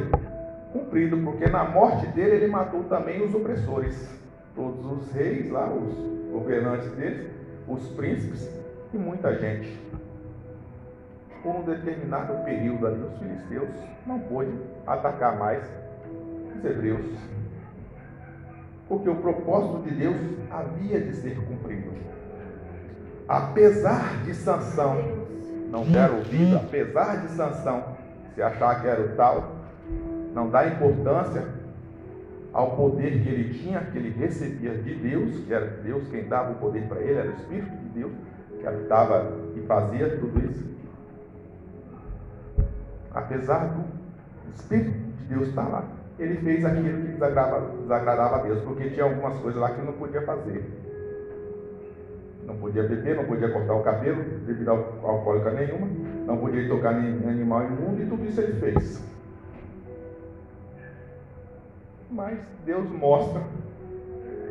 cumprido, 0.73 1.17
porque 1.19 1.49
na 1.49 1.65
morte 1.65 2.07
dele, 2.09 2.37
ele 2.37 2.47
matou 2.49 2.85
também 2.85 3.25
os 3.25 3.35
opressores, 3.35 4.09
todos 4.57 4.85
os 4.87 5.13
reis 5.13 5.51
lá, 5.51 5.71
os 5.71 6.33
governantes 6.33 6.91
deles, 6.93 7.31
os 7.69 7.87
príncipes 7.91 8.49
e 8.93 8.97
muita 8.97 9.39
gente. 9.39 9.79
Por 11.43 11.57
um 11.57 11.63
determinado 11.63 12.43
período 12.45 12.87
ali, 12.87 13.03
os 13.03 13.19
filisteus 13.19 13.69
não 14.07 14.19
pôde 14.19 14.51
atacar 14.87 15.39
mais 15.39 15.63
os 16.57 16.65
hebreus, 16.65 17.07
porque 18.89 19.09
o 19.09 19.17
propósito 19.17 19.83
de 19.83 19.95
Deus 19.95 20.17
havia 20.51 21.01
de 21.01 21.15
ser 21.15 21.37
cumprido. 21.47 21.95
Apesar 23.29 24.23
de 24.25 24.35
Sansão 24.35 25.27
não 25.71 25.85
der 25.85 26.11
ouvido, 26.11 26.57
apesar 26.57 27.21
de 27.21 27.29
Sansão 27.33 27.97
se 28.35 28.43
achar 28.43 28.81
que 28.81 28.87
era 28.87 29.03
o 29.03 29.09
tal, 29.17 29.57
não 30.33 30.49
dá 30.49 30.67
importância 30.67 31.45
ao 32.57 32.71
poder 32.75 33.23
que 33.23 33.29
ele 33.29 33.53
tinha, 33.53 33.81
que 33.81 33.99
ele 33.99 34.09
recebia 34.19 34.71
de 34.71 34.95
Deus, 34.95 35.45
que 35.45 35.53
era 35.53 35.67
Deus 35.67 36.09
quem 36.09 36.27
dava 36.27 36.53
o 36.53 36.55
poder 36.55 36.89
para 36.89 37.01
ele, 37.03 37.19
era 37.19 37.29
o 37.29 37.35
Espírito 37.35 37.77
de 37.77 37.89
Deus 38.01 38.13
que 38.59 38.67
habitava 38.67 39.31
e 39.55 39.61
fazia 39.67 40.17
tudo 40.17 40.43
isso. 40.51 40.65
Apesar 43.13 43.67
do 43.67 43.85
Espírito 44.55 44.91
de 44.91 45.25
Deus 45.35 45.49
estar 45.49 45.69
lá, 45.69 45.85
ele 46.19 46.37
fez 46.37 46.65
aquilo 46.65 47.03
que 47.03 47.13
desagradava, 47.13 47.77
desagradava 47.83 48.37
a 48.37 48.43
Deus, 48.43 48.63
porque 48.63 48.89
tinha 48.89 49.05
algumas 49.05 49.37
coisas 49.41 49.61
lá 49.61 49.69
que 49.69 49.79
ele 49.79 49.89
não 49.89 49.99
podia 49.99 50.23
fazer. 50.23 50.65
Não 52.47 52.57
podia 52.57 52.85
beber, 52.85 53.17
não 53.17 53.25
podia 53.25 53.51
cortar 53.51 53.75
o 53.75 53.83
cabelo, 53.83 54.25
bebida 54.47 54.71
alcoólica 54.71 55.51
nenhuma, 55.51 55.89
não 56.25 56.39
podia 56.39 56.67
tocar 56.67 56.95
em 57.05 57.29
animal 57.29 57.67
imundo 57.67 58.03
e 58.03 58.07
tudo 58.07 58.25
isso 58.25 58.41
ele 58.41 58.55
fez. 58.55 59.16
Mas 62.11 62.39
Deus 62.65 62.89
mostra 62.91 63.43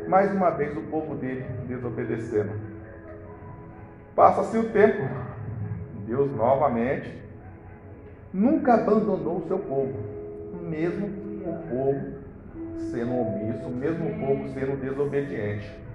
mais 0.08 0.32
uma 0.32 0.50
vez 0.50 0.76
o 0.76 0.82
povo 0.82 1.14
dele 1.16 1.44
desobedecendo. 1.66 2.52
Passa-se 4.14 4.56
o 4.56 4.70
tempo, 4.70 5.02
Deus 6.06 6.30
novamente 6.32 7.12
nunca 8.32 8.74
abandonou 8.74 9.38
o 9.38 9.46
seu 9.48 9.58
povo, 9.58 9.94
mesmo 10.62 11.06
o 11.06 11.68
povo 11.68 12.16
sendo 12.90 13.14
omisso, 13.14 13.68
mesmo 13.68 14.10
o 14.10 14.26
povo 14.26 14.48
sendo 14.48 14.80
desobediente. 14.80 15.86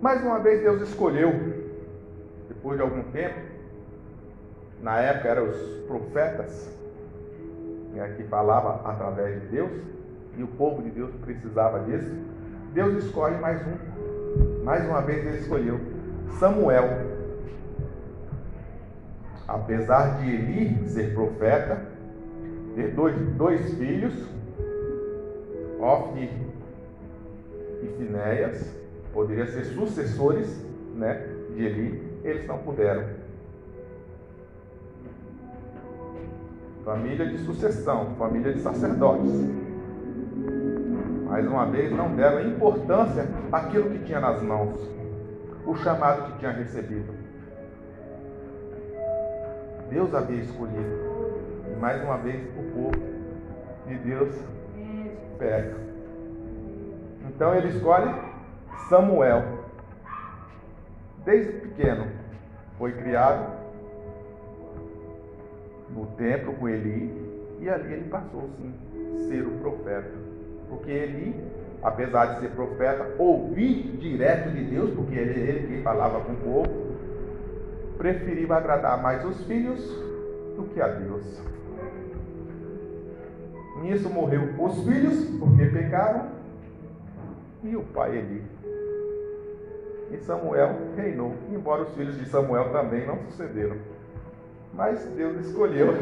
Mais 0.00 0.22
uma 0.22 0.38
vez 0.38 0.60
Deus 0.62 0.82
escolheu, 0.82 1.32
depois 2.48 2.76
de 2.76 2.82
algum 2.82 3.02
tempo, 3.10 3.40
na 4.80 5.00
época 5.00 5.28
eram 5.28 5.48
os 5.48 5.58
profetas, 5.86 6.77
né, 7.98 8.14
que 8.16 8.22
falava 8.24 8.88
através 8.88 9.40
de 9.42 9.48
Deus, 9.48 9.72
e 10.36 10.42
o 10.42 10.46
povo 10.46 10.82
de 10.82 10.90
Deus 10.90 11.10
precisava 11.24 11.80
disso. 11.80 12.14
Deus 12.72 13.04
escolhe 13.04 13.36
mais 13.38 13.60
um. 13.66 14.64
Mais 14.64 14.86
uma 14.86 15.02
vez 15.02 15.26
ele 15.26 15.38
escolheu 15.38 15.80
Samuel. 16.38 17.08
Apesar 19.48 20.18
de 20.18 20.30
Eli 20.30 20.88
ser 20.88 21.12
profeta, 21.12 21.82
ter 22.76 22.94
dois, 22.94 23.16
dois 23.32 23.74
filhos, 23.74 24.14
Ofni 25.80 26.30
e 27.82 27.86
Finéias, 27.96 28.72
poderiam 29.12 29.46
ser 29.46 29.64
sucessores 29.64 30.64
né, 30.94 31.26
de 31.56 31.64
Eli, 31.64 32.20
eles 32.22 32.46
não 32.46 32.58
puderam. 32.58 33.02
Família 36.88 37.26
de 37.26 37.36
sucessão, 37.40 38.14
família 38.18 38.50
de 38.50 38.60
sacerdotes. 38.60 39.30
Mais 41.26 41.46
uma 41.46 41.66
vez, 41.66 41.92
não 41.92 42.16
deram 42.16 42.48
importância 42.48 43.28
àquilo 43.52 43.90
que 43.90 44.06
tinha 44.06 44.18
nas 44.18 44.42
mãos, 44.42 44.74
o 45.66 45.76
chamado 45.76 46.32
que 46.32 46.38
tinha 46.38 46.50
recebido. 46.50 47.12
Deus 49.90 50.14
havia 50.14 50.40
escolhido. 50.40 50.96
E 51.70 51.76
mais 51.78 52.02
uma 52.02 52.16
vez, 52.16 52.42
o 52.56 52.62
povo 52.72 53.04
de 53.86 53.94
Deus 53.98 54.34
peca. 55.38 55.76
Então 57.28 57.54
ele 57.54 57.68
escolhe 57.68 58.14
Samuel. 58.88 59.44
Desde 61.22 61.52
pequeno 61.52 62.06
foi 62.78 62.92
criado 62.92 63.57
no 65.98 66.06
templo 66.16 66.54
com 66.54 66.68
Eli 66.68 67.12
e 67.60 67.68
ali 67.68 67.92
ele 67.92 68.08
passou 68.08 68.48
sim 68.56 68.72
ser 69.28 69.42
o 69.46 69.50
profeta, 69.58 70.12
porque 70.68 70.90
Eli 70.90 71.34
apesar 71.82 72.34
de 72.34 72.40
ser 72.40 72.50
profeta, 72.50 73.14
ouvir 73.18 73.96
direto 73.98 74.50
de 74.50 74.64
Deus, 74.64 74.90
porque 74.94 75.14
ele, 75.14 75.40
ele 75.40 75.76
que 75.76 75.82
falava 75.82 76.20
com 76.20 76.32
o 76.32 76.36
povo, 76.36 76.96
preferiu 77.96 78.52
agradar 78.52 79.00
mais 79.00 79.24
os 79.24 79.44
filhos 79.44 79.80
do 80.56 80.64
que 80.72 80.80
a 80.80 80.88
Deus. 80.88 81.42
Nisso 83.82 84.10
morreu 84.10 84.54
os 84.58 84.84
filhos, 84.84 85.24
porque 85.38 85.66
pecaram, 85.66 86.26
e 87.62 87.76
o 87.76 87.82
pai 87.82 88.16
Eli. 88.16 88.42
E 90.10 90.16
Samuel 90.18 90.74
reinou, 90.96 91.34
embora 91.52 91.82
os 91.82 91.94
filhos 91.94 92.18
de 92.18 92.26
Samuel 92.28 92.72
também 92.72 93.06
não 93.06 93.18
sucederam. 93.28 93.76
Mas 94.72 95.04
Deus 95.16 95.46
escolheu. 95.46 95.94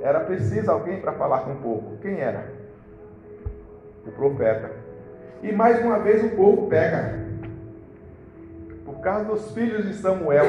Era 0.00 0.20
preciso 0.20 0.70
alguém 0.70 1.00
para 1.00 1.12
falar 1.12 1.40
com 1.40 1.52
o 1.52 1.56
povo. 1.56 1.96
Quem 2.02 2.20
era? 2.20 2.52
O 4.06 4.10
profeta. 4.12 4.70
E 5.42 5.52
mais 5.52 5.82
uma 5.82 5.98
vez 5.98 6.24
o 6.24 6.36
povo 6.36 6.68
pega. 6.68 7.24
Por 8.84 9.00
causa 9.00 9.24
dos 9.24 9.52
filhos 9.52 9.86
de 9.86 9.94
Samuel 9.94 10.44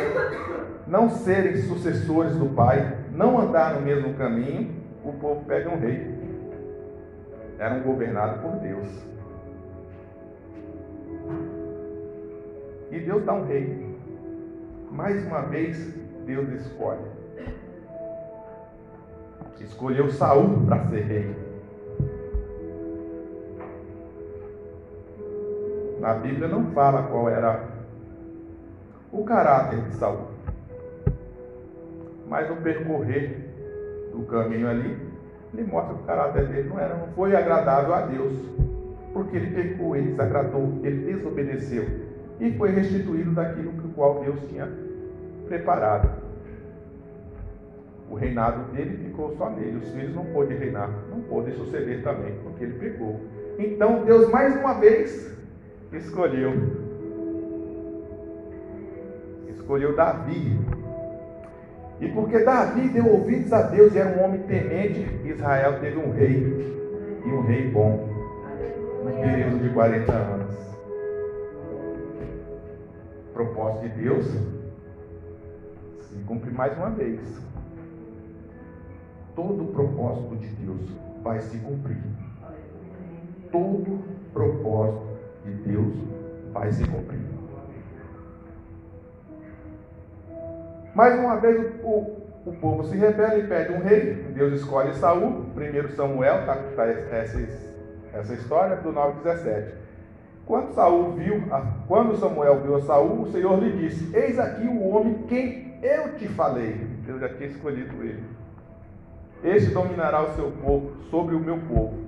não 0.88 1.10
serem 1.10 1.58
sucessores 1.58 2.36
do 2.36 2.48
pai, 2.48 2.98
não 3.12 3.40
andar 3.40 3.76
no 3.76 3.82
mesmo 3.82 4.14
caminho, 4.16 4.76
o 5.04 5.14
povo 5.14 5.44
pega 5.46 5.70
um 5.70 5.80
rei. 5.80 6.14
Eram 7.58 7.82
governados 7.82 8.42
por 8.42 8.60
Deus. 8.60 8.88
E 12.92 13.00
Deus 13.00 13.24
dá 13.24 13.34
um 13.34 13.46
rei. 13.46 13.96
Mais 14.92 15.26
uma 15.26 15.42
vez, 15.42 15.94
Deus 16.26 16.50
escolhe. 16.50 17.02
Escolheu 19.60 20.10
Saul 20.10 20.66
para 20.66 20.86
ser 20.90 21.02
rei. 21.02 21.36
Na 26.00 26.14
Bíblia 26.16 26.48
não 26.48 26.72
fala 26.72 27.04
qual 27.04 27.30
era 27.30 27.64
o 29.12 29.24
caráter 29.24 29.82
de 29.82 29.96
Saul. 29.96 30.28
Mas 32.28 32.50
no 32.50 32.58
percorrer 32.58 33.50
do 34.12 34.24
caminho 34.26 34.70
ali, 34.70 34.98
ele 35.54 35.64
mostra 35.64 35.96
que 35.96 36.02
o 36.02 36.06
caráter 36.06 36.48
dele 36.48 36.70
não 36.70 36.80
era, 36.80 36.96
não 36.96 37.08
foi 37.08 37.36
agradável 37.36 37.94
a 37.94 38.02
Deus. 38.02 38.34
Porque 39.14 39.38
ele 39.38 39.56
pecou, 39.56 39.96
ele 39.96 40.12
desagradou, 40.12 40.80
ele 40.84 41.14
desobedeceu 41.14 42.06
e 42.40 42.52
foi 42.58 42.72
restituído 42.72 43.32
daquilo 43.32 43.72
que 43.74 43.88
o 43.88 43.92
qual 43.92 44.20
Deus 44.22 44.40
tinha 44.50 44.70
preparado. 45.48 46.25
O 48.16 48.18
reinado 48.18 48.72
dele 48.72 48.96
ficou 49.04 49.36
só 49.36 49.50
nele, 49.50 49.76
os 49.76 49.90
filhos 49.90 50.16
não 50.16 50.24
pôde 50.28 50.54
reinar, 50.54 50.90
não 51.12 51.20
pôde 51.24 51.52
suceder 51.52 52.02
também, 52.02 52.34
porque 52.44 52.64
ele 52.64 52.80
pecou. 52.80 53.20
Então 53.60 54.06
Deus 54.06 54.32
mais 54.32 54.56
uma 54.56 54.76
vez 54.76 55.38
escolheu. 55.92 56.54
Escolheu 59.50 59.98
Davi. 59.98 60.58
E 62.00 62.08
porque 62.14 62.40
Davi 62.40 62.88
deu 62.88 63.06
ouvidos 63.06 63.52
a 63.52 63.64
Deus 63.64 63.94
e 63.94 63.98
era 63.98 64.18
um 64.18 64.24
homem 64.24 64.44
temente, 64.44 65.06
Israel 65.26 65.82
teve 65.82 65.98
um 65.98 66.14
rei. 66.14 66.74
E 67.26 67.28
um 67.30 67.42
rei 67.42 67.70
bom. 67.70 68.08
No 69.04 69.12
período 69.12 69.62
de 69.62 69.74
40 69.74 70.14
anos. 70.14 70.56
Propósito 73.34 73.90
de 73.90 74.04
Deus 74.04 74.26
se 76.00 76.16
cumpre 76.26 76.50
mais 76.52 76.78
uma 76.78 76.92
vez. 76.92 77.20
Todo 79.36 79.64
o 79.64 79.68
propósito 79.68 80.36
de 80.38 80.48
Deus 80.48 80.90
vai 81.22 81.40
se 81.42 81.58
cumprir. 81.58 82.02
Todo 83.52 84.00
propósito 84.34 85.18
de 85.44 85.52
Deus 85.52 85.94
vai 86.54 86.72
se 86.72 86.88
cumprir. 86.88 87.20
Mais 90.96 91.20
uma 91.20 91.36
vez 91.36 91.74
o, 91.84 92.16
o 92.46 92.54
povo 92.62 92.86
se 92.86 92.96
rebela 92.96 93.38
e 93.38 93.46
pede 93.46 93.74
um 93.74 93.80
rei. 93.80 94.14
Deus 94.34 94.54
escolhe 94.54 94.94
Saul. 94.94 95.46
Primeiro 95.54 95.92
Samuel, 95.92 96.40
está 96.40 96.56
tá 96.56 96.86
essa, 96.86 97.40
essa 98.14 98.34
história 98.34 98.78
do 98.78 98.94
9,17. 98.94 99.74
Quando 100.46 100.74
Saul 100.74 101.12
viu, 101.14 101.44
quando 101.88 102.16
Samuel 102.18 102.62
viu 102.62 102.76
a 102.76 102.82
Saul, 102.82 103.24
o 103.24 103.32
Senhor 103.32 103.62
lhe 103.62 103.72
disse: 103.74 104.16
Eis 104.16 104.40
aqui 104.40 104.66
o 104.66 104.88
homem 104.88 105.26
quem 105.28 105.78
eu 105.82 106.16
te 106.18 106.28
falei. 106.30 106.76
Deus 107.06 107.20
já 107.20 107.30
tinha 107.30 107.50
escolhido 107.50 108.02
ele. 108.02 108.24
Este 109.44 109.72
dominará 109.72 110.24
o 110.24 110.36
seu 110.36 110.52
povo 110.52 110.92
sobre 111.10 111.36
o 111.36 111.40
meu 111.40 111.58
povo. 111.60 112.06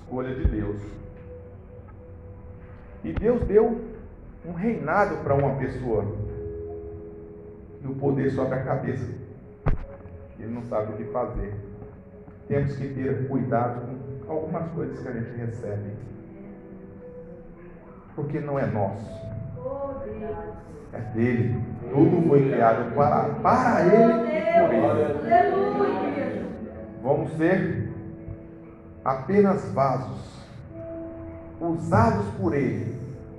Escolha 0.00 0.34
de 0.34 0.44
Deus. 0.46 0.80
E 3.04 3.12
Deus 3.12 3.42
deu 3.44 3.80
um 4.44 4.52
reinado 4.52 5.16
para 5.22 5.34
uma 5.34 5.56
pessoa. 5.56 6.04
E 7.82 7.86
o 7.86 7.94
poder 7.96 8.30
sobre 8.30 8.54
a 8.54 8.64
cabeça. 8.64 9.10
Ele 10.38 10.52
não 10.52 10.62
sabe 10.62 10.92
o 10.92 10.96
que 10.96 11.04
fazer. 11.12 11.52
Temos 12.48 12.76
que 12.76 12.88
ter 12.94 13.28
cuidado 13.28 13.82
com 14.26 14.32
algumas 14.32 14.70
coisas 14.72 15.00
que 15.00 15.08
a 15.08 15.12
gente 15.12 15.36
recebe. 15.36 15.90
Porque 18.14 18.40
não 18.40 18.58
é 18.58 18.66
nosso. 18.66 19.10
É 20.92 20.98
dele. 21.14 21.62
Tudo 21.90 22.28
foi 22.28 22.50
criado 22.50 22.94
para, 22.94 23.34
para 23.40 23.86
ele 23.86 24.12
e 24.28 24.42
por 24.60 25.86
ele. 25.86 26.46
Vamos 27.02 27.32
ser 27.36 27.88
apenas 29.04 29.70
vasos 29.72 30.46
usados 31.60 32.26
por 32.40 32.54
ele 32.54 32.94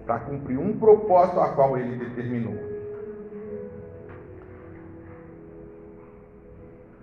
para 0.05 0.19
cumprir 0.19 0.57
um 0.57 0.77
propósito 0.77 1.39
a 1.39 1.49
qual 1.49 1.77
ele 1.77 1.97
determinou. 1.97 2.55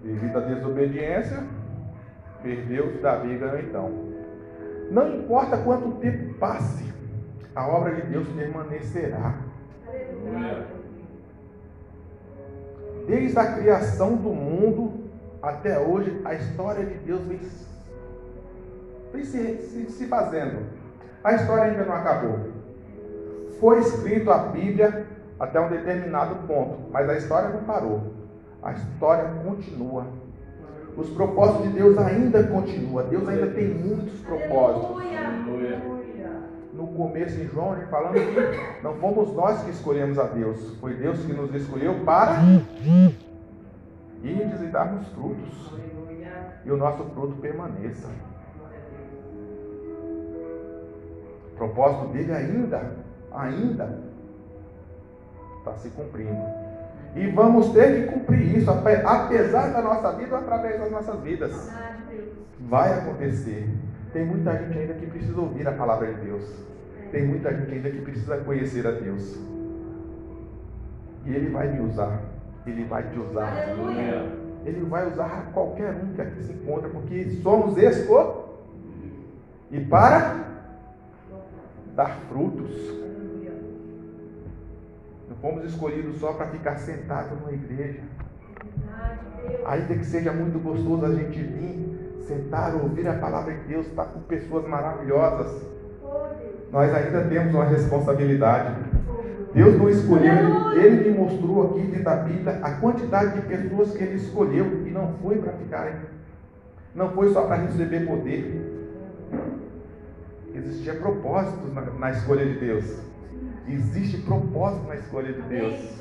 Devido 0.03 0.37
à 0.37 0.41
desobediência, 0.41 1.45
perdeu 2.43 3.01
Davi 3.03 3.37
ganhou 3.37 3.59
então. 3.59 4.11
Não 4.91 5.15
importa 5.15 5.59
quanto 5.59 5.93
tempo 6.01 6.35
passe, 6.35 6.90
a 7.55 7.67
obra 7.67 7.95
de 7.95 8.03
Deus 8.03 8.29
permanecerá. 8.29 9.35
Desde 13.07 13.39
a 13.39 13.55
criação 13.55 14.15
do 14.15 14.29
mundo 14.29 15.11
até 15.43 15.79
hoje, 15.79 16.21
a 16.25 16.35
história 16.35 16.85
de 16.85 16.95
Deus 16.99 17.21
vem, 17.23 17.41
vem 19.13 19.25
se, 19.25 19.57
se, 19.63 19.91
se 19.91 20.07
fazendo. 20.07 20.67
A 21.25 21.35
história 21.35 21.65
ainda 21.65 21.85
não 21.85 21.95
acabou. 21.95 22.39
Foi 23.59 23.79
escrito 23.81 24.31
a 24.31 24.39
Bíblia 24.39 25.07
até 25.39 25.61
um 25.61 25.69
determinado 25.69 26.47
ponto, 26.47 26.79
mas 26.91 27.09
a 27.09 27.17
história 27.17 27.49
não 27.49 27.65
parou. 27.65 28.15
A 28.63 28.73
história 28.73 29.25
continua. 29.45 30.07
Os 30.97 31.09
propósitos 31.11 31.63
de 31.65 31.71
Deus 31.71 31.97
ainda 31.99 32.45
continuam. 32.45 33.07
Deus 33.09 33.27
ainda 33.29 33.47
tem 33.49 33.69
muitos 33.69 34.21
propósitos. 34.21 34.97
No 36.73 36.87
começo 36.89 37.41
em 37.41 37.49
João, 37.49 37.77
ele 37.77 37.87
falando 37.87 38.15
que 38.15 38.83
não 38.83 38.95
fomos 38.97 39.35
nós 39.35 39.63
que 39.65 39.71
escolhemos 39.71 40.19
a 40.19 40.25
Deus, 40.25 40.77
foi 40.81 40.95
Deus 40.95 41.19
que 41.25 41.33
nos 41.33 41.53
escolheu 41.55 42.05
para 42.05 42.41
irmos 44.23 44.61
e 44.61 44.67
darmos 44.67 45.07
frutos. 45.09 45.73
E 46.65 46.71
o 46.71 46.77
nosso 46.77 47.05
fruto 47.07 47.37
permaneça. 47.41 48.09
O 51.53 51.57
propósito 51.57 52.07
dele 52.13 52.33
ainda, 52.33 52.97
ainda 53.33 53.99
está 55.59 55.75
se 55.77 55.91
cumprindo. 55.91 56.41
E 57.17 57.27
vamos 57.29 57.71
ter 57.71 58.07
que 58.07 58.13
cumprir 58.13 58.59
isso, 58.59 58.71
apesar 58.71 59.73
da 59.73 59.83
nossa 59.83 60.13
vida 60.13 60.37
ou 60.37 60.41
através 60.41 60.81
das 60.81 60.91
nossas 60.91 61.21
vidas. 61.21 61.71
Vai 62.61 62.93
acontecer. 62.93 63.69
Tem 64.13 64.25
muita 64.25 64.57
gente 64.57 64.79
ainda 64.79 64.95
que 64.95 65.07
precisa 65.07 65.41
ouvir 65.41 65.67
a 65.69 65.73
palavra 65.73 66.13
de 66.13 66.21
Deus. 66.21 66.45
Tem 67.13 67.27
muita 67.27 67.55
gente 67.55 67.73
ainda 67.73 67.91
que 67.91 68.01
precisa 68.01 68.39
conhecer 68.39 68.87
a 68.87 68.91
Deus. 68.93 69.39
E 71.27 71.35
Ele 71.35 71.51
vai 71.51 71.69
me 71.73 71.81
usar. 71.81 72.21
Ele 72.67 72.85
vai 72.85 73.09
te 73.11 73.19
usar. 73.19 73.53
Ele 74.65 74.81
vai 74.87 75.09
usar 75.09 75.51
qualquer 75.53 75.95
um 75.95 76.13
que 76.15 76.21
aqui 76.21 76.43
se 76.43 76.53
encontra, 76.53 76.89
porque 76.89 77.31
somos 77.43 77.77
escolhidos. 77.77 78.51
E 79.71 79.81
para 79.81 80.45
dar 81.95 82.17
frutos. 82.29 82.71
Não 85.29 85.37
fomos 85.37 85.65
escolhidos 85.65 86.19
só 86.19 86.33
para 86.33 86.47
ficar 86.47 86.77
sentados 86.77 87.39
numa 87.39 87.53
igreja. 87.53 88.01
Ainda 89.67 89.95
que 89.95 90.05
seja 90.05 90.33
muito 90.33 90.59
gostoso 90.59 91.05
a 91.05 91.15
gente 91.15 91.41
vir, 91.41 92.00
sentar, 92.27 92.75
ouvir 92.75 93.07
a 93.09 93.15
palavra 93.15 93.55
de 93.55 93.61
Deus, 93.69 93.87
estar 93.87 94.05
com 94.05 94.21
pessoas 94.21 94.67
maravilhosas. 94.67 95.63
Nós 96.73 96.95
ainda 96.95 97.25
temos 97.25 97.55
uma 97.55 97.65
responsabilidade. 97.65 98.75
Deus 99.53 99.77
não 99.77 99.89
escolheu, 99.89 100.73
Ele 100.73 101.11
me 101.11 101.19
mostrou 101.19 101.71
aqui 101.71 101.81
dentro 101.81 102.05
da 102.05 102.17
Bíblia 102.17 102.61
a 102.63 102.71
quantidade 102.73 103.41
de 103.41 103.47
pessoas 103.47 103.93
que 103.93 104.05
Ele 104.05 104.17
escolheu 104.17 104.87
e 104.87 104.91
não 104.91 105.15
foi 105.21 105.39
para 105.39 105.53
ficarem. 105.55 105.95
Não 106.95 107.11
foi 107.11 107.33
só 107.33 107.43
para 107.47 107.57
receber 107.57 108.07
poder. 108.07 108.63
existia 110.55 110.95
propósito 110.95 111.67
na, 111.73 111.83
na 111.83 112.11
escolha 112.11 112.45
de 112.45 112.59
Deus. 112.59 112.85
Existe 113.69 114.19
propósito 114.19 114.87
na 114.87 114.97
escolha 114.97 115.33
de 115.33 115.43
Deus. 115.43 116.01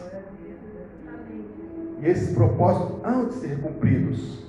E 2.01 2.07
esses 2.07 2.33
propósitos 2.33 3.03
hão 3.03 3.27
de 3.27 3.33
ser 3.35 3.59
cumpridos. 3.61 4.48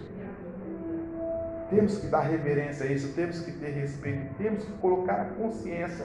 Temos 1.71 1.99
que 1.99 2.09
dar 2.09 2.23
reverência 2.23 2.85
a 2.85 2.93
isso, 2.93 3.15
temos 3.15 3.41
que 3.41 3.53
ter 3.53 3.71
respeito, 3.71 4.35
temos 4.37 4.65
que 4.65 4.73
colocar 4.73 5.21
a 5.21 5.25
consciência. 5.25 6.05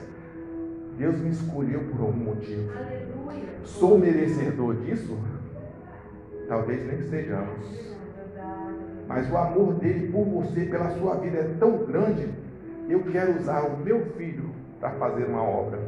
Deus 0.96 1.18
me 1.18 1.30
escolheu 1.30 1.80
por 1.90 2.00
algum 2.06 2.24
motivo. 2.24 2.70
Aleluia. 2.72 3.48
Sou 3.64 3.98
merecedor 3.98 4.76
disso? 4.76 5.18
Talvez 6.48 6.86
nem 6.86 7.02
sejamos. 7.08 7.86
Mas 9.08 9.30
o 9.30 9.36
amor 9.36 9.74
dele 9.74 10.10
por 10.10 10.24
você, 10.24 10.64
pela 10.66 10.90
sua 10.90 11.16
vida 11.16 11.38
é 11.38 11.54
tão 11.58 11.84
grande, 11.84 12.28
eu 12.88 13.02
quero 13.04 13.38
usar 13.38 13.62
o 13.62 13.76
meu 13.78 14.06
filho 14.12 14.50
para 14.78 14.90
fazer 14.90 15.24
uma 15.24 15.42
obra. 15.42 15.80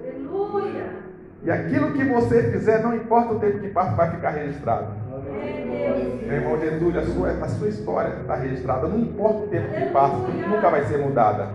Aleluia. 0.00 1.06
E 1.42 1.50
aquilo 1.50 1.92
que 1.92 2.04
você 2.04 2.50
fizer, 2.50 2.82
não 2.82 2.94
importa 2.94 3.34
o 3.34 3.40
tempo 3.40 3.58
que 3.58 3.68
passa, 3.68 3.94
vai 3.94 4.10
ficar 4.12 4.30
registrado. 4.30 4.94
É. 5.42 5.75
Meu 5.96 6.36
irmão 6.36 6.58
Getúlio, 6.58 7.00
a 7.00 7.04
sua, 7.04 7.30
a 7.30 7.48
sua 7.48 7.68
história 7.68 8.14
está 8.20 8.36
registrada. 8.36 8.88
Não 8.88 8.98
importa 8.98 9.38
o 9.38 9.46
tempo 9.48 9.74
que 9.74 9.86
passa, 9.90 10.16
nunca 10.16 10.70
vai 10.70 10.84
ser 10.84 10.98
mudada. 10.98 11.48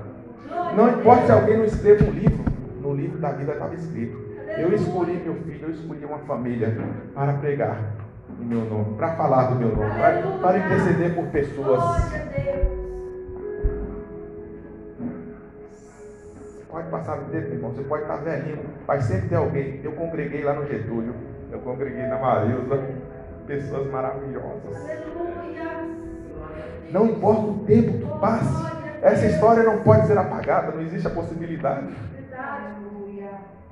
Não 0.75 0.89
importa 0.89 1.25
se 1.25 1.31
alguém 1.31 1.57
não 1.57 1.65
escreva 1.65 2.05
um 2.05 2.11
livro, 2.11 2.43
no 2.81 2.93
livro 2.93 3.19
da 3.19 3.31
vida 3.31 3.53
estava 3.53 3.75
escrito. 3.75 4.17
Eu 4.57 4.73
escolhi 4.73 5.13
meu 5.23 5.35
filho, 5.35 5.67
eu 5.67 5.71
escolhi 5.71 6.05
uma 6.05 6.19
família 6.19 6.75
para 7.13 7.33
pregar 7.33 7.77
em 8.39 8.45
meu 8.45 8.61
nome, 8.61 8.95
para 8.95 9.15
falar 9.15 9.45
do 9.45 9.55
meu 9.55 9.75
nome, 9.75 9.91
para, 9.91 10.21
para 10.41 10.57
interceder 10.57 11.15
por 11.15 11.25
pessoas. 11.27 11.81
Pode 16.69 16.89
passar 16.89 17.19
o 17.19 17.25
tempo, 17.25 17.53
irmão, 17.53 17.71
você 17.71 17.81
pode 17.83 18.03
estar 18.03 18.17
velhinho, 18.17 18.59
vai 18.87 19.01
sempre 19.01 19.29
ter 19.29 19.35
alguém. 19.35 19.81
Eu 19.83 19.91
congreguei 19.91 20.43
lá 20.43 20.53
no 20.53 20.65
Getúlio, 20.65 21.13
eu 21.51 21.59
congreguei 21.59 22.07
na 22.07 22.17
Marilza, 22.17 22.79
pessoas 23.47 23.89
maravilhosas. 23.91 24.77
Não 26.91 27.05
importa 27.05 27.41
o 27.41 27.59
tempo 27.65 27.93
que 27.93 28.19
passe, 28.19 28.71
essa 29.01 29.25
história 29.25 29.63
não 29.63 29.81
pode 29.81 30.07
ser 30.07 30.17
apagada, 30.17 30.71
não 30.71 30.81
existe 30.81 31.07
a 31.07 31.11
possibilidade. 31.11 31.87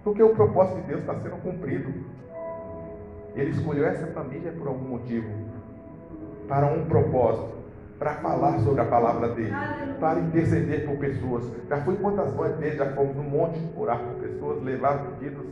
Porque 0.04 0.24
o 0.24 0.34
propósito 0.34 0.82
de 0.82 0.88
Deus 0.88 1.02
está 1.02 1.14
sendo 1.16 1.36
cumprido. 1.42 1.94
Ele 3.36 3.52
escolheu 3.52 3.86
essa 3.86 4.08
família 4.08 4.52
por 4.52 4.68
algum 4.68 4.88
motivo, 4.88 5.30
para 6.48 6.66
um 6.66 6.86
propósito, 6.86 7.60
para 8.00 8.16
falar 8.16 8.60
sobre 8.60 8.82
a 8.82 8.86
palavra 8.86 9.30
dele, 9.30 9.54
para 10.00 10.20
interceder 10.20 10.86
por 10.86 10.98
pessoas. 10.98 11.44
Já 11.68 11.82
fui 11.82 11.96
quantas 11.98 12.34
vezes, 12.58 12.78
já 12.78 12.88
fomos 12.94 13.18
um 13.18 13.24
monte 13.24 13.60
orar 13.78 14.00
por 14.00 14.16
pessoas, 14.24 14.64
levar 14.64 15.06
pedidos. 15.06 15.46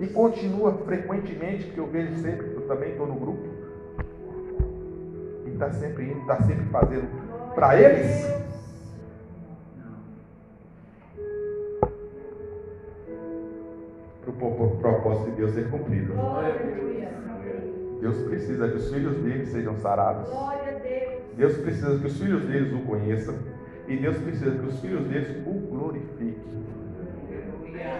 E 0.00 0.06
continua 0.08 0.72
frequentemente, 0.84 1.70
que 1.70 1.78
eu 1.78 1.86
vejo 1.86 2.16
sempre, 2.16 2.52
eu 2.54 2.62
também 2.62 2.90
estou 2.90 3.06
no 3.06 3.14
grupo. 3.14 3.48
E 5.46 5.50
está 5.50 5.70
sempre 5.72 6.04
indo, 6.04 6.20
está 6.20 6.42
sempre 6.42 6.64
fazendo 6.66 7.08
para 7.54 7.80
eles. 7.80 8.44
Para 14.24 14.64
o 14.64 14.76
propósito 14.78 15.30
de 15.30 15.36
Deus 15.36 15.52
ser 15.52 15.70
cumprido. 15.70 16.14
Deus 18.00 18.16
precisa 18.22 18.68
que 18.68 18.76
os 18.76 18.92
filhos 18.92 19.16
dele 19.18 19.46
sejam 19.46 19.76
sarados. 19.76 20.28
Deus 21.36 21.56
precisa 21.58 21.98
que 21.98 22.06
os 22.06 22.18
filhos 22.18 22.42
deles 22.44 22.72
o 22.72 22.80
conheçam. 22.80 23.34
E 23.86 23.96
Deus 23.96 24.16
precisa 24.18 24.50
que 24.50 24.66
os 24.66 24.80
filhos 24.80 25.06
deles 25.06 25.28
o 25.46 25.52
glorifiquem. 25.52 26.36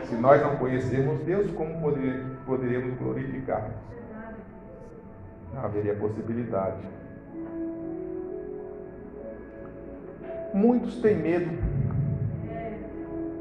Se 0.09 0.15
nós 0.17 0.41
não 0.43 0.57
conhecermos 0.57 1.21
Deus, 1.21 1.51
como 1.53 1.81
poder- 1.81 2.23
poderíamos 2.47 2.99
glorificar? 2.99 3.71
Não 5.55 5.65
haveria 5.65 5.95
possibilidade. 5.95 6.77
Muitos 10.53 11.01
têm 11.01 11.17
medo 11.17 11.51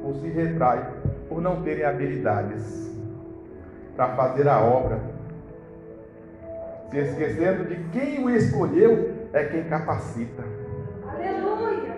ou 0.03 0.15
se 0.15 0.27
retraem 0.29 0.85
por 1.29 1.41
não 1.41 1.61
terem 1.63 1.85
habilidades 1.85 2.91
para 3.95 4.15
fazer 4.15 4.47
a 4.47 4.59
obra, 4.61 4.99
se 6.89 6.97
esquecendo 6.97 7.65
de 7.65 7.75
quem 7.91 8.23
o 8.23 8.29
escolheu 8.29 9.27
é 9.31 9.43
quem 9.45 9.63
capacita. 9.65 10.43
Aleluia. 11.07 11.97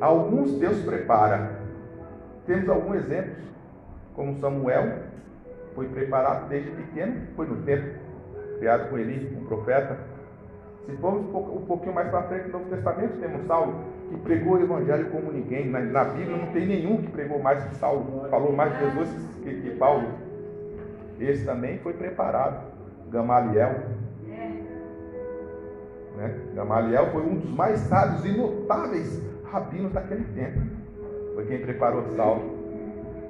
Alguns 0.00 0.52
Deus 0.58 0.78
prepara. 0.82 1.65
Temos 2.46 2.68
alguns 2.68 2.96
exemplos, 2.96 3.42
como 4.14 4.38
Samuel, 4.38 5.00
foi 5.74 5.88
preparado 5.88 6.48
desde 6.48 6.70
pequeno, 6.70 7.26
foi 7.34 7.46
no 7.46 7.56
tempo, 7.62 7.98
criado 8.58 8.88
com 8.88 8.98
Eli, 8.98 9.36
um 9.36 9.44
profeta. 9.44 9.98
Se 10.86 10.96
formos 10.98 11.26
um 11.34 11.56
um 11.58 11.66
pouquinho 11.66 11.94
mais 11.94 12.08
para 12.08 12.22
frente 12.22 12.46
no 12.46 12.58
Novo 12.60 12.70
Testamento, 12.70 13.20
temos 13.20 13.46
Saulo, 13.46 13.84
que 14.08 14.16
pregou 14.18 14.54
o 14.54 14.62
Evangelho 14.62 15.10
como 15.10 15.32
ninguém. 15.32 15.68
Na, 15.68 15.80
na 15.80 16.04
Bíblia 16.04 16.36
não 16.36 16.52
tem 16.52 16.66
nenhum 16.66 17.02
que 17.02 17.10
pregou 17.10 17.40
mais 17.42 17.62
que 17.64 17.74
Saulo, 17.74 18.28
falou 18.30 18.52
mais 18.52 18.72
de 18.72 18.84
Jesus 18.84 19.10
que, 19.42 19.60
que 19.60 19.70
Paulo. 19.76 20.08
Esse 21.18 21.44
também 21.44 21.78
foi 21.78 21.94
preparado. 21.94 22.64
Gamaliel. 23.10 23.74
Né? 26.16 26.34
Gamaliel 26.54 27.10
foi 27.10 27.22
um 27.22 27.36
dos 27.36 27.50
mais 27.50 27.80
sábios 27.80 28.24
e 28.24 28.36
notáveis 28.36 29.22
rabinos 29.44 29.92
daquele 29.92 30.24
tempo. 30.34 30.75
Foi 31.36 31.44
quem 31.44 31.60
preparou 31.60 32.02
Saulo. 32.16 32.56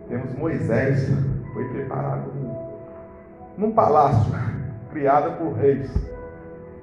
Temos 0.08 0.32
Moisés, 0.38 1.08
foi 1.52 1.68
preparado 1.70 2.30
num 3.58 3.72
palácio, 3.72 4.32
criado 4.92 5.36
por 5.38 5.54
reis, 5.54 5.90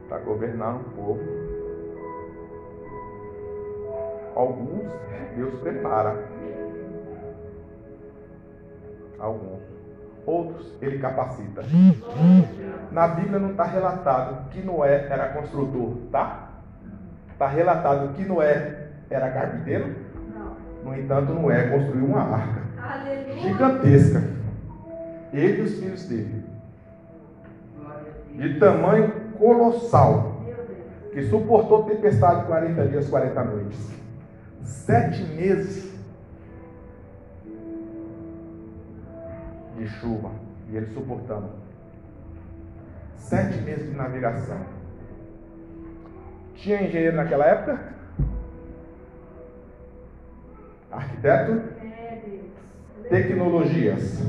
para 0.10 0.18
governar 0.18 0.76
um 0.76 0.84
povo. 0.84 1.22
Alguns 4.36 4.92
Deus 5.38 5.54
prepara. 5.62 6.26
Alguns. 9.18 9.62
Outros 10.26 10.76
ele 10.82 11.00
capacita. 11.00 11.62
Na 12.92 13.08
Bíblia 13.08 13.40
não 13.40 13.52
está 13.52 13.64
relatado 13.64 14.50
que 14.50 14.62
Noé 14.62 15.08
era 15.10 15.30
construtor, 15.30 15.96
tá? 16.12 16.50
Está 17.32 17.48
relatado 17.48 18.14
que 18.14 18.26
Noé 18.26 18.90
era 19.10 19.32
carpinteiro. 19.32 20.13
No 20.84 20.94
entanto, 20.98 21.34
Noé 21.34 21.70
construiu 21.70 22.06
uma 22.06 22.22
arca 22.22 22.62
Aleluia. 22.78 23.38
gigantesca. 23.38 24.24
Ele 25.32 25.62
e 25.62 25.62
os 25.62 25.80
filhos 25.80 26.06
dele. 26.08 26.44
De 28.36 28.60
tamanho 28.60 29.12
colossal. 29.38 30.42
Que 31.12 31.24
suportou 31.24 31.84
tempestade 31.84 32.46
40 32.46 32.88
dias, 32.88 33.10
40 33.10 33.44
noites. 33.44 33.92
Sete 34.64 35.24
meses 35.24 35.94
de 39.78 39.88
chuva. 39.88 40.32
E 40.70 40.76
ele 40.76 40.88
suportando. 40.88 41.50
Sete 43.16 43.62
meses 43.62 43.90
de 43.90 43.96
navegação. 43.96 44.58
Tinha 46.56 46.84
engenheiro 46.84 47.16
naquela 47.16 47.46
época? 47.46 47.80
Arquiteto? 50.94 51.60
Tecnologias. 53.10 54.22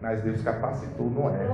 Mas 0.00 0.22
Deus 0.22 0.42
capacitou 0.42 1.10
Noé. 1.10 1.46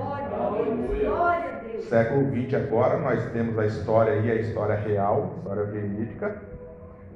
Século 1.88 2.30
XX 2.30 2.54
agora, 2.54 2.98
nós 2.98 3.24
temos 3.32 3.58
a 3.58 3.66
história 3.66 4.12
aí, 4.12 4.30
a 4.30 4.34
história 4.34 4.76
real, 4.76 5.32
a 5.32 5.38
história 5.38 5.64
verídica, 5.64 6.42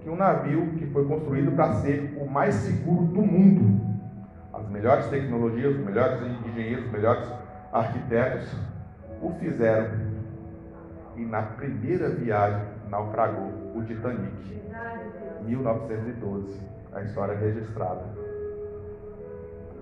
que 0.01 0.09
um 0.09 0.16
navio 0.16 0.72
que 0.78 0.86
foi 0.86 1.07
construído 1.07 1.53
para 1.55 1.74
ser 1.74 2.16
o 2.18 2.26
mais 2.26 2.55
seguro 2.55 3.05
do 3.05 3.20
mundo. 3.20 3.80
As 4.53 4.68
melhores 4.70 5.07
tecnologias, 5.07 5.76
os 5.76 5.84
melhores 5.84 6.20
engenheiros, 6.47 6.86
os 6.86 6.92
melhores 6.92 7.28
arquitetos 7.72 8.51
o 9.22 9.30
fizeram. 9.38 9.90
E 11.16 11.24
na 11.24 11.42
primeira 11.42 12.09
viagem 12.09 12.62
naufragou 12.88 13.69
o 13.81 13.85
Titanic. 13.85 14.31
Verdade, 14.45 15.05
Deus. 15.18 15.47
1912, 15.47 16.61
a 16.93 17.03
história 17.03 17.37
registrada. 17.37 18.05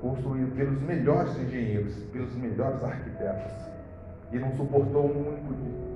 Construído 0.01 0.55
pelos 0.55 0.81
melhores 0.83 1.37
engenheiros, 1.39 1.95
pelos 2.13 2.35
melhores 2.37 2.83
arquitetos. 2.85 3.53
E 4.31 4.39
não 4.39 4.53
suportou 4.53 5.07
um 5.07 5.29
único 5.29 5.55
dia. 5.55 5.89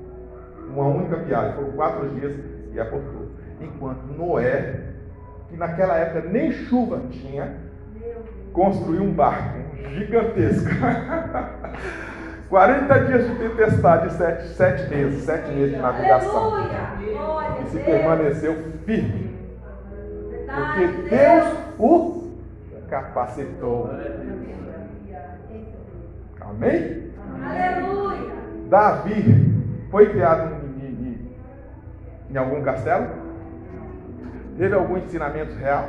Uma 0.69 0.87
única 0.87 1.17
viagem, 1.17 1.55
foram 1.55 1.73
quatro 1.73 2.09
dias 2.11 2.37
e 2.73 2.81
aportou. 2.81 3.29
Enquanto 3.61 4.03
Noé, 4.07 4.95
que 5.49 5.57
naquela 5.57 5.97
época 5.97 6.29
nem 6.29 6.51
chuva 6.51 7.01
tinha, 7.11 7.57
construiu 8.53 9.03
um 9.03 9.13
barco 9.13 9.59
gigantesco. 9.91 10.71
40 12.53 12.99
dias 13.07 13.27
de 13.31 13.35
tempestade, 13.37 14.13
sete, 14.13 14.49
sete 14.49 14.91
meses, 14.91 15.23
sete 15.25 15.51
meses 15.53 15.71
de 15.75 15.81
navegação. 15.81 16.53
E 17.65 17.71
se 17.71 17.79
permaneceu 17.79 18.55
firme. 18.85 19.35
Porque 20.55 20.87
Verdade, 20.87 21.09
Deus 21.09 21.59
o 21.79 22.31
capacitou. 22.91 23.89
Amém? 26.43 27.11
Aleluia. 27.43 28.33
Davi 28.69 29.55
foi 29.91 30.11
criado 30.11 30.55
em, 30.77 30.87
em- 30.89 31.31
em 32.33 32.37
algum 32.37 32.61
castelo? 32.63 33.07
Teve 34.59 34.75
algum 34.75 34.99
ensinamento 34.99 35.55
real? 35.55 35.89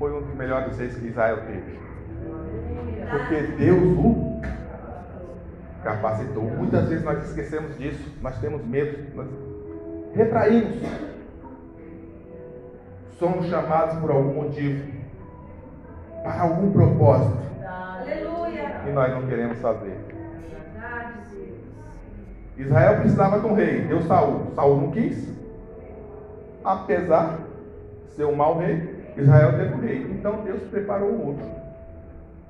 Foi 0.00 0.12
um 0.12 0.20
dos 0.20 0.34
melhores 0.34 0.76
reis 0.76 0.96
que 0.98 1.06
Israel 1.06 1.38
teve. 1.46 1.78
Porque 3.08 3.36
Deus 3.56 3.80
o 3.80 4.27
capacitou. 5.82 6.44
Muitas 6.44 6.88
vezes 6.88 7.04
nós 7.04 7.24
esquecemos 7.28 7.76
disso, 7.78 8.12
nós 8.20 8.38
temos 8.38 8.64
medo, 8.64 8.98
nós 9.14 9.28
retraímos. 10.14 10.76
Somos 13.18 13.46
chamados 13.46 13.98
por 13.98 14.10
algum 14.10 14.44
motivo, 14.44 14.92
para 16.22 16.42
algum 16.42 16.70
propósito, 16.70 17.38
Aleluia. 17.66 18.82
e 18.88 18.92
nós 18.92 19.12
não 19.12 19.26
queremos 19.26 19.58
fazer. 19.58 19.96
Israel 22.56 22.98
precisava 22.98 23.38
de 23.38 23.46
um 23.46 23.54
rei, 23.54 23.82
deu 23.82 24.02
Saul. 24.02 24.50
Saul 24.54 24.80
não 24.80 24.90
quis. 24.90 25.32
Apesar 26.64 27.38
de 28.08 28.14
ser 28.14 28.24
um 28.24 28.34
mau 28.34 28.58
rei, 28.58 29.12
Israel 29.16 29.56
teve 29.56 29.74
um 29.74 29.80
rei. 29.80 30.02
Então 30.10 30.42
Deus 30.44 30.62
preparou 30.64 31.08
um 31.08 31.26
outro. 31.28 31.46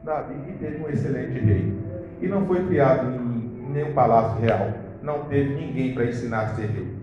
Davi 0.03 0.35
e 0.49 0.53
teve 0.53 0.83
um 0.83 0.89
excelente 0.89 1.39
rei. 1.39 1.78
E 2.21 2.27
não 2.27 2.47
foi 2.47 2.67
criado 2.67 3.15
em 3.15 3.73
nenhum 3.73 3.93
palácio 3.93 4.41
real. 4.41 4.73
Não 5.03 5.25
teve 5.25 5.55
ninguém 5.55 5.95
para 5.95 6.07
ensinar 6.07 6.41
a 6.41 6.49
ser 6.49 6.67
rei. 6.67 6.99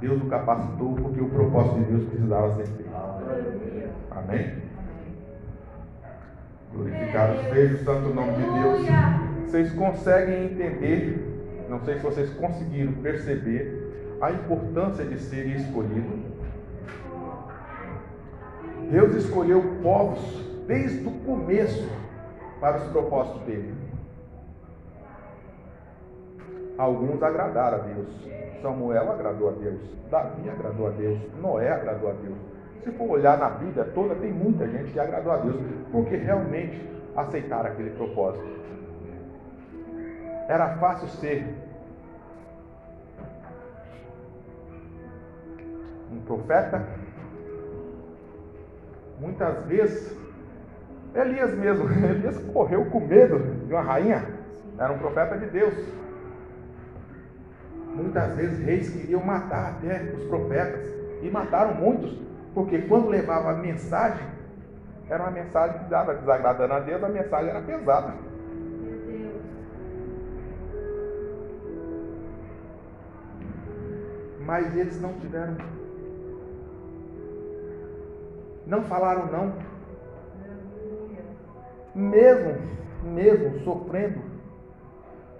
Deus 0.00 0.22
o 0.22 0.26
capacitou 0.26 0.94
porque 0.94 1.20
o 1.20 1.28
propósito 1.28 1.80
de 1.80 1.84
Deus 1.84 2.04
precisava 2.04 2.54
ser 2.54 2.66
feito. 2.66 2.90
Amém? 4.10 4.52
Glorificado 6.72 7.38
seja 7.52 7.74
o 7.74 7.84
santo 7.84 8.14
nome 8.14 8.32
de 8.34 8.42
Deus. 8.42 8.86
Vocês 9.44 9.72
conseguem 9.72 10.44
entender, 10.44 11.66
não 11.68 11.80
sei 11.80 11.96
se 11.96 12.02
vocês 12.02 12.30
conseguiram 12.34 12.92
perceber 12.94 14.16
a 14.20 14.30
importância 14.30 15.04
de 15.04 15.18
ser 15.18 15.46
escolhido. 15.46 16.38
Deus 18.90 19.14
escolheu 19.14 19.62
povos 19.82 20.20
desde 20.66 21.06
o 21.06 21.10
começo 21.10 21.88
para 22.60 22.78
os 22.78 22.88
propósitos 22.88 23.42
dele. 23.42 23.74
Alguns 26.76 27.22
agradaram 27.22 27.78
a 27.78 27.80
Deus. 27.80 28.08
Samuel 28.62 29.10
agradou 29.10 29.48
a 29.48 29.52
Deus. 29.52 29.80
Davi 30.10 30.48
agradou 30.48 30.86
a 30.88 30.90
Deus. 30.90 31.18
Noé 31.40 31.70
agradou 31.70 32.10
a 32.10 32.12
Deus. 32.12 32.38
Se 32.82 32.92
for 32.92 33.10
olhar 33.10 33.38
na 33.38 33.50
Bíblia 33.50 33.84
toda, 33.94 34.14
tem 34.14 34.32
muita 34.32 34.66
gente 34.68 34.92
que 34.92 35.00
agradou 35.00 35.32
a 35.32 35.36
Deus, 35.38 35.56
porque 35.90 36.16
realmente 36.16 36.88
aceitaram 37.16 37.70
aquele 37.70 37.90
propósito. 37.90 38.46
Era 40.48 40.76
fácil 40.76 41.08
ser 41.08 41.44
um 46.12 46.20
profeta. 46.20 46.86
Muitas 49.20 49.66
vezes, 49.66 50.16
Elias 51.14 51.54
mesmo, 51.54 51.88
Elias 51.90 52.38
correu 52.52 52.84
com 52.86 53.00
medo 53.00 53.38
de 53.66 53.72
uma 53.72 53.82
rainha. 53.82 54.24
Era 54.78 54.92
um 54.92 54.98
profeta 54.98 55.36
de 55.36 55.46
Deus. 55.46 55.74
Muitas 57.94 58.36
vezes 58.36 58.64
reis 58.64 58.90
queriam 58.90 59.22
matar 59.24 59.70
até 59.70 60.14
os 60.16 60.24
profetas 60.24 60.86
e 61.20 61.30
mataram 61.30 61.74
muitos, 61.74 62.16
porque 62.54 62.78
quando 62.82 63.08
levava 63.08 63.50
a 63.50 63.54
mensagem, 63.54 64.24
era 65.08 65.22
uma 65.22 65.32
mensagem 65.32 65.78
que 65.78 65.84
estava 65.84 66.14
desagradando 66.14 66.74
a 66.74 66.80
Deus, 66.80 67.02
a 67.02 67.08
mensagem 67.08 67.50
era 67.50 67.60
pesada. 67.62 68.14
Mas 74.40 74.76
eles 74.76 75.00
não 75.00 75.12
tiveram. 75.14 75.56
Não 78.66 78.82
falaram 78.84 79.26
não. 79.26 79.77
Mesmo, 81.94 82.56
mesmo 83.02 83.60
sofrendo, 83.60 84.20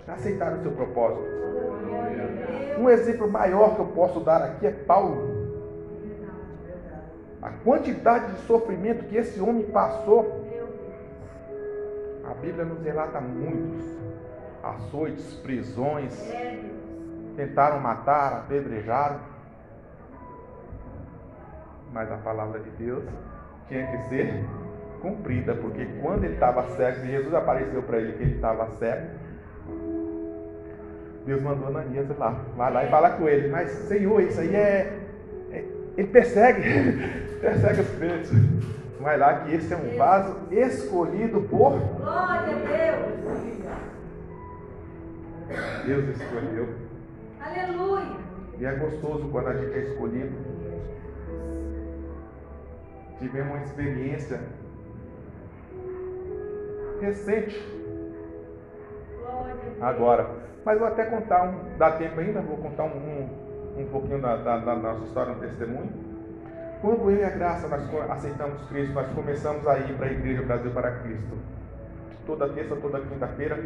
aceitaram 0.07 0.59
o 0.59 0.63
seu 0.63 0.73
propósito. 0.73 1.23
Um 2.79 2.89
exemplo 2.89 3.31
maior 3.31 3.75
que 3.75 3.81
eu 3.81 3.87
posso 3.87 4.21
dar 4.21 4.43
aqui 4.43 4.67
é 4.67 4.71
Paulo. 4.71 5.37
A 7.43 7.51
quantidade 7.51 8.33
de 8.33 8.39
sofrimento 8.41 9.05
que 9.05 9.17
esse 9.17 9.41
homem 9.41 9.65
passou, 9.65 10.45
a 12.25 12.35
Bíblia 12.35 12.65
nos 12.65 12.83
relata 12.83 13.21
muitos 13.21 13.85
açoites, 14.63 15.35
prisões, 15.35 16.15
tentaram 17.37 17.81
matar, 17.81 18.41
apedrejaram. 18.41 19.21
Mas 21.93 22.11
a 22.11 22.17
palavra 22.17 22.61
de 22.61 22.71
Deus 22.71 23.05
tinha 23.69 23.87
que 23.87 24.09
ser 24.09 24.45
cumprida, 25.01 25.55
porque 25.55 25.87
quando 26.03 26.25
ele 26.25 26.35
estava 26.35 26.65
cego, 26.77 27.05
e 27.05 27.11
Jesus 27.11 27.35
apareceu 27.35 27.83
para 27.83 27.99
ele 27.99 28.13
que 28.13 28.23
ele 28.23 28.35
estava 28.37 28.69
cego, 28.79 29.07
Deus 31.27 31.43
mandou 31.43 31.69
Ananias 31.69 32.09
ir 32.09 32.19
lá, 32.19 32.31
vai 32.57 32.73
lá 32.73 32.85
e 32.85 32.91
fala 32.91 33.11
com 33.11 33.29
ele, 33.29 33.49
mas 33.49 33.71
Senhor, 33.71 34.23
isso 34.23 34.41
aí 34.41 34.55
é. 34.55 34.99
é- 35.53 35.65
ele 35.97 36.09
persegue, 36.09 36.63
persegue 37.41 37.81
os 37.83 37.91
crentes. 37.99 38.31
Vai 39.01 39.17
lá 39.17 39.41
que 39.41 39.55
esse 39.55 39.73
é 39.73 39.77
um 39.77 39.97
vaso 39.97 40.37
escolhido 40.51 41.43
por 41.43 41.79
Glória 41.79 42.53
a 42.53 42.97
Deus. 43.07 43.19
Deus 45.87 46.21
escolheu. 46.21 46.69
Aleluia. 47.41 48.17
E 48.59 48.65
é 48.65 48.73
gostoso 48.75 49.29
quando 49.29 49.49
a 49.49 49.55
gente 49.55 49.73
é 49.73 49.83
escolhido. 49.83 50.33
Tivemos 53.19 53.49
uma 53.55 53.65
experiência 53.65 54.41
recente, 57.01 57.57
agora. 59.81 60.27
Mas 60.65 60.79
vou 60.79 60.89
até 60.89 61.05
contar 61.05 61.45
um. 61.45 61.55
Dá 61.79 61.93
tempo 61.93 62.21
ainda? 62.21 62.41
Vou 62.41 62.59
contar 62.59 62.85
um, 62.85 62.89
um, 62.97 63.29
um 63.83 63.87
pouquinho 63.87 64.21
da, 64.21 64.37
da- 64.37 64.59
da 64.59 64.75
nossa 64.77 65.05
história, 65.05 65.33
um 65.33 65.39
testemunho. 65.39 65.91
Quando 66.81 67.11
eu 67.11 67.17
e 67.17 67.25
a 67.25 67.31
Graça 67.31 67.67
nós 67.69 67.83
aceitamos 68.11 68.63
Cristo, 68.69 68.93
nós 68.95 69.09
começamos 69.13 69.67
a 69.67 69.79
ir 69.79 69.95
para 69.97 70.07
a 70.07 70.13
Igreja 70.13 70.43
Brasil 70.43 70.71
para 70.71 70.91
Cristo. 70.93 71.37
Toda 72.27 72.49
terça, 72.51 72.77
toda 72.77 73.01
quinta-feira, 73.01 73.59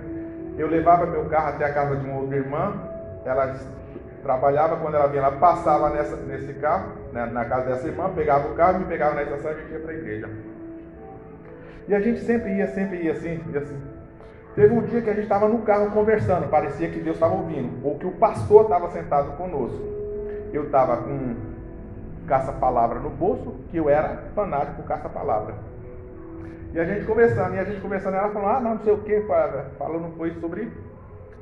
eu 0.57 0.69
levava 0.69 1.05
meu 1.07 1.25
carro 1.27 1.49
até 1.49 1.65
a 1.65 1.75
casa 1.75 1.97
de 1.97 2.07
uma 2.07 2.21
outra 2.21 2.37
irmã. 2.37 2.75
Ela 3.25 3.57
trabalhava, 4.23 4.77
quando 4.77 4.95
ela 4.95 5.09
vinha 5.09 5.23
lá, 5.23 5.33
passava 5.33 5.91
nessa, 5.91 6.17
nesse 6.17 6.55
carro, 6.55 6.93
né, 7.13 7.27
na 7.27 7.45
casa 7.45 7.67
dessa 7.71 7.89
irmã, 7.89 8.11
pegava 8.15 8.49
o 8.49 8.55
carro, 8.55 8.79
me 8.79 8.85
pegava 8.87 9.15
na 9.17 9.25
estação 9.25 9.51
e 9.53 9.73
ia 9.73 9.81
para 9.81 9.91
a 9.91 9.95
igreja. 9.95 10.31
E 11.89 11.95
a 11.95 12.01
gente 12.01 12.21
sempre 12.21 12.57
ia, 12.57 12.67
sempre 12.69 13.03
ia 13.03 13.13
assim, 13.13 13.41
ia 13.53 13.59
assim. 13.61 13.77
Teve 14.55 14.75
um 14.75 14.83
dia 14.83 15.01
que 15.01 15.09
a 15.11 15.15
gente 15.15 15.25
estava 15.25 15.49
no 15.49 15.61
carro 15.63 15.91
conversando, 15.91 16.49
parecia 16.49 16.89
que 16.91 17.01
Deus 17.01 17.17
estava 17.17 17.35
ouvindo, 17.35 17.85
ou 17.85 17.99
que 17.99 18.07
o 18.07 18.13
pastor 18.13 18.65
estava 18.65 18.91
sentado 18.91 19.37
conosco. 19.37 19.81
Eu 20.53 20.65
estava 20.65 20.99
com 20.99 21.35
caça-palavra 22.27 23.01
no 23.01 23.11
bolso, 23.11 23.55
que 23.71 23.79
eu 23.79 23.89
era 23.89 24.25
fanático 24.35 24.83
por 24.83 24.89
caça-palavra. 24.89 25.55
E 26.75 26.81
a 26.81 26.85
gente 26.85 27.05
conversando, 27.05 27.55
e 27.55 27.59
a 27.59 27.65
gente 27.65 27.81
conversando, 27.81 28.17
ela 28.17 28.31
falou, 28.31 28.49
ah, 28.49 28.61
não, 28.61 28.75
não 28.75 28.83
sei 28.83 28.93
o 28.93 28.99
que, 28.99 29.23
falando 29.79 30.17
foi 30.17 30.33
sobre 30.41 30.71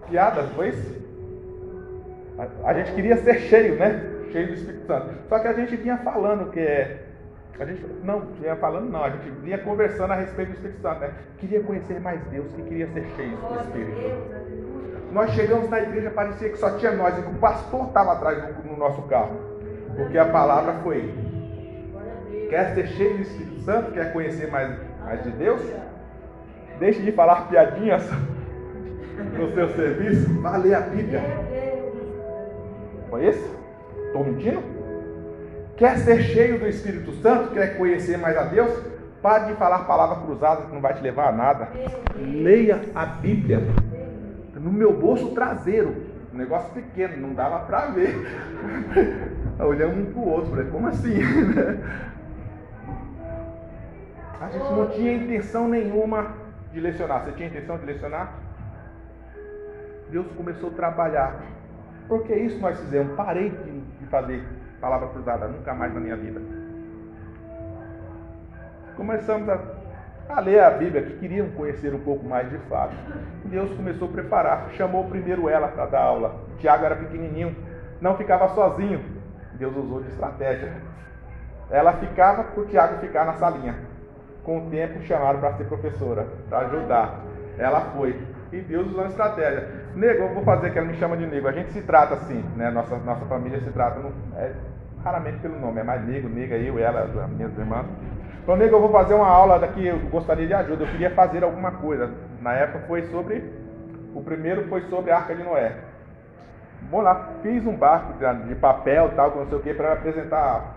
piadas, 0.08 0.48
foi 0.50 0.68
isso? 0.68 1.00
A, 2.38 2.70
a 2.70 2.74
gente 2.74 2.92
queria 2.92 3.16
ser 3.18 3.38
cheio, 3.40 3.76
né? 3.76 4.02
Cheio 4.32 4.48
do 4.48 4.54
Espírito 4.54 4.86
Santo. 4.86 5.10
Só 5.28 5.38
que 5.38 5.48
a 5.48 5.52
gente 5.52 5.76
vinha 5.76 5.98
falando 5.98 6.50
que 6.50 6.60
é. 6.60 7.09
A 7.58 7.64
gente 7.66 7.84
não 8.02 8.20
vinha 8.40 8.56
falando, 8.56 8.90
não, 8.90 9.04
a 9.04 9.10
gente 9.10 9.28
vinha 9.42 9.58
conversando 9.58 10.12
a 10.12 10.16
respeito 10.16 10.48
do 10.50 10.54
Espírito 10.54 10.80
Santo, 10.80 11.00
né? 11.00 11.10
Queria 11.38 11.62
conhecer 11.62 12.00
mais 12.00 12.20
Deus, 12.30 12.46
que 12.52 12.62
queria 12.62 12.86
ser 12.88 13.04
cheio 13.16 13.36
do 13.36 13.60
Espírito. 13.60 14.00
Nós 15.12 15.30
chegamos 15.32 15.68
na 15.68 15.80
igreja, 15.80 16.10
parecia 16.10 16.48
que 16.48 16.56
só 16.56 16.70
tinha 16.78 16.92
nós, 16.92 17.18
e 17.18 17.22
que 17.22 17.28
o 17.28 17.34
pastor 17.34 17.88
estava 17.88 18.12
atrás 18.12 18.42
do- 18.42 18.70
no 18.70 18.76
nosso 18.78 19.02
carro. 19.02 19.36
Porque 19.96 20.16
a 20.16 20.24
palavra 20.26 20.74
foi: 20.82 21.12
quer 22.48 22.74
ser 22.74 22.86
cheio 22.88 23.16
do 23.16 23.22
Espírito 23.22 23.60
Santo, 23.60 23.92
quer 23.92 24.12
conhecer 24.12 24.50
mais, 24.50 24.70
mais 25.04 25.22
de 25.22 25.30
Deus? 25.32 25.60
Deixe 26.78 27.02
de 27.02 27.12
falar 27.12 27.48
piadinhas 27.48 28.08
no 29.36 29.52
seu 29.52 29.68
serviço, 29.70 30.40
vá 30.40 30.56
ler 30.56 30.74
a 30.74 30.80
Bíblia. 30.80 31.20
Foi 33.10 33.26
esse? 33.26 33.50
Estou 34.06 34.24
mentindo? 34.24 34.62
Quer 35.80 35.96
ser 36.00 36.22
cheio 36.24 36.58
do 36.60 36.66
Espírito 36.66 37.10
Santo? 37.22 37.54
Quer 37.54 37.78
conhecer 37.78 38.18
mais 38.18 38.36
a 38.36 38.42
Deus? 38.42 38.70
Pare 39.22 39.46
de 39.46 39.54
falar 39.54 39.86
palavra 39.86 40.22
cruzada 40.26 40.66
que 40.66 40.74
não 40.74 40.80
vai 40.82 40.92
te 40.92 41.02
levar 41.02 41.28
a 41.28 41.32
nada. 41.32 41.70
Leia 42.18 42.82
a 42.94 43.06
Bíblia 43.06 43.62
no 44.56 44.70
meu 44.70 44.92
bolso 44.92 45.30
traseiro. 45.30 45.96
negócio 46.34 46.70
pequeno, 46.74 47.16
não 47.16 47.32
dava 47.32 47.60
para 47.60 47.86
ver. 47.86 48.14
Olhamos 49.58 49.96
um 49.96 50.12
para 50.12 50.20
o 50.20 50.28
outro, 50.28 50.50
falei, 50.50 50.66
como 50.66 50.86
assim? 50.86 51.18
A 54.38 54.48
gente 54.50 54.70
não 54.72 54.90
tinha 54.90 55.14
intenção 55.14 55.66
nenhuma 55.66 56.34
de 56.74 56.80
lecionar. 56.80 57.24
Você 57.24 57.32
tinha 57.32 57.48
intenção 57.48 57.78
de 57.78 57.86
lecionar? 57.86 58.34
Deus 60.10 60.26
começou 60.36 60.68
a 60.68 60.74
trabalhar. 60.74 61.40
Porque 62.06 62.34
isso 62.34 62.58
nós 62.58 62.78
fizemos. 62.80 63.16
Parei 63.16 63.48
de 63.48 64.06
fazer 64.10 64.44
palavra 64.80 65.08
cruzada, 65.08 65.46
nunca 65.46 65.74
mais 65.74 65.92
na 65.92 66.00
minha 66.00 66.16
vida. 66.16 66.40
Começamos 68.96 69.48
a, 69.48 69.58
a 70.28 70.40
ler 70.40 70.60
a 70.60 70.70
Bíblia, 70.70 71.02
que 71.02 71.18
queriam 71.18 71.50
conhecer 71.50 71.94
um 71.94 72.00
pouco 72.00 72.26
mais 72.26 72.48
de 72.50 72.58
fato. 72.68 72.94
Deus 73.44 73.70
começou 73.74 74.08
a 74.08 74.12
preparar, 74.12 74.70
chamou 74.72 75.04
primeiro 75.04 75.48
ela 75.48 75.68
para 75.68 75.86
dar 75.86 76.02
aula. 76.02 76.34
Tiago 76.58 76.84
era 76.84 76.96
pequenininho, 76.96 77.54
não 78.00 78.16
ficava 78.16 78.48
sozinho. 78.48 79.02
Deus 79.54 79.76
usou 79.76 80.02
de 80.02 80.08
estratégia. 80.08 80.72
Ela 81.70 81.92
ficava 81.94 82.44
para 82.44 82.62
o 82.62 82.66
Tiago 82.66 82.98
ficar 83.00 83.24
na 83.24 83.34
salinha. 83.34 83.76
Com 84.42 84.66
o 84.66 84.70
tempo 84.70 85.02
chamaram 85.02 85.38
para 85.38 85.54
ser 85.54 85.64
professora, 85.64 86.26
para 86.48 86.66
ajudar. 86.66 87.20
Ela 87.58 87.80
foi. 87.92 88.18
E 88.50 88.60
Deus 88.60 88.88
usou 88.88 89.04
a 89.04 89.08
estratégia. 89.08 89.79
Nego, 89.94 90.22
eu 90.22 90.34
vou 90.34 90.44
fazer 90.44 90.70
que 90.70 90.78
ela 90.78 90.86
me 90.86 90.94
chama 90.94 91.16
de 91.16 91.26
nego. 91.26 91.48
A 91.48 91.52
gente 91.52 91.72
se 91.72 91.82
trata 91.82 92.14
assim, 92.14 92.44
né? 92.56 92.70
Nossa, 92.70 92.96
nossa 92.98 93.24
família 93.26 93.60
se 93.60 93.70
trata 93.70 93.98
no, 93.98 94.12
é, 94.36 94.52
raramente 95.02 95.38
pelo 95.38 95.58
nome, 95.58 95.80
é 95.80 95.84
mais 95.84 96.06
nego, 96.06 96.28
nega, 96.28 96.56
eu, 96.56 96.78
ela, 96.78 97.02
as 97.02 97.30
minhas 97.30 97.56
irmãs. 97.58 97.86
Então, 98.42 98.56
nego, 98.56 98.76
eu 98.76 98.80
vou 98.80 98.90
fazer 98.90 99.14
uma 99.14 99.26
aula 99.26 99.58
daqui, 99.58 99.86
eu 99.86 99.98
gostaria 100.10 100.46
de 100.46 100.54
ajuda, 100.54 100.84
eu 100.84 100.88
queria 100.88 101.10
fazer 101.10 101.42
alguma 101.42 101.72
coisa. 101.72 102.10
Na 102.40 102.52
época 102.52 102.84
foi 102.86 103.02
sobre, 103.04 103.52
o 104.14 104.22
primeiro 104.22 104.68
foi 104.68 104.82
sobre 104.82 105.10
a 105.10 105.16
Arca 105.16 105.34
de 105.34 105.42
Noé. 105.42 105.76
Vamos 106.90 107.04
lá, 107.04 107.28
fiz 107.42 107.66
um 107.66 107.76
barco 107.76 108.14
de 108.46 108.54
papel, 108.54 109.10
tal, 109.14 109.36
não 109.36 109.46
sei 109.46 109.58
o 109.58 109.62
que, 109.62 109.74
para 109.74 109.92
apresentar. 109.92 110.76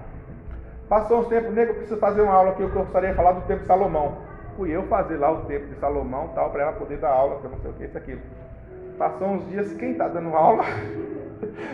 Passou 0.89 1.21
uns 1.21 1.27
tempos, 1.27 1.53
nego, 1.53 1.71
eu 1.71 1.75
preciso 1.75 1.99
fazer 1.99 2.21
uma 2.21 2.33
aula 2.33 2.53
que 2.53 2.61
eu 2.61 2.69
gostaria 2.69 3.09
de 3.09 3.15
falar 3.15 3.33
do 3.33 3.41
tempo 3.41 3.61
de 3.61 3.67
Salomão. 3.67 4.17
Fui 4.57 4.69
eu 4.69 4.83
fazer 4.83 5.17
lá 5.17 5.31
o 5.31 5.45
tempo 5.45 5.67
de 5.67 5.75
Salomão, 5.79 6.29
tal, 6.35 6.49
para 6.51 6.63
ela 6.63 6.73
poder 6.73 6.97
dar 6.97 7.09
aula, 7.09 7.39
que 7.39 7.47
não 7.47 7.57
sei 7.59 7.71
o 7.71 7.73
que, 7.73 7.85
isso 7.85 7.97
aquilo. 7.97 8.21
Passou 8.97 9.27
uns 9.27 9.49
dias, 9.49 9.73
quem 9.73 9.91
está 9.91 10.07
dando 10.07 10.29
aula 10.35 10.63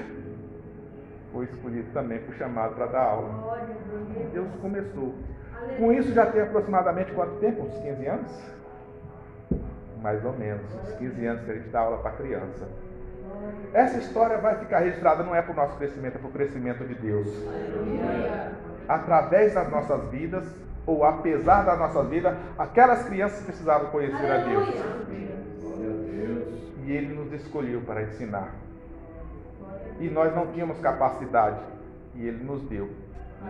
foi 1.31 1.45
escolhido 1.45 1.91
também, 1.93 2.19
foi 2.19 2.35
chamado 2.35 2.75
para 2.75 2.87
dar 2.87 3.03
aula. 3.03 3.59
Deus 4.33 4.47
começou. 4.61 5.13
Com 5.77 5.91
isso 5.91 6.13
já 6.13 6.25
tem 6.25 6.41
aproximadamente 6.41 7.11
quanto 7.11 7.35
tempo? 7.39 7.63
Uns 7.63 7.77
15 7.77 8.05
anos? 8.05 8.53
Mais 10.01 10.23
ou 10.23 10.33
menos, 10.33 10.63
uns 10.75 10.93
15 10.93 11.25
anos 11.25 11.43
que 11.43 11.51
a 11.51 11.53
gente 11.55 11.69
dá 11.69 11.81
aula 11.81 11.97
para 11.97 12.11
criança. 12.11 12.67
Essa 13.73 13.97
história 13.97 14.37
vai 14.37 14.55
ficar 14.57 14.79
registrada, 14.79 15.23
não 15.23 15.35
é 15.35 15.41
para 15.41 15.51
o 15.51 15.55
nosso 15.55 15.77
crescimento, 15.77 16.15
é 16.15 16.19
para 16.19 16.29
o 16.29 16.31
crescimento 16.31 16.85
de 16.85 16.95
Deus. 16.95 17.27
Através 18.87 19.53
das 19.53 19.69
nossas 19.69 20.09
vidas, 20.09 20.45
ou 20.85 21.03
apesar 21.03 21.63
das 21.63 21.77
nossas 21.77 22.07
vidas, 22.07 22.35
aquelas 22.57 23.03
crianças 23.03 23.43
precisavam 23.43 23.89
conhecer 23.91 24.31
a 24.31 24.37
Deus. 24.37 24.69
E 26.89 26.91
Ele 26.91 27.13
nos 27.13 27.31
escolheu 27.33 27.81
para 27.81 28.01
ensinar. 28.01 28.51
E 29.99 30.09
nós 30.09 30.33
não 30.33 30.47
tínhamos 30.47 30.79
capacidade, 30.79 31.59
e 32.15 32.27
Ele 32.27 32.43
nos 32.43 32.63
deu. 32.63 32.89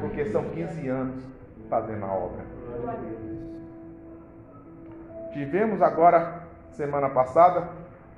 Porque 0.02 0.26
são 0.26 0.44
15 0.50 0.90
anos 0.90 1.24
fazendo 1.70 2.04
a 2.04 2.12
obra. 2.12 2.44
Tivemos 5.32 5.82
agora, 5.82 6.44
semana 6.72 7.10
passada, 7.10 7.70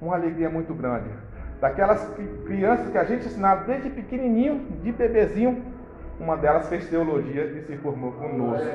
uma 0.01 0.15
alegria 0.15 0.49
muito 0.49 0.74
grande. 0.74 1.09
Daquelas 1.59 2.03
crianças 2.47 2.89
que 2.89 2.97
a 2.97 3.03
gente 3.03 3.28
ensinava 3.28 3.65
desde 3.65 3.91
pequenininho, 3.91 4.65
de 4.82 4.91
bebezinho, 4.91 5.63
uma 6.19 6.36
delas 6.36 6.67
fez 6.67 6.89
teologia 6.89 7.45
e 7.45 7.61
se 7.61 7.78
formou 7.78 8.13
conosco. 8.13 8.65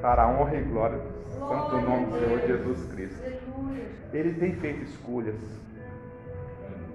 Para 0.00 0.22
a 0.22 0.28
honra 0.28 0.54
e 0.54 0.62
glória 0.62 0.98
do 0.98 1.30
santo 1.32 1.80
nome 1.80 2.06
do 2.06 2.20
Senhor 2.20 2.40
Jesus 2.46 2.92
Cristo. 2.92 3.50
Ele 4.12 4.34
tem 4.34 4.54
feito 4.54 4.82
escolhas. 4.82 5.36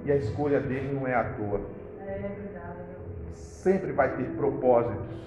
E 0.03 0.11
a 0.11 0.15
escolha 0.15 0.59
dele 0.59 0.93
não 0.93 1.07
é 1.07 1.15
à 1.15 1.23
toa. 1.23 1.61
Sempre 3.33 3.91
vai 3.93 4.15
ter 4.15 4.25
propósitos. 4.35 5.25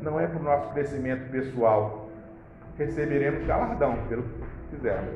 Não 0.00 0.18
é 0.18 0.26
para 0.26 0.40
o 0.40 0.42
nosso 0.42 0.72
crescimento 0.72 1.30
pessoal. 1.30 2.08
Receberemos 2.78 3.46
galardão 3.46 3.96
pelo 4.08 4.22
que 4.22 4.76
fizermos. 4.76 5.14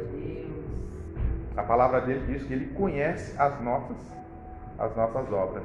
A 1.56 1.62
palavra 1.62 2.00
dele 2.02 2.24
diz 2.26 2.46
que 2.46 2.52
ele 2.52 2.66
conhece 2.74 3.34
as 3.40 3.60
nossas, 3.60 3.96
as 4.78 4.94
nossas 4.94 5.32
obras. 5.32 5.64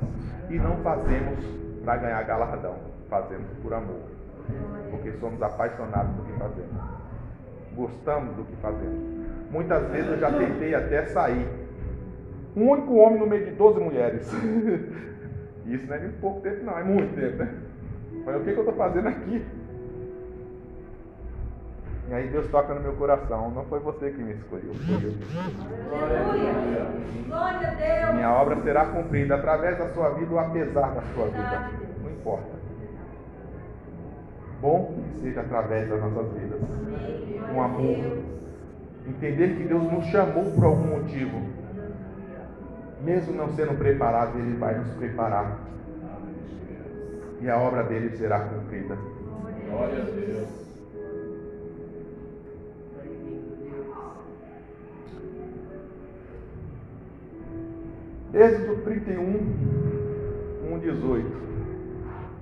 E 0.50 0.58
não 0.58 0.78
fazemos 0.78 1.46
para 1.86 1.98
ganhar 1.98 2.24
galardão, 2.24 2.76
fazemos 3.10 3.48
por 3.62 3.74
amor. 3.74 4.02
Porque 4.90 5.12
somos 5.20 5.42
apaixonados 5.42 6.16
do 6.16 6.24
que 6.24 6.40
fazemos. 6.40 6.82
Gostamos 7.76 8.36
do 8.36 8.44
que 8.46 8.56
fazemos. 8.56 9.23
Muitas 9.54 9.88
vezes 9.92 10.10
eu 10.10 10.18
já 10.18 10.32
tentei 10.32 10.74
até 10.74 11.06
sair. 11.06 11.48
Um 12.56 12.70
único 12.70 12.96
homem 12.96 13.20
no 13.20 13.28
meio 13.28 13.46
de 13.46 13.52
12 13.52 13.80
mulheres. 13.80 14.28
Isso 15.68 15.86
não 15.86 15.96
é 15.96 16.00
de 16.00 16.10
pouco 16.14 16.42
tempo, 16.42 16.66
não, 16.66 16.78
é 16.78 16.84
muito 16.84 17.16
tempo, 17.16 17.38
né? 17.38 17.54
Mas 18.26 18.36
o 18.36 18.40
que, 18.40 18.52
que 18.52 18.58
eu 18.58 18.64
estou 18.64 18.76
fazendo 18.76 19.08
aqui? 19.08 19.46
E 22.10 22.14
aí 22.14 22.28
Deus 22.30 22.48
toca 22.50 22.74
no 22.74 22.82
meu 22.82 22.94
coração. 22.94 23.52
Não 23.52 23.64
foi 23.66 23.80
você 23.80 24.10
que 24.10 24.24
me 24.24 24.34
escolheu, 24.34 24.74
foi 24.74 24.96
eu. 24.96 25.14
Glória 27.28 27.68
a 27.68 27.74
Deus. 27.76 28.16
Minha 28.16 28.32
obra 28.32 28.56
será 28.64 28.86
cumprida 28.88 29.36
através 29.36 29.78
da 29.78 29.90
sua 29.90 30.10
vida 30.16 30.34
ou 30.34 30.40
apesar 30.40 30.96
da 30.96 31.02
sua 31.14 31.26
vida. 31.28 31.70
Não 32.02 32.10
importa. 32.10 32.64
Bom 34.60 34.96
que 35.14 35.22
seja 35.22 35.42
através 35.42 35.90
das 35.90 36.02
nossas 36.02 36.34
vidas. 36.34 36.60
Um 37.54 37.62
amor. 37.62 38.34
Entender 39.08 39.58
que 39.58 39.64
Deus 39.64 39.84
nos 39.92 40.06
chamou 40.06 40.52
por 40.52 40.64
algum 40.64 41.00
motivo. 41.00 41.42
Mesmo 43.04 43.34
não 43.34 43.50
sendo 43.50 43.78
preparado, 43.78 44.38
Ele 44.40 44.56
vai 44.58 44.78
nos 44.78 44.90
preparar. 44.94 45.60
E 47.42 47.50
a 47.50 47.58
obra 47.58 47.84
dele 47.84 48.16
será 48.16 48.40
cumprida. 48.40 48.98
Glória 49.70 50.02
a 50.02 50.06
Deus. 50.06 50.64
Êxodo 58.34 58.82
31, 58.84 59.22
1, 60.74 60.80
18. 60.80 61.44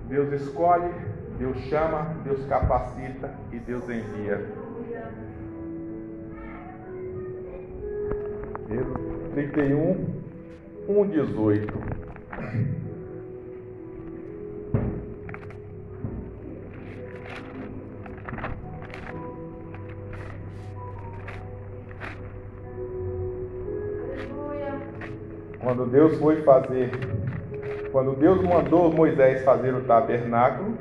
Deus 0.08 0.42
escolhe, 0.42 0.90
Deus 1.38 1.58
chama, 1.70 2.16
Deus 2.24 2.46
capacita 2.46 3.34
e 3.52 3.60
Deus 3.60 3.90
envia. 3.90 4.61
Êxodo 8.72 9.12
31, 9.34 9.98
1, 10.88 11.08
18. 11.10 11.74
Quando 25.60 25.86
Deus 25.88 26.18
foi 26.18 26.42
fazer, 26.44 26.92
quando 27.92 28.16
Deus 28.16 28.42
mandou 28.42 28.90
Moisés 28.92 29.44
fazer 29.44 29.74
o 29.74 29.82
tabernáculo, 29.82 30.78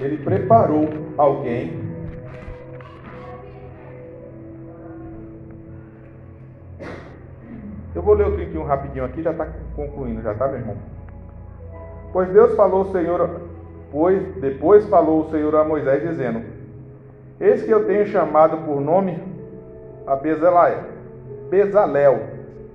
ele 0.00 0.18
preparou 0.18 0.88
alguém 1.18 1.83
vou 8.64 8.68
ler 8.68 8.68
o 8.68 8.68
31 8.68 8.68
rapidinho 8.68 9.04
aqui, 9.04 9.22
já 9.22 9.30
está 9.30 9.46
concluindo, 9.76 10.22
já 10.22 10.32
está, 10.32 10.48
meu 10.48 10.58
irmão? 10.58 10.76
Pois 12.12 12.28
Deus 12.30 12.54
falou 12.54 12.82
o 12.82 12.92
Senhor, 12.92 13.40
pois 13.90 14.22
depois 14.36 14.86
falou 14.88 15.22
o 15.22 15.30
Senhor 15.30 15.54
a 15.56 15.64
Moisés, 15.64 16.02
dizendo: 16.08 16.42
Eis 17.40 17.62
que 17.62 17.70
eu 17.70 17.86
tenho 17.86 18.06
chamado 18.06 18.58
por 18.64 18.80
nome 18.80 19.18
a 20.06 20.16
Bezalel, 20.16 20.84
Bezalel, 21.50 22.20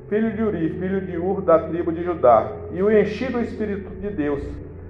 filho 0.10 0.32
de 0.34 0.44
Uri, 0.44 0.70
filho 0.80 1.02
de 1.02 1.18
Ur, 1.18 1.42
da 1.42 1.60
tribo 1.60 1.92
de 1.92 2.04
Judá, 2.04 2.52
e 2.72 2.82
o 2.82 2.92
enchi 2.92 3.32
do 3.32 3.40
Espírito 3.40 3.90
de 4.02 4.10
Deus, 4.10 4.44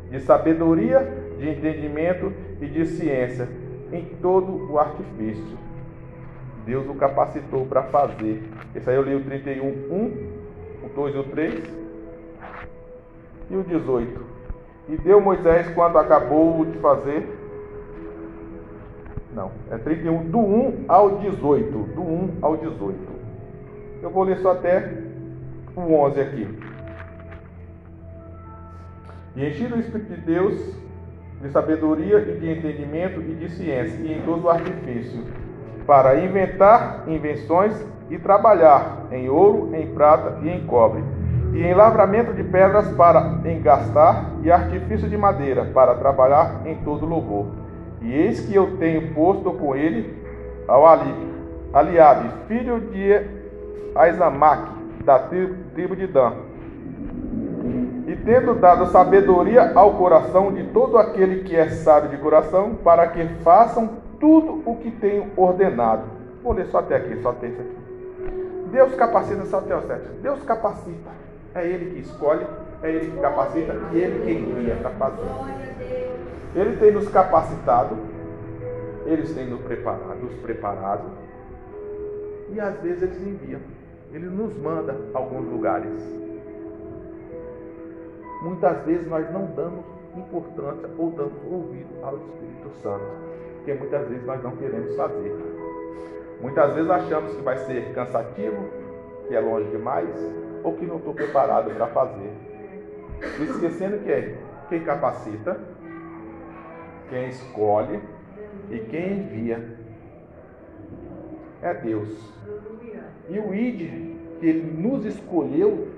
de 0.10 0.20
sabedoria, 0.22 1.08
de 1.38 1.50
entendimento 1.50 2.34
e 2.62 2.66
de 2.66 2.86
ciência, 2.86 3.47
em 3.91 4.06
todo 4.22 4.72
o 4.72 4.80
artifício. 4.80 5.58
Deus 6.66 6.88
o 6.88 6.93
capacitou 6.93 7.66
para 7.66 7.84
fazer. 7.84 8.43
Esse 8.76 8.89
aí 8.89 8.95
eu 8.95 9.02
li 9.02 9.16
o 9.16 9.24
31, 9.24 9.66
1, 9.66 9.70
o 9.70 10.28
2 11.00 11.16
e 11.16 11.18
o 11.18 11.24
3, 11.24 11.64
e 13.50 13.56
o 13.56 13.64
18. 13.64 14.22
E 14.89 14.97
deu 14.97 15.22
Moisés, 15.22 15.70
quando 15.74 15.97
acabou 15.97 16.66
de 16.66 16.78
fazer, 16.80 17.38
Não, 19.34 19.52
é 19.70 19.78
31, 19.78 20.30
do 20.30 20.39
1 20.39 20.86
ao 20.88 21.20
18. 21.20 21.72
Do 21.93 22.02
1 22.02 22.38
ao 22.41 22.58
18. 22.58 22.97
Eu 24.02 24.10
vou 24.10 24.24
ler 24.24 24.39
só 24.39 24.52
até 24.52 24.91
o 25.76 25.93
11 25.93 26.20
aqui. 26.20 26.60
E 29.36 29.45
enchido 29.45 29.76
o 29.76 29.80
Espírito 29.80 30.16
de 30.16 30.22
Deus 30.22 30.76
de 31.41 31.50
sabedoria 31.52 32.18
e 32.20 32.39
de 32.39 32.52
entendimento 32.52 33.22
e 33.22 33.36
de 33.36 33.50
ciência, 33.52 33.97
e 34.02 34.14
em 34.14 34.22
todo 34.24 34.45
o 34.45 34.50
artifício, 34.50 35.24
para 35.86 36.20
inventar 36.20 37.08
invenções 37.08 37.86
e 38.10 38.18
trabalhar 38.18 39.07
em 39.12 39.30
ouro, 39.30 39.70
em 39.74 39.88
prata 39.88 40.38
e 40.41 40.49
em 40.49 40.66
cobre, 40.66 41.03
e 41.53 41.62
em 41.62 41.74
lavramento 41.74 42.34
de 42.34 42.43
pedras 42.43 42.88
para 42.93 43.39
engastar, 43.45 44.26
e 44.43 44.51
artifício 44.51 45.10
de 45.10 45.18
madeira 45.18 45.66
para 45.66 45.95
trabalhar 45.95 46.62
em 46.66 46.76
todo 46.78 47.05
louvor. 47.05 47.47
E 48.01 48.14
eis 48.14 48.39
que 48.41 48.55
eu 48.55 48.78
tenho 48.78 49.14
posto 49.14 49.51
com 49.51 49.76
ele 49.76 50.18
ao 50.68 50.88
Ali, 50.88 51.14
Aliabe, 51.74 52.30
filho 52.47 52.80
de 52.80 53.22
Aizamaque, 53.95 54.72
da 55.03 55.20
tribo 55.20 55.95
de 55.95 56.07
Dan, 56.07 56.34
e 58.07 58.16
tendo 58.16 58.55
dado 58.55 58.88
sabedoria 58.88 59.72
ao 59.76 59.93
coração 59.93 60.51
de 60.51 60.64
todo 60.66 60.97
aquele 60.97 61.43
que 61.43 61.55
é 61.55 61.70
sábio 61.70 62.10
de 62.10 62.18
coração, 62.18 62.76
para 62.84 63.07
que 63.07 63.24
façam 63.43 63.89
tudo 64.20 64.64
o 64.66 64.76
que 64.78 64.91
tenho 64.91 65.28
ordenado. 65.38 66.03
Vou 66.43 66.53
ler 66.53 66.66
só 66.68 66.80
até 66.80 66.95
aqui, 66.95 67.22
só 67.22 67.30
até 67.30 67.47
isso 67.47 67.62
aqui. 67.62 67.89
Deus 68.72 68.95
capacita 68.95 69.45
só 69.45 69.59
até 69.59 69.76
o 69.76 69.82
7. 69.82 70.07
Deus 70.22 70.43
capacita. 70.43 71.09
É 71.55 71.65
Ele 71.67 71.91
que 71.91 71.99
escolhe, 71.99 72.45
é 72.84 72.89
Ele 72.89 73.11
que 73.11 73.20
capacita 73.20 73.76
e 73.91 73.97
Ele 73.97 74.26
quem 74.26 74.53
guia 74.55 74.76
para 74.76 74.91
fazer. 74.91 75.22
Glória 75.22 75.53
a 75.53 75.78
Deus. 75.78 76.20
Ele 76.55 76.78
tem 76.78 76.91
nos 76.91 77.07
capacitado, 77.09 77.95
eles 79.05 79.34
têm 79.34 79.47
nos 79.47 79.61
preparado, 79.61 80.20
nos 80.22 80.34
preparado, 80.41 81.05
e 82.51 82.59
às 82.59 82.80
vezes 82.82 83.03
eles 83.03 83.22
enviam. 83.22 83.61
Ele 84.11 84.26
nos 84.26 84.55
manda 84.57 84.95
alguns 85.13 85.47
lugares. 85.47 86.01
Muitas 88.41 88.84
vezes 88.86 89.07
nós 89.07 89.32
não 89.32 89.45
damos 89.55 89.86
importância 90.15 90.89
ou 90.97 91.11
damos 91.11 91.34
ouvido 91.51 92.03
ao 92.03 92.17
Espírito 92.17 92.72
Santo, 92.82 93.05
porque 93.57 93.74
muitas 93.74 94.07
vezes 94.07 94.26
nós 94.26 94.41
não 94.41 94.55
queremos 94.55 94.95
fazer. 94.95 95.59
Muitas 96.42 96.74
vezes 96.74 96.90
achamos 96.90 97.34
que 97.36 97.42
vai 97.42 97.58
ser 97.58 97.94
cansativo, 97.94 98.70
que 99.28 99.36
é 99.36 99.40
longe 99.40 99.70
demais, 99.70 100.10
ou 100.64 100.74
que 100.74 100.86
não 100.86 100.98
estou 100.98 101.14
preparado 101.14 101.72
para 101.72 101.88
fazer. 101.88 102.32
Esquecendo 103.42 104.00
que 104.00 104.12
é 104.12 104.38
quem 104.70 104.84
capacita, 104.84 105.60
quem 107.10 107.30
escolhe 107.30 108.00
e 108.70 108.80
quem 108.80 109.20
envia 109.20 109.78
é 111.62 111.74
Deus. 111.74 112.34
E 113.28 113.38
o 113.38 113.54
ID 113.54 114.18
que 114.40 114.48
Ele 114.48 114.82
nos 114.82 115.06
escolheu, 115.06 115.90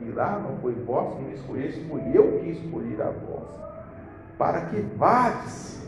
e 0.00 0.10
lá 0.10 0.38
não 0.38 0.56
foi 0.58 0.72
vós 0.72 1.14
que 1.14 1.22
me 1.22 1.34
escolheste, 1.34 1.84
fui 1.84 2.00
eu 2.14 2.40
que 2.40 2.50
escolhi 2.50 2.96
a 3.00 3.10
vós, 3.10 3.48
para 4.38 4.62
que 4.66 4.80
vades 4.96 5.86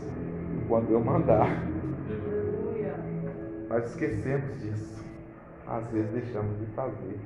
quando 0.67 0.91
eu 0.91 0.99
mandar. 0.99 1.49
Nós 3.69 3.85
esquecemos 3.89 4.61
disso. 4.61 5.05
Às 5.67 5.87
vezes 5.91 6.11
deixamos 6.11 6.59
de 6.59 6.65
fazer. 6.67 7.19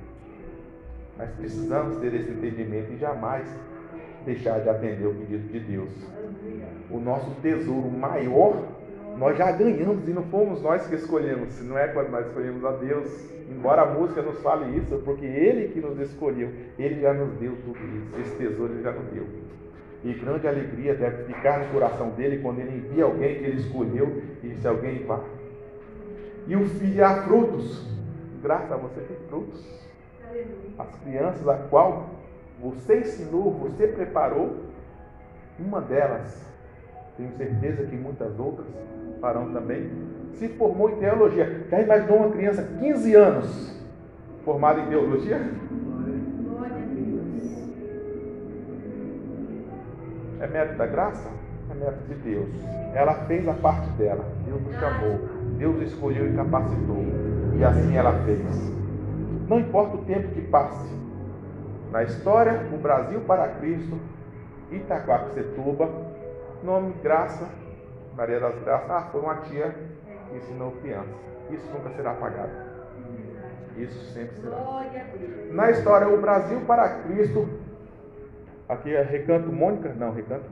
Mas 1.17 1.29
precisamos 1.31 1.97
ter 1.97 2.13
esse 2.13 2.31
entendimento 2.31 2.91
e 2.93 2.97
jamais 2.97 3.47
deixar 4.25 4.59
de 4.59 4.69
atender 4.69 5.05
o 5.05 5.13
pedido 5.13 5.47
de 5.51 5.59
Deus. 5.59 5.91
O 6.89 6.99
nosso 6.99 7.31
tesouro 7.41 7.89
maior 7.89 8.63
nós 9.17 9.37
já 9.37 9.51
ganhamos 9.51 10.07
e 10.07 10.11
não 10.11 10.23
fomos 10.23 10.61
nós 10.61 10.87
que 10.87 10.95
escolhemos, 10.95 11.61
não 11.63 11.77
é 11.77 11.87
quando 11.89 12.09
nós 12.09 12.25
escolhemos 12.27 12.63
a 12.63 12.71
Deus. 12.71 13.29
Embora 13.49 13.81
a 13.81 13.85
música 13.85 14.21
nos 14.21 14.41
fale 14.41 14.77
isso, 14.77 14.97
porque 15.03 15.25
Ele 15.25 15.67
que 15.67 15.81
nos 15.81 15.99
escolheu, 15.99 16.49
Ele 16.79 17.01
já 17.01 17.13
nos 17.13 17.33
deu 17.37 17.55
tudo 17.65 17.77
isso, 17.97 18.19
esse 18.21 18.35
tesouro 18.37 18.73
Ele 18.73 18.81
já 18.81 18.91
nos 18.91 19.05
deu. 19.11 19.27
E 20.03 20.13
grande 20.13 20.47
alegria 20.47 20.95
deve 20.95 21.25
ficar 21.25 21.59
no 21.59 21.71
coração 21.71 22.09
dele 22.11 22.39
quando 22.41 22.59
ele 22.59 22.77
envia 22.77 23.03
alguém 23.03 23.37
que 23.37 23.43
ele 23.43 23.57
escolheu 23.57 24.23
e 24.43 24.47
disse: 24.47 24.67
Alguém 24.67 25.03
vá. 25.05 25.19
E 26.47 26.55
o 26.55 26.67
filho 26.67 27.05
há 27.05 27.23
frutos, 27.23 27.85
graças 28.41 28.71
a 28.71 28.75
você 28.75 29.01
tem 29.01 29.17
frutos. 29.27 29.81
As 30.77 30.95
crianças 31.03 31.47
a 31.47 31.55
qual 31.55 32.09
você 32.59 32.99
ensinou, 32.99 33.51
você 33.51 33.87
preparou, 33.87 34.57
uma 35.59 35.81
delas, 35.81 36.43
tenho 37.17 37.31
certeza 37.37 37.83
que 37.85 37.95
muitas 37.95 38.39
outras 38.39 38.67
farão 39.19 39.51
também, 39.53 39.91
se 40.33 40.47
formou 40.49 40.89
em 40.89 40.95
teologia. 40.95 41.65
Já 41.69 41.81
imaginou 41.81 42.17
uma 42.17 42.31
criança, 42.31 42.63
15 42.79 43.15
anos, 43.15 43.79
formada 44.43 44.79
em 44.81 44.87
teologia? 44.87 45.39
Glória 46.43 46.75
a 46.75 46.79
Deus. 46.79 47.61
É 50.39 50.47
mérito 50.47 50.77
da 50.77 50.87
graça? 50.87 51.29
É 51.69 51.73
mérito 51.73 52.03
de 52.07 52.15
Deus. 52.15 52.49
Ela 52.93 53.13
fez 53.25 53.47
a 53.47 53.53
parte 53.53 53.89
dela. 53.91 54.25
Deus 54.45 54.61
nos 54.61 54.75
chamou. 54.75 55.40
Deus 55.61 55.79
escolheu 55.83 56.27
e 56.27 56.35
capacitou. 56.35 57.03
E 57.55 57.63
assim 57.63 57.95
ela 57.95 58.13
fez. 58.25 58.41
Não 59.47 59.59
importa 59.59 59.95
o 59.95 60.05
tempo 60.05 60.29
que 60.29 60.41
passe. 60.41 60.91
Na 61.91 62.01
história, 62.01 62.67
o 62.73 62.79
Brasil 62.79 63.21
para 63.27 63.47
Cristo, 63.47 63.99
Itaquaquecetuba, 64.71 65.87
nome 66.63 66.95
Graça, 67.03 67.47
Maria 68.17 68.39
das 68.39 68.55
Graças, 68.63 68.89
ah, 68.89 69.09
foi 69.11 69.21
uma 69.21 69.35
tia 69.41 69.75
que 70.29 70.37
ensinou 70.37 70.71
criança. 70.81 71.13
Isso 71.51 71.69
nunca 71.71 71.91
será 71.91 72.11
apagado. 72.11 72.49
Isso 73.77 74.13
sempre 74.13 74.37
será. 74.37 74.57
Na 75.51 75.69
história, 75.69 76.07
o 76.07 76.19
Brasil 76.19 76.61
para 76.61 76.89
Cristo. 77.03 77.47
Aqui 78.67 78.95
é 78.95 79.03
Recanto 79.03 79.51
Mônica? 79.51 79.93
Não, 79.93 80.11
Recanto. 80.11 80.45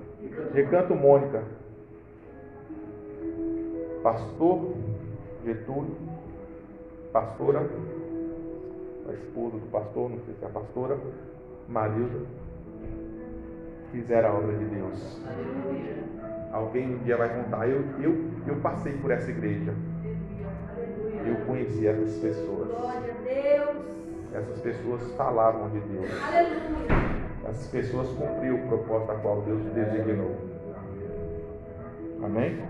Recanto 0.53 0.93
Mônica. 0.93 1.41
Pastor 4.03 4.75
Getúlio. 5.45 5.95
Pastora. 7.11 7.67
A 9.07 9.13
esposa 9.13 9.57
do 9.57 9.71
pastor, 9.71 10.09
não 10.09 10.19
sei 10.19 10.33
se 10.35 10.43
é 10.43 10.47
a 10.47 10.51
pastora. 10.51 10.97
Marilda. 11.67 12.25
Fizeram 13.91 14.29
a 14.29 14.33
obra 14.33 14.57
de 14.57 14.65
Deus. 14.65 15.21
Alguém 16.51 16.95
um 16.95 16.97
dia 16.99 17.17
vai 17.17 17.29
contar. 17.29 17.67
Eu, 17.67 17.83
eu, 17.99 18.15
eu 18.47 18.55
passei 18.57 18.93
por 18.97 19.11
essa 19.11 19.29
igreja. 19.29 19.73
Eu 21.25 21.45
conheci 21.45 21.87
essas 21.87 22.17
pessoas. 22.17 22.69
Glória 22.69 23.13
a 23.13 23.23
Deus. 23.23 23.85
Essas 24.33 24.59
pessoas 24.59 25.11
falavam 25.13 25.69
de 25.69 25.79
Deus. 25.79 26.09
Essas 27.47 27.67
pessoas 27.67 28.09
cumpriram 28.09 28.57
o 28.57 28.67
propósito 28.67 29.11
a 29.11 29.15
qual 29.15 29.41
Deus 29.41 29.63
designou. 29.73 30.35
Amém? 32.23 32.61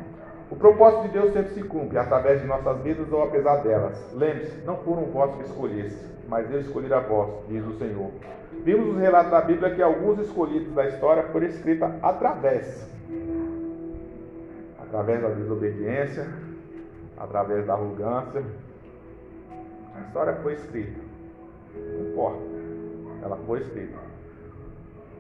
O 0.52 0.56
propósito 0.56 1.04
de 1.04 1.10
Deus 1.10 1.32
sempre 1.32 1.54
se 1.54 1.64
cumpre, 1.64 1.98
através 1.98 2.42
de 2.42 2.48
nossas 2.48 2.82
vidas 2.82 3.12
ou 3.12 3.24
apesar 3.24 3.58
delas. 3.58 4.14
Lembre-se, 4.14 4.58
não 4.66 4.78
foram 4.78 5.06
vós 5.06 5.36
que 5.36 5.44
escolheste, 5.44 6.04
mas 6.28 6.52
eu 6.52 6.60
escolhi 6.60 6.92
a 6.92 7.00
vós, 7.00 7.30
diz 7.48 7.64
o 7.66 7.78
Senhor. 7.78 8.10
Vimos 8.64 8.88
nos 8.88 9.00
relatos 9.00 9.32
da 9.32 9.42
Bíblia 9.42 9.76
que 9.76 9.82
alguns 9.82 10.20
escolhidos 10.20 10.74
da 10.74 10.88
história 10.88 11.24
foram 11.32 11.46
escritos 11.46 11.88
através. 12.02 12.90
Através 14.82 15.22
da 15.22 15.30
desobediência, 15.30 16.28
através 17.16 17.68
da 17.68 17.74
arrogância. 17.74 18.44
A 19.96 20.02
história 20.02 20.34
foi 20.42 20.54
escrita. 20.54 21.00
Não 21.76 22.10
importa. 22.10 22.42
Ela 23.22 23.38
foi 23.46 23.60
escrita. 23.60 23.98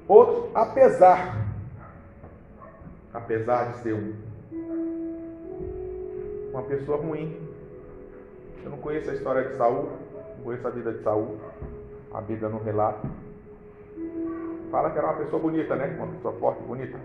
Outros, 0.08 0.50
apesar, 0.56 1.46
apesar 3.14 3.74
de 3.74 3.78
ser 3.78 3.94
um, 3.94 4.14
uma 6.52 6.64
pessoa 6.64 6.98
ruim. 6.98 7.38
Eu 8.64 8.72
não 8.72 8.78
conheço 8.78 9.10
a 9.10 9.14
história 9.14 9.50
de 9.50 9.58
Saul, 9.58 9.90
não 10.38 10.44
conheço 10.44 10.68
a 10.68 10.72
vida 10.72 10.92
de 10.92 11.04
Saul. 11.04 11.38
A 12.14 12.22
Bíblia 12.22 12.50
não 12.50 12.60
relata. 12.60 13.08
Fala 14.72 14.92
que 14.92 14.98
era 14.98 15.08
uma 15.08 15.18
pessoa 15.18 15.42
bonita, 15.42 15.76
né? 15.76 15.96
Uma 15.98 16.08
pessoa 16.08 16.34
forte, 16.36 16.62
bonita. 16.64 16.98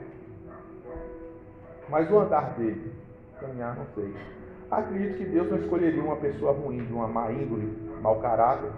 Mas 1.88 2.11
o 2.11 2.18
andar 2.18 2.55
dele, 2.55 2.92
caminhar, 3.40 3.76
não 3.76 3.86
sei. 3.95 4.14
Acredito 4.70 5.18
que 5.18 5.24
Deus 5.26 5.51
não 5.51 5.59
escolheria 5.59 6.03
uma 6.03 6.16
pessoa 6.16 6.53
ruim, 6.53 6.84
de 6.84 6.92
uma 6.92 7.07
má 7.07 7.30
índole, 7.30 7.70
mau 8.01 8.20
caráter, 8.20 8.70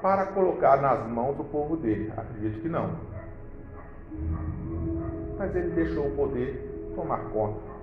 para 0.00 0.26
colocar 0.26 0.80
nas 0.80 1.06
mãos 1.08 1.36
do 1.36 1.44
povo 1.44 1.76
dele. 1.76 2.12
Acredito 2.16 2.60
que 2.60 2.68
não. 2.68 2.90
Mas 5.38 5.54
ele 5.56 5.70
deixou 5.70 6.06
o 6.06 6.16
poder 6.16 6.92
tomar 6.94 7.30
conta. 7.30 7.73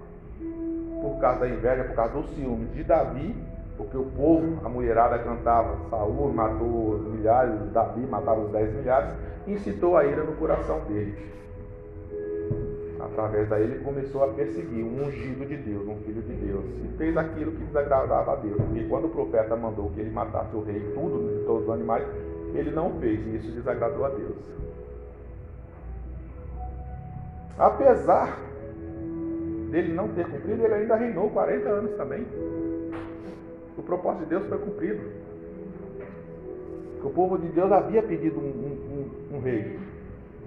Por 1.02 1.20
causa 1.20 1.42
da 1.42 1.50
inveja, 1.50 1.84
por 1.84 1.96
causa 1.96 2.14
do 2.14 2.24
ciúme 2.30 2.68
de 2.68 2.84
Davi, 2.84 3.36
porque 3.76 3.98
o 3.98 4.06
povo, 4.06 4.60
a 4.64 4.70
mulherada 4.70 5.18
cantava, 5.20 5.76
Saul 5.90 6.32
matou 6.32 6.92
os 6.92 7.08
milhares, 7.12 7.54
Davi 7.74 8.02
matava 8.02 8.42
os 8.42 8.52
dez 8.52 8.72
milhares, 8.74 9.10
incitou 9.48 9.98
a 9.98 10.06
ira 10.06 10.24
no 10.24 10.34
coração 10.34 10.80
dele. 10.82 11.32
Através 13.04 13.50
daí 13.50 13.64
ele 13.64 13.84
começou 13.84 14.24
a 14.24 14.28
perseguir 14.28 14.86
um 14.86 15.06
ungido 15.06 15.46
de 15.46 15.58
Deus, 15.58 15.88
um 15.88 15.98
filho 15.98 16.22
de 16.22 16.34
Deus. 16.34 16.64
E 16.86 16.98
fez 16.98 17.18
aquilo 17.18 17.52
que 17.52 17.64
desagradava 17.66 18.34
a 18.34 18.36
Deus. 18.36 18.56
Porque 18.58 18.84
quando 18.84 19.06
o 19.06 19.10
profeta 19.10 19.56
mandou 19.56 19.90
que 19.90 20.00
ele 20.00 20.12
matasse 20.12 20.56
o 20.56 20.64
rei, 20.64 20.80
tudo, 20.94 21.44
todos 21.46 21.64
os 21.64 21.70
animais, 21.70 22.06
ele 22.54 22.72
não 22.72 22.92
fez. 23.00 23.20
E 23.26 23.36
isso 23.38 23.52
desagradou 23.52 24.06
a 24.06 24.10
Deus. 24.10 24.36
Apesar 27.58 28.38
dele 29.72 29.94
não 29.94 30.10
ter 30.10 30.28
cumprido, 30.28 30.64
ele 30.64 30.74
ainda 30.74 30.96
reinou 30.96 31.30
40 31.30 31.70
anos 31.70 31.96
também. 31.96 32.28
O 33.78 33.82
propósito 33.82 34.24
de 34.24 34.30
Deus 34.30 34.46
foi 34.48 34.58
cumprido. 34.58 35.02
O 37.04 37.10
povo 37.10 37.38
de 37.38 37.48
Deus 37.48 37.72
havia 37.72 38.04
pedido 38.04 38.40
um, 38.40 38.44
um, 38.44 39.34
um, 39.34 39.38
um 39.38 39.40
rei. 39.40 39.80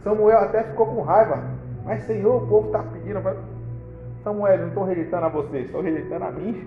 Samuel 0.02 0.38
até 0.38 0.62
ficou 0.62 0.86
com 0.86 1.00
raiva. 1.00 1.42
Mas 1.84 2.04
Senhor, 2.04 2.42
o 2.42 2.46
povo 2.46 2.66
está 2.68 2.82
pedindo. 2.82 3.20
Samuel, 4.22 4.58
não 4.58 4.68
estou 4.68 4.84
rejeitando 4.84 5.26
a 5.26 5.28
você, 5.28 5.58
estou 5.60 5.80
rejeitando 5.80 6.24
a 6.24 6.30
mim. 6.30 6.66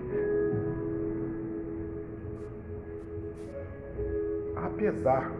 Apesar 4.56 5.32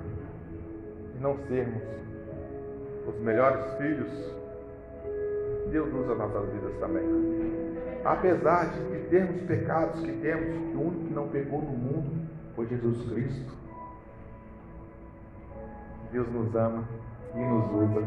de 1.15 1.21
não 1.21 1.37
sermos 1.49 1.83
os 3.07 3.21
melhores 3.21 3.65
filhos, 3.75 4.38
Deus 5.71 5.93
usa 5.93 6.15
nossas 6.15 6.49
vidas 6.51 6.73
também. 6.81 7.05
Apesar 8.05 8.71
de 8.71 8.99
termos 9.11 9.41
pecados 9.43 10.01
que 10.01 10.13
temos, 10.13 10.71
que 10.71 10.77
o 10.77 10.81
único 10.81 11.05
que 11.07 11.15
não 11.15 11.29
pecou 11.29 11.61
no 11.61 11.71
mundo 11.71 12.29
foi 12.55 12.67
Jesus 12.67 13.11
Cristo. 13.11 13.53
Deus 16.13 16.29
nos 16.33 16.55
ama 16.55 16.85
e 17.35 17.39
nos 17.39 17.65
usa 17.73 18.03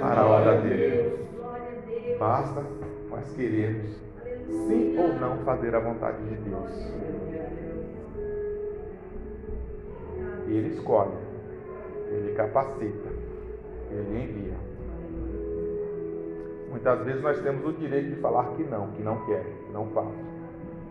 para 0.00 0.20
a 0.20 0.26
obra 0.26 0.60
dele. 0.60 1.28
Basta 2.18 2.62
nós 3.12 3.30
queremos, 3.34 3.90
sim 4.46 4.98
ou 4.98 5.12
não, 5.14 5.38
fazer 5.44 5.74
a 5.74 5.80
vontade 5.80 6.16
de 6.24 6.34
Deus. 6.36 6.70
Ele 10.48 10.74
escolhe, 10.74 11.12
ele 12.08 12.34
capacita, 12.34 13.08
ele 13.90 14.24
envia. 14.24 14.71
Muitas 16.72 17.04
vezes 17.04 17.22
nós 17.22 17.38
temos 17.42 17.66
o 17.66 17.72
direito 17.74 18.14
de 18.14 18.20
falar 18.22 18.46
que 18.56 18.64
não, 18.64 18.90
que 18.92 19.02
não 19.02 19.26
quer, 19.26 19.44
que 19.44 19.72
não 19.72 19.88
faz. 19.88 20.08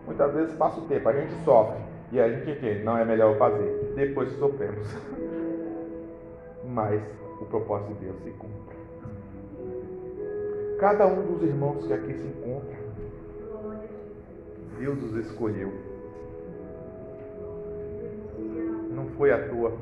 Muitas 0.06 0.32
vezes 0.32 0.56
passa 0.56 0.80
o 0.80 0.86
tempo, 0.86 1.10
a 1.10 1.14
gente 1.14 1.34
sofre 1.44 1.82
e 2.12 2.20
a 2.20 2.30
gente 2.30 2.52
entende, 2.52 2.84
não 2.84 2.98
é 2.98 3.04
melhor 3.04 3.36
fazer. 3.38 3.92
Depois 3.96 4.32
sofremos. 4.34 4.88
Mas 6.64 7.02
o 7.42 7.46
propósito 7.46 7.96
de 7.96 8.06
Deus 8.06 8.16
se 8.24 8.30
cumpre. 8.30 8.78
Cada 10.80 11.08
um 11.08 11.34
dos 11.34 11.42
irmãos 11.42 11.86
que 11.88 11.94
aqui 11.94 12.14
se 12.14 12.28
encontra, 12.28 12.78
Deus 14.78 15.02
os 15.04 15.16
escolheu. 15.26 15.72
Não 18.92 19.08
foi 19.18 19.32
à 19.32 19.48
toa, 19.50 19.74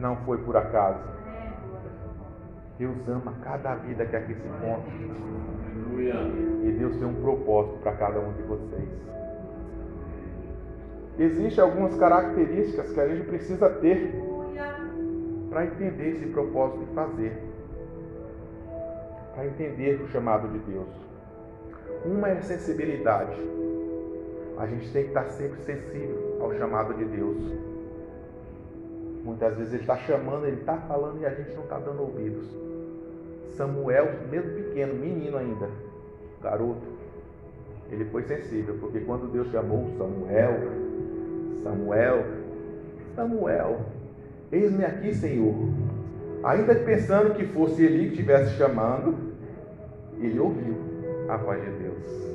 não 0.00 0.16
foi 0.24 0.38
por 0.38 0.56
acaso. 0.56 1.00
Deus 2.78 2.96
ama 3.08 3.34
cada 3.42 3.74
vida 3.76 4.04
que 4.04 4.16
aqui 4.16 4.34
se 4.34 4.46
encontra. 4.46 4.92
E 6.62 6.72
Deus 6.78 6.96
tem 6.96 7.06
um 7.06 7.14
propósito 7.22 7.78
para 7.78 7.92
cada 7.92 8.20
um 8.20 8.32
de 8.32 8.42
vocês. 8.42 8.88
Existem 11.18 11.64
algumas 11.64 11.96
características 11.96 12.92
que 12.92 13.00
a 13.00 13.08
gente 13.08 13.26
precisa 13.26 13.70
ter 13.70 14.14
para 15.48 15.64
entender 15.64 16.10
esse 16.10 16.26
propósito 16.26 16.82
e 16.82 16.94
fazer. 16.94 17.32
Para 19.34 19.46
entender 19.46 20.02
o 20.02 20.08
chamado 20.08 20.48
de 20.48 20.58
Deus. 20.58 20.88
Uma 22.04 22.28
é 22.28 22.38
a 22.38 22.42
sensibilidade. 22.42 23.36
A 24.58 24.66
gente 24.66 24.92
tem 24.92 25.04
que 25.04 25.08
estar 25.08 25.24
sempre 25.28 25.62
sensível 25.62 26.38
ao 26.40 26.52
chamado 26.54 26.92
de 26.94 27.04
Deus. 27.06 27.38
Muitas 29.24 29.56
vezes 29.56 29.72
ele 29.72 29.82
está 29.82 29.96
chamando, 29.96 30.46
ele 30.46 30.60
está 30.60 30.76
falando 30.82 31.20
e 31.20 31.26
a 31.26 31.30
gente 31.30 31.54
não 31.54 31.64
está 31.64 31.78
dando 31.78 32.02
ouvidos. 32.02 32.65
Samuel, 33.54 34.08
mesmo 34.30 34.52
pequeno, 34.52 34.94
menino 34.94 35.36
ainda, 35.36 35.68
garoto, 36.42 36.86
ele 37.90 38.04
foi 38.06 38.22
sensível, 38.22 38.76
porque 38.80 39.00
quando 39.00 39.30
Deus 39.30 39.48
chamou 39.50 39.88
Samuel, 39.96 40.54
Samuel, 41.62 42.24
Samuel, 43.14 43.80
eis-me 44.52 44.84
aqui, 44.84 45.14
Senhor. 45.14 45.54
Ainda 46.44 46.74
pensando 46.74 47.34
que 47.34 47.46
fosse 47.46 47.84
ele 47.84 48.06
que 48.06 48.12
estivesse 48.12 48.56
chamando, 48.56 49.16
ele 50.18 50.38
ouviu 50.38 50.74
a 51.28 51.36
voz 51.36 51.62
de 51.62 51.70
Deus. 51.70 52.26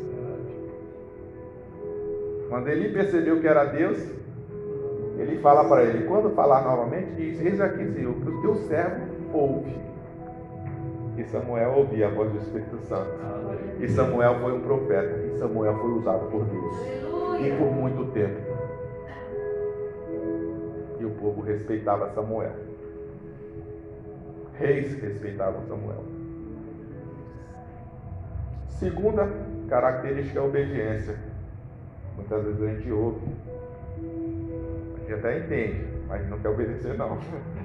Quando 2.50 2.68
ele 2.68 2.90
percebeu 2.90 3.40
que 3.40 3.48
era 3.48 3.64
Deus, 3.66 3.98
ele 5.18 5.38
fala 5.40 5.68
para 5.70 5.84
ele, 5.84 6.06
quando 6.06 6.32
falar 6.32 6.64
novamente, 6.64 7.12
diz, 7.16 7.40
eis 7.40 7.62
aqui, 7.62 7.86
Senhor, 7.94 8.14
que 8.16 8.30
o 8.30 8.42
teu 8.42 8.56
servo 8.68 9.06
ouve. 9.34 9.74
E 11.18 11.24
Samuel 11.26 11.74
ouvia 11.78 12.08
a 12.08 12.10
voz 12.10 12.32
do 12.32 12.38
Espírito 12.38 12.78
Santo. 12.80 13.12
E 13.80 13.88
Samuel 13.90 14.40
foi 14.40 14.54
um 14.54 14.62
profeta. 14.62 15.18
E 15.26 15.38
Samuel 15.38 15.78
foi 15.78 15.92
usado 15.92 16.30
por 16.30 16.46
Deus. 16.46 16.76
E 17.42 17.56
por 17.58 17.72
muito 17.72 18.12
tempo. 18.12 18.40
E 21.00 21.06
o 21.06 21.12
povo 21.12 21.42
respeitava 21.42 22.10
Samuel. 22.12 22.54
Reis 24.54 24.94
respeitavam 25.02 25.64
Samuel. 25.68 26.04
Segunda 28.68 29.28
característica 29.68 30.40
é 30.40 30.42
a 30.42 30.46
obediência. 30.46 31.16
Muitas 32.16 32.44
vezes 32.44 32.62
a 32.62 32.68
gente 32.68 32.92
ouve. 32.92 33.22
A 34.96 35.00
gente 35.00 35.14
até 35.14 35.40
entende, 35.40 35.88
mas 36.08 36.30
não 36.30 36.40
quer 36.40 36.50
obedecer 36.50 36.98
não. 36.98 37.18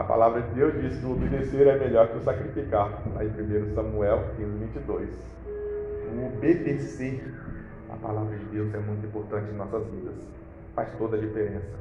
A 0.00 0.04
palavra 0.04 0.40
de 0.40 0.54
Deus 0.54 0.72
diz 0.80 0.98
que 0.98 1.04
o 1.04 1.12
obedecer 1.12 1.66
é 1.66 1.78
melhor 1.78 2.08
que 2.08 2.16
o 2.16 2.22
sacrificar. 2.22 3.02
Aí 3.16 3.28
1 3.28 3.74
Samuel 3.74 4.30
15, 4.38 4.56
22. 4.56 5.10
O 6.16 6.26
obedecer 6.26 7.34
a 7.86 7.96
palavra 7.96 8.34
de 8.34 8.44
Deus 8.46 8.72
é 8.72 8.78
muito 8.78 9.06
importante 9.06 9.50
em 9.50 9.56
nossas 9.56 9.86
vidas. 9.88 10.14
Faz 10.74 10.88
toda 10.96 11.18
a 11.18 11.20
diferença. 11.20 11.76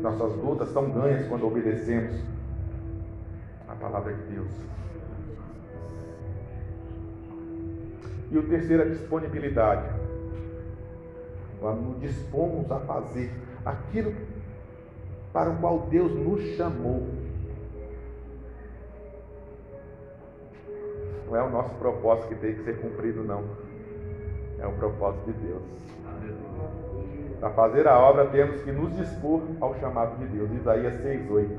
Nossas 0.00 0.32
lutas 0.36 0.68
são 0.68 0.88
ganhas 0.92 1.26
quando 1.26 1.44
obedecemos 1.48 2.22
a 3.66 3.74
palavra 3.74 4.14
de 4.14 4.22
Deus. 4.32 4.52
E 8.30 8.38
o 8.38 8.48
terceiro 8.48 8.84
é 8.84 8.86
a 8.86 8.90
disponibilidade. 8.90 9.88
Quando 11.58 11.80
nos 11.80 12.00
dispomos 12.00 12.70
a 12.70 12.78
fazer 12.78 13.32
aquilo 13.66 14.14
para 15.32 15.50
o 15.50 15.56
qual 15.56 15.88
Deus 15.90 16.12
nos 16.12 16.40
chamou. 16.56 17.08
Não 21.26 21.36
é 21.36 21.42
o 21.42 21.50
nosso 21.50 21.74
propósito 21.76 22.28
que 22.28 22.34
tem 22.36 22.54
que 22.54 22.64
ser 22.64 22.80
cumprido, 22.80 23.24
não. 23.24 23.44
É 24.58 24.66
o 24.66 24.72
propósito 24.72 25.32
de 25.32 25.32
Deus. 25.46 25.62
Para 27.40 27.50
fazer 27.50 27.86
a 27.86 27.98
obra, 27.98 28.26
temos 28.26 28.62
que 28.62 28.72
nos 28.72 28.96
dispor 28.96 29.42
ao 29.60 29.74
chamado 29.76 30.16
de 30.18 30.26
Deus. 30.26 30.50
Isaías 30.52 30.94
6,8. 31.02 31.58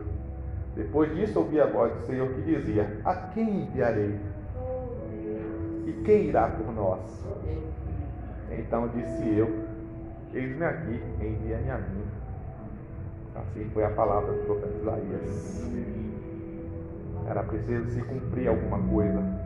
Depois 0.76 1.14
disso, 1.16 1.40
ouvi 1.40 1.62
a 1.62 1.68
voz 1.68 1.94
do 1.94 2.06
Senhor 2.08 2.28
que 2.30 2.42
dizia: 2.42 3.00
A 3.06 3.14
quem 3.16 3.62
enviarei? 3.62 4.20
E 5.86 5.94
quem 6.04 6.26
irá 6.26 6.48
por 6.48 6.74
nós? 6.74 7.00
Então 8.52 8.88
disse 8.90 9.38
eu: 9.38 9.66
Eis-me 10.34 10.66
aqui, 10.66 11.02
envia-me 11.22 11.70
a 11.70 11.78
mim. 11.78 12.04
Assim 13.36 13.70
foi 13.74 13.84
a 13.84 13.90
palavra 13.90 14.34
do 14.34 14.44
profeta 14.46 14.74
Isaías. 14.82 15.72
Era 17.30 17.44
preciso 17.44 17.90
se 17.90 18.02
cumprir 18.02 18.48
alguma 18.48 18.80
coisa. 18.80 19.45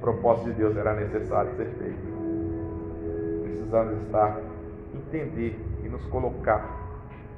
Propósito 0.00 0.46
de 0.46 0.52
Deus 0.54 0.76
era 0.76 0.94
necessário 0.94 1.54
ser 1.56 1.66
feito. 1.78 2.20
Precisamos 3.42 4.02
estar, 4.02 4.40
entender 4.94 5.58
e 5.84 5.88
nos 5.88 6.04
colocar 6.06 6.80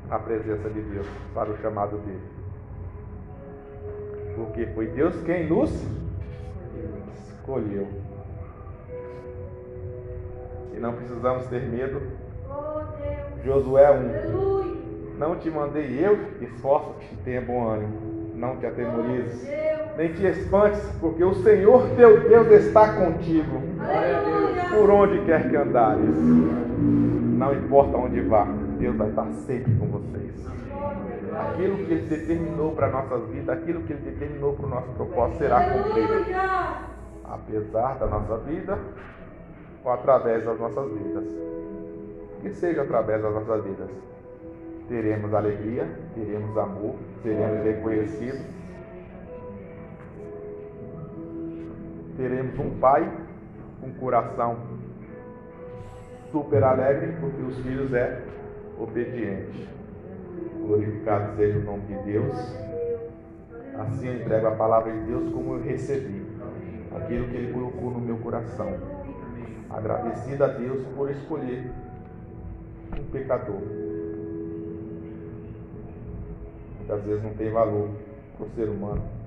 na 0.09 0.19
presença 0.19 0.71
de 0.71 0.81
Deus 0.81 1.07
para 1.35 1.51
o 1.51 1.57
chamado 1.59 1.99
dele. 1.99 2.23
Porque 4.37 4.67
foi 4.67 4.87
Deus 4.89 5.21
quem 5.23 5.49
nos 5.49 5.71
escolheu. 7.29 7.89
E 10.75 10.79
não 10.79 10.93
precisamos 10.95 11.47
ter 11.47 11.63
medo. 11.63 12.01
Josué 13.45 13.91
1. 13.91 15.19
Não 15.19 15.37
te 15.37 15.51
mandei 15.51 16.05
eu, 16.05 16.19
esforça-te, 16.41 17.17
tenha 17.25 17.41
bom 17.41 17.69
ânimo. 17.69 18.33
Não 18.35 18.57
te 18.57 18.67
atemorizes, 18.67 19.47
nem 19.97 20.13
te 20.13 20.27
espantes, 20.27 20.83
porque 21.01 21.23
o 21.23 21.35
Senhor 21.35 21.89
teu 21.97 22.29
Deus 22.29 22.51
está 22.51 22.95
contigo, 22.95 23.61
por 24.71 24.91
onde 24.91 25.25
quer 25.25 25.49
que 25.49 25.57
andares. 25.57 26.17
Não 27.39 27.53
importa 27.55 27.97
onde 27.97 28.21
vá, 28.21 28.47
Deus 28.79 28.97
vai 28.97 29.09
estar 29.09 29.27
sempre 29.47 29.75
com 29.75 29.87
vocês. 29.87 30.33
Aquilo 31.33 31.77
que 31.77 31.93
Ele 31.93 32.07
determinou 32.09 32.73
para 32.73 32.89
nossas 32.89 33.29
vidas, 33.29 33.59
aquilo 33.59 33.83
que 33.83 33.93
Ele 33.93 34.11
determinou 34.11 34.55
para 34.55 34.67
o 34.67 34.69
nosso 34.69 34.89
propósito 34.93 35.39
será 35.39 35.71
cumprido. 35.71 36.13
Apesar 37.25 37.99
da 37.99 38.07
nossa 38.07 38.37
vida 38.39 38.79
ou 39.85 39.93
através 39.93 40.45
das 40.45 40.59
nossas 40.59 40.91
vidas. 40.93 41.25
Que 42.41 42.51
seja 42.51 42.83
através 42.83 43.23
das 43.23 43.33
nossas 43.33 43.65
vidas. 43.65 43.89
Teremos 44.89 45.33
alegria, 45.33 45.87
teremos 46.15 46.57
amor, 46.59 46.95
seremos 47.23 47.65
reconhecidos. 47.65 48.62
Teremos 52.17 52.59
um 52.59 52.79
pai 52.79 53.11
com 53.81 53.91
coração 53.95 54.59
super 56.31 56.63
alegre, 56.63 57.15
porque 57.21 57.43
os 57.43 57.59
filhos 57.59 57.93
é 57.93 58.23
obediente. 58.79 59.69
Glorificado 60.67 61.37
seja 61.37 61.59
o 61.59 61.63
nome 61.63 61.83
de 61.83 61.95
Deus. 62.05 62.37
Assim 63.79 64.09
eu 64.09 64.15
entrego 64.17 64.47
a 64.47 64.53
palavra 64.53 64.93
de 64.93 65.01
Deus 65.07 65.33
como 65.33 65.55
eu 65.55 65.63
recebi. 65.63 66.23
Aquilo 66.95 67.29
que 67.29 67.37
Ele 67.37 67.53
colocou 67.53 67.91
no 67.91 68.01
meu 68.01 68.19
coração. 68.19 68.69
Agradecido 69.71 70.45
a 70.45 70.49
Deus 70.49 70.85
por 70.95 71.11
escolher 71.11 71.71
um 72.99 73.05
pecador. 73.11 73.63
Muitas 76.79 77.03
vezes 77.05 77.23
não 77.23 77.35
tem 77.35 77.51
valor 77.51 77.89
para 78.37 78.47
o 78.47 78.51
ser 78.51 78.69
humano. 78.69 79.22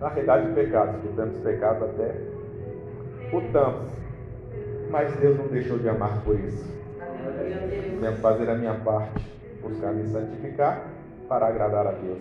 Carregar 0.00 0.42
de 0.42 0.52
pecados, 0.52 1.00
que 1.00 1.08
tantos 1.16 1.40
pecados 1.42 1.82
até 1.82 2.14
o 3.32 3.40
tanto. 3.52 3.94
Mas 4.90 5.14
Deus 5.16 5.38
não 5.38 5.46
deixou 5.48 5.78
de 5.78 5.88
amar 5.88 6.22
por 6.22 6.38
isso. 6.38 6.64
Devo 8.00 8.16
fazer 8.18 8.50
a 8.50 8.54
minha 8.54 8.74
parte, 8.74 9.24
buscar 9.62 9.92
me 9.92 10.06
santificar 10.08 10.86
para 11.28 11.46
agradar 11.46 11.86
a 11.86 11.92
Deus. 11.92 12.20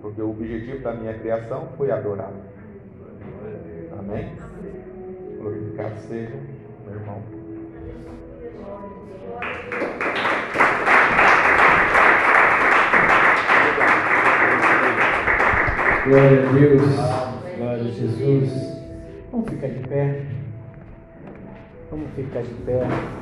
Porque 0.00 0.22
o 0.22 0.30
objetivo 0.30 0.82
da 0.82 0.94
minha 0.94 1.14
criação 1.18 1.68
foi 1.76 1.90
adorar. 1.90 2.32
Amém? 3.98 4.36
Glorificado 5.38 5.96
seja 6.08 6.36
meu 6.86 6.94
irmão. 6.94 7.22
Glória 16.08 16.48
a 16.48 16.52
Deus. 16.52 16.82
Glória 17.58 17.82
a 17.82 17.92
Jesus. 17.92 18.50
Vamos 19.30 19.50
ficar 19.50 19.68
de 19.68 19.88
pé. 19.88 20.22
Vamos 21.90 22.08
ficar 22.16 22.42
de 22.42 22.54
pé. 22.64 23.18